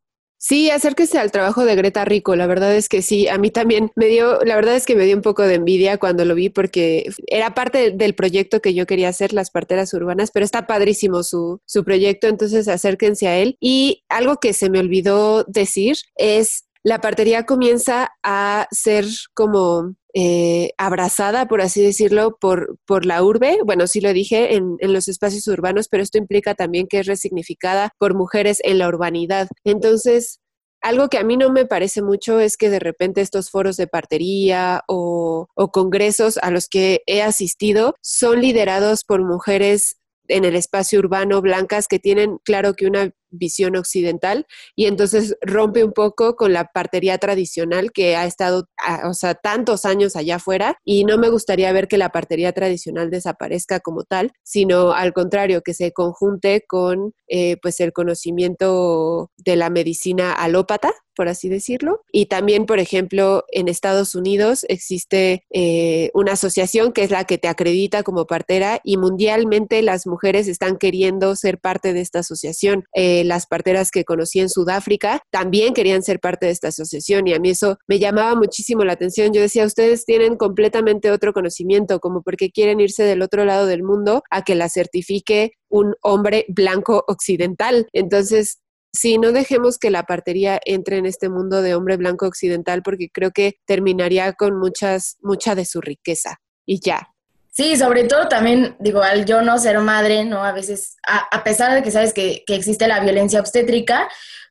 Sí, 0.46 0.68
acérquese 0.68 1.18
al 1.18 1.32
trabajo 1.32 1.64
de 1.64 1.74
Greta 1.74 2.04
Rico. 2.04 2.36
La 2.36 2.46
verdad 2.46 2.74
es 2.76 2.90
que 2.90 3.00
sí, 3.00 3.28
a 3.28 3.38
mí 3.38 3.50
también 3.50 3.92
me 3.96 4.06
dio, 4.08 4.40
la 4.44 4.56
verdad 4.56 4.76
es 4.76 4.84
que 4.84 4.94
me 4.94 5.06
dio 5.06 5.16
un 5.16 5.22
poco 5.22 5.42
de 5.42 5.54
envidia 5.54 5.96
cuando 5.96 6.26
lo 6.26 6.34
vi 6.34 6.50
porque 6.50 7.10
era 7.28 7.54
parte 7.54 7.92
del 7.92 8.14
proyecto 8.14 8.60
que 8.60 8.74
yo 8.74 8.84
quería 8.84 9.08
hacer, 9.08 9.32
las 9.32 9.50
parteras 9.50 9.94
urbanas, 9.94 10.30
pero 10.30 10.44
está 10.44 10.66
padrísimo 10.66 11.22
su, 11.22 11.62
su 11.64 11.82
proyecto, 11.82 12.26
entonces 12.26 12.68
acérquense 12.68 13.26
a 13.26 13.38
él. 13.38 13.56
Y 13.58 14.04
algo 14.10 14.36
que 14.36 14.52
se 14.52 14.68
me 14.68 14.80
olvidó 14.80 15.44
decir 15.44 15.96
es, 16.16 16.66
la 16.84 17.00
partería 17.00 17.46
comienza 17.46 18.10
a 18.22 18.68
ser 18.70 19.06
como 19.32 19.94
eh, 20.12 20.72
abrazada, 20.76 21.48
por 21.48 21.62
así 21.62 21.82
decirlo, 21.82 22.36
por, 22.38 22.78
por 22.86 23.06
la 23.06 23.24
urbe. 23.24 23.58
Bueno, 23.64 23.86
sí 23.86 24.02
lo 24.02 24.12
dije, 24.12 24.54
en, 24.54 24.76
en, 24.78 24.92
los 24.92 25.08
espacios 25.08 25.46
urbanos, 25.48 25.88
pero 25.88 26.02
esto 26.02 26.18
implica 26.18 26.54
también 26.54 26.86
que 26.86 27.00
es 27.00 27.06
resignificada 27.06 27.90
por 27.98 28.14
mujeres 28.14 28.58
en 28.62 28.78
la 28.78 28.88
urbanidad. 28.88 29.48
Entonces, 29.64 30.40
algo 30.82 31.08
que 31.08 31.16
a 31.16 31.24
mí 31.24 31.38
no 31.38 31.50
me 31.50 31.64
parece 31.64 32.02
mucho 32.02 32.38
es 32.38 32.58
que 32.58 32.68
de 32.68 32.80
repente 32.80 33.22
estos 33.22 33.48
foros 33.48 33.78
de 33.78 33.86
partería 33.86 34.82
o, 34.86 35.48
o 35.54 35.70
congresos 35.72 36.38
a 36.42 36.50
los 36.50 36.68
que 36.68 37.00
he 37.06 37.22
asistido 37.22 37.94
son 38.02 38.42
liderados 38.42 39.04
por 39.04 39.24
mujeres 39.24 39.96
en 40.28 40.44
el 40.44 40.54
espacio 40.54 40.98
urbano 40.98 41.40
blancas 41.40 41.88
que 41.88 41.98
tienen 41.98 42.38
claro 42.44 42.74
que 42.74 42.86
una 42.86 43.10
visión 43.34 43.76
occidental 43.76 44.46
y 44.74 44.86
entonces 44.86 45.36
rompe 45.40 45.84
un 45.84 45.92
poco 45.92 46.36
con 46.36 46.52
la 46.52 46.66
partería 46.66 47.18
tradicional 47.18 47.92
que 47.92 48.16
ha 48.16 48.26
estado, 48.26 48.68
o 49.04 49.14
sea, 49.14 49.34
tantos 49.34 49.84
años 49.84 50.16
allá 50.16 50.36
afuera 50.36 50.78
y 50.84 51.04
no 51.04 51.18
me 51.18 51.28
gustaría 51.28 51.72
ver 51.72 51.88
que 51.88 51.98
la 51.98 52.10
partería 52.10 52.52
tradicional 52.52 53.10
desaparezca 53.10 53.80
como 53.80 54.04
tal, 54.04 54.32
sino 54.42 54.92
al 54.92 55.12
contrario, 55.12 55.62
que 55.62 55.74
se 55.74 55.92
conjunte 55.92 56.64
con 56.66 57.12
eh, 57.28 57.56
pues 57.62 57.80
el 57.80 57.92
conocimiento 57.92 59.30
de 59.36 59.56
la 59.56 59.70
medicina 59.70 60.32
alópata 60.32 60.92
por 61.14 61.28
así 61.28 61.48
decirlo. 61.48 62.02
Y 62.12 62.26
también, 62.26 62.66
por 62.66 62.78
ejemplo, 62.78 63.44
en 63.52 63.68
Estados 63.68 64.14
Unidos 64.14 64.64
existe 64.68 65.44
eh, 65.50 66.10
una 66.14 66.32
asociación 66.32 66.92
que 66.92 67.02
es 67.04 67.10
la 67.10 67.24
que 67.24 67.38
te 67.38 67.48
acredita 67.48 68.02
como 68.02 68.26
partera 68.26 68.80
y 68.84 68.96
mundialmente 68.96 69.82
las 69.82 70.06
mujeres 70.06 70.48
están 70.48 70.76
queriendo 70.76 71.36
ser 71.36 71.58
parte 71.58 71.92
de 71.92 72.00
esta 72.00 72.20
asociación. 72.20 72.84
Eh, 72.94 73.24
las 73.24 73.46
parteras 73.46 73.90
que 73.90 74.04
conocí 74.04 74.40
en 74.40 74.48
Sudáfrica 74.48 75.22
también 75.30 75.74
querían 75.74 76.02
ser 76.02 76.20
parte 76.20 76.46
de 76.46 76.52
esta 76.52 76.68
asociación 76.68 77.26
y 77.26 77.34
a 77.34 77.38
mí 77.38 77.50
eso 77.50 77.78
me 77.86 77.98
llamaba 77.98 78.34
muchísimo 78.34 78.84
la 78.84 78.94
atención. 78.94 79.32
Yo 79.32 79.40
decía, 79.40 79.64
ustedes 79.64 80.04
tienen 80.04 80.36
completamente 80.36 81.10
otro 81.10 81.32
conocimiento, 81.32 82.00
como 82.00 82.22
porque 82.22 82.50
quieren 82.50 82.80
irse 82.80 83.04
del 83.04 83.22
otro 83.22 83.44
lado 83.44 83.66
del 83.66 83.82
mundo 83.82 84.22
a 84.30 84.42
que 84.42 84.54
la 84.54 84.68
certifique 84.68 85.52
un 85.68 85.94
hombre 86.02 86.44
blanco 86.48 87.04
occidental. 87.08 87.88
Entonces, 87.92 88.60
sí, 88.94 89.18
no 89.18 89.32
dejemos 89.32 89.76
que 89.78 89.90
la 89.90 90.04
partería 90.04 90.58
entre 90.64 90.96
en 90.98 91.06
este 91.06 91.28
mundo 91.28 91.60
de 91.60 91.74
hombre 91.74 91.96
blanco 91.96 92.26
occidental 92.26 92.82
porque 92.82 93.10
creo 93.12 93.32
que 93.32 93.58
terminaría 93.66 94.32
con 94.32 94.58
muchas, 94.58 95.18
mucha 95.20 95.54
de 95.54 95.66
su 95.66 95.80
riqueza. 95.80 96.38
Y 96.64 96.80
ya, 96.80 97.08
Sí, 97.56 97.76
sobre 97.76 98.02
todo 98.02 98.26
también, 98.26 98.74
digo, 98.80 99.00
al 99.00 99.26
yo 99.26 99.40
no 99.40 99.58
ser 99.58 99.78
madre, 99.78 100.24
¿no? 100.24 100.42
A 100.42 100.50
veces, 100.50 100.96
a, 101.06 101.44
pesar 101.44 101.72
de 101.72 101.84
que 101.84 101.92
sabes 101.92 102.12
que, 102.12 102.42
que, 102.48 102.56
existe 102.56 102.88
la 102.88 102.98
violencia 102.98 103.38
obstétrica, 103.38 104.08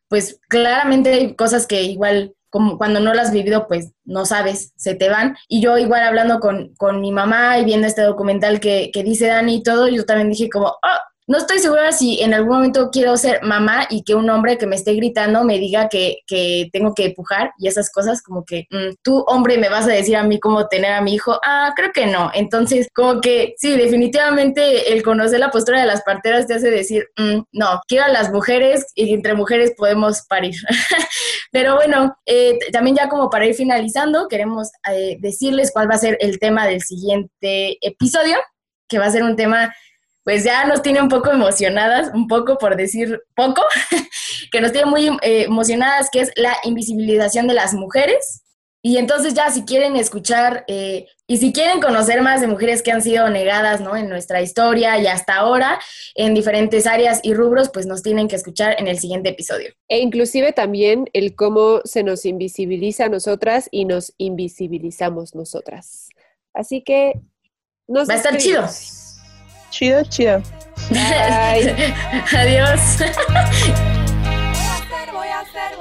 pues 0.07 0.39
claramente 0.47 1.11
hay 1.11 1.35
cosas 1.35 1.67
que 1.67 1.83
igual, 1.83 2.33
como 2.49 2.77
cuando 2.77 3.01
no 3.01 3.13
las 3.13 3.27
has 3.27 3.33
vivido, 3.33 3.67
pues 3.67 3.91
no 4.05 4.25
sabes, 4.25 4.71
se 4.77 4.95
te 4.95 5.09
van. 5.09 5.35
Y 5.49 5.61
yo 5.61 5.77
igual 5.77 6.01
hablando 6.01 6.39
con, 6.39 6.75
con 6.75 7.01
mi 7.01 7.11
mamá 7.11 7.59
y 7.59 7.65
viendo 7.65 7.87
este 7.87 8.03
documental 8.03 8.61
que, 8.61 8.89
que 8.93 9.03
dice 9.03 9.27
Dani 9.27 9.55
y 9.55 9.63
todo, 9.63 9.89
yo 9.89 10.05
también 10.05 10.29
dije 10.29 10.49
como, 10.49 10.67
oh, 10.67 10.99
no 11.27 11.37
estoy 11.37 11.59
segura 11.59 11.91
si 11.91 12.21
en 12.21 12.33
algún 12.33 12.55
momento 12.55 12.89
quiero 12.91 13.15
ser 13.15 13.41
mamá 13.43 13.87
y 13.89 14.03
que 14.03 14.15
un 14.15 14.29
hombre 14.29 14.57
que 14.57 14.67
me 14.67 14.75
esté 14.75 14.93
gritando 14.93 15.43
me 15.43 15.57
diga 15.57 15.87
que, 15.87 16.19
que 16.27 16.69
tengo 16.73 16.93
que 16.93 17.05
empujar 17.05 17.51
y 17.57 17.67
esas 17.67 17.89
cosas 17.91 18.21
como 18.21 18.43
que 18.43 18.67
mm, 18.69 18.95
tú 19.01 19.23
hombre 19.27 19.57
me 19.57 19.69
vas 19.69 19.85
a 19.85 19.91
decir 19.91 20.17
a 20.17 20.23
mí 20.23 20.39
cómo 20.39 20.67
tener 20.67 20.91
a 20.91 21.01
mi 21.01 21.13
hijo. 21.13 21.39
Ah, 21.45 21.73
creo 21.75 21.91
que 21.93 22.07
no. 22.07 22.29
Entonces, 22.33 22.87
como 22.93 23.21
que 23.21 23.55
sí, 23.57 23.77
definitivamente 23.77 24.93
el 24.93 25.03
conocer 25.03 25.39
la 25.39 25.51
postura 25.51 25.79
de 25.79 25.87
las 25.87 26.01
parteras 26.03 26.47
te 26.47 26.55
hace 26.55 26.69
decir, 26.69 27.07
mm, 27.17 27.41
no, 27.53 27.81
quiero 27.87 28.05
a 28.05 28.09
las 28.09 28.31
mujeres 28.31 28.85
y 28.95 29.13
entre 29.13 29.33
mujeres 29.33 29.73
podemos 29.77 30.23
parir. 30.27 30.55
Pero 31.51 31.75
bueno, 31.75 32.15
eh, 32.25 32.57
también 32.71 32.95
ya 32.95 33.09
como 33.09 33.29
para 33.29 33.45
ir 33.45 33.55
finalizando, 33.55 34.27
queremos 34.27 34.71
eh, 34.91 35.17
decirles 35.19 35.71
cuál 35.71 35.89
va 35.89 35.95
a 35.95 35.99
ser 35.99 36.17
el 36.19 36.39
tema 36.39 36.67
del 36.67 36.81
siguiente 36.81 37.77
episodio, 37.81 38.37
que 38.89 38.99
va 38.99 39.05
a 39.05 39.11
ser 39.11 39.23
un 39.23 39.35
tema 39.35 39.73
pues 40.23 40.43
ya 40.43 40.65
nos 40.65 40.81
tiene 40.81 41.01
un 41.01 41.09
poco 41.09 41.31
emocionadas, 41.31 42.11
un 42.13 42.27
poco 42.27 42.57
por 42.57 42.75
decir 42.75 43.21
poco, 43.35 43.61
que 44.51 44.61
nos 44.61 44.71
tiene 44.71 44.89
muy 44.89 45.07
eh, 45.21 45.43
emocionadas, 45.43 46.09
que 46.11 46.21
es 46.21 46.31
la 46.35 46.55
invisibilización 46.63 47.47
de 47.47 47.53
las 47.53 47.73
mujeres. 47.73 48.43
Y 48.85 48.97
entonces 48.97 49.33
ya 49.33 49.49
si 49.49 49.63
quieren 49.63 49.95
escuchar 49.95 50.65
eh, 50.67 51.07
y 51.25 51.37
si 51.37 51.53
quieren 51.53 51.79
conocer 51.79 52.21
más 52.21 52.41
de 52.41 52.47
mujeres 52.47 52.83
que 52.83 52.91
han 52.91 53.01
sido 53.01 53.29
negadas 53.29 53.79
¿no? 53.79 53.95
en 53.95 54.09
nuestra 54.09 54.41
historia 54.41 54.99
y 54.99 55.07
hasta 55.07 55.35
ahora 55.35 55.79
en 56.15 56.33
diferentes 56.33 56.85
áreas 56.85 57.21
y 57.23 57.33
rubros, 57.33 57.69
pues 57.69 57.85
nos 57.85 58.03
tienen 58.03 58.27
que 58.27 58.35
escuchar 58.35 58.75
en 58.77 58.87
el 58.87 58.99
siguiente 58.99 59.29
episodio. 59.29 59.73
E 59.87 59.99
inclusive 59.99 60.51
también 60.51 61.09
el 61.13 61.33
cómo 61.33 61.79
se 61.85 62.03
nos 62.03 62.25
invisibiliza 62.25 63.05
a 63.05 63.09
nosotras 63.09 63.69
y 63.71 63.85
nos 63.85 64.13
invisibilizamos 64.17 65.33
nosotras. 65.33 66.09
Así 66.53 66.83
que 66.83 67.21
nos 67.87 68.09
Va 68.09 68.15
a 68.15 68.17
estar 68.17 68.37
chido. 68.37 68.67
Chido, 69.73 70.03
chido. 70.03 70.39
Adiós. 72.37 72.79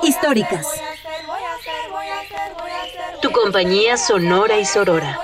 Históricas. 0.03 0.67
Tu 3.21 3.31
compañía 3.31 3.99
sonora 3.99 4.57
y 4.57 4.65
sorora. 4.65 5.21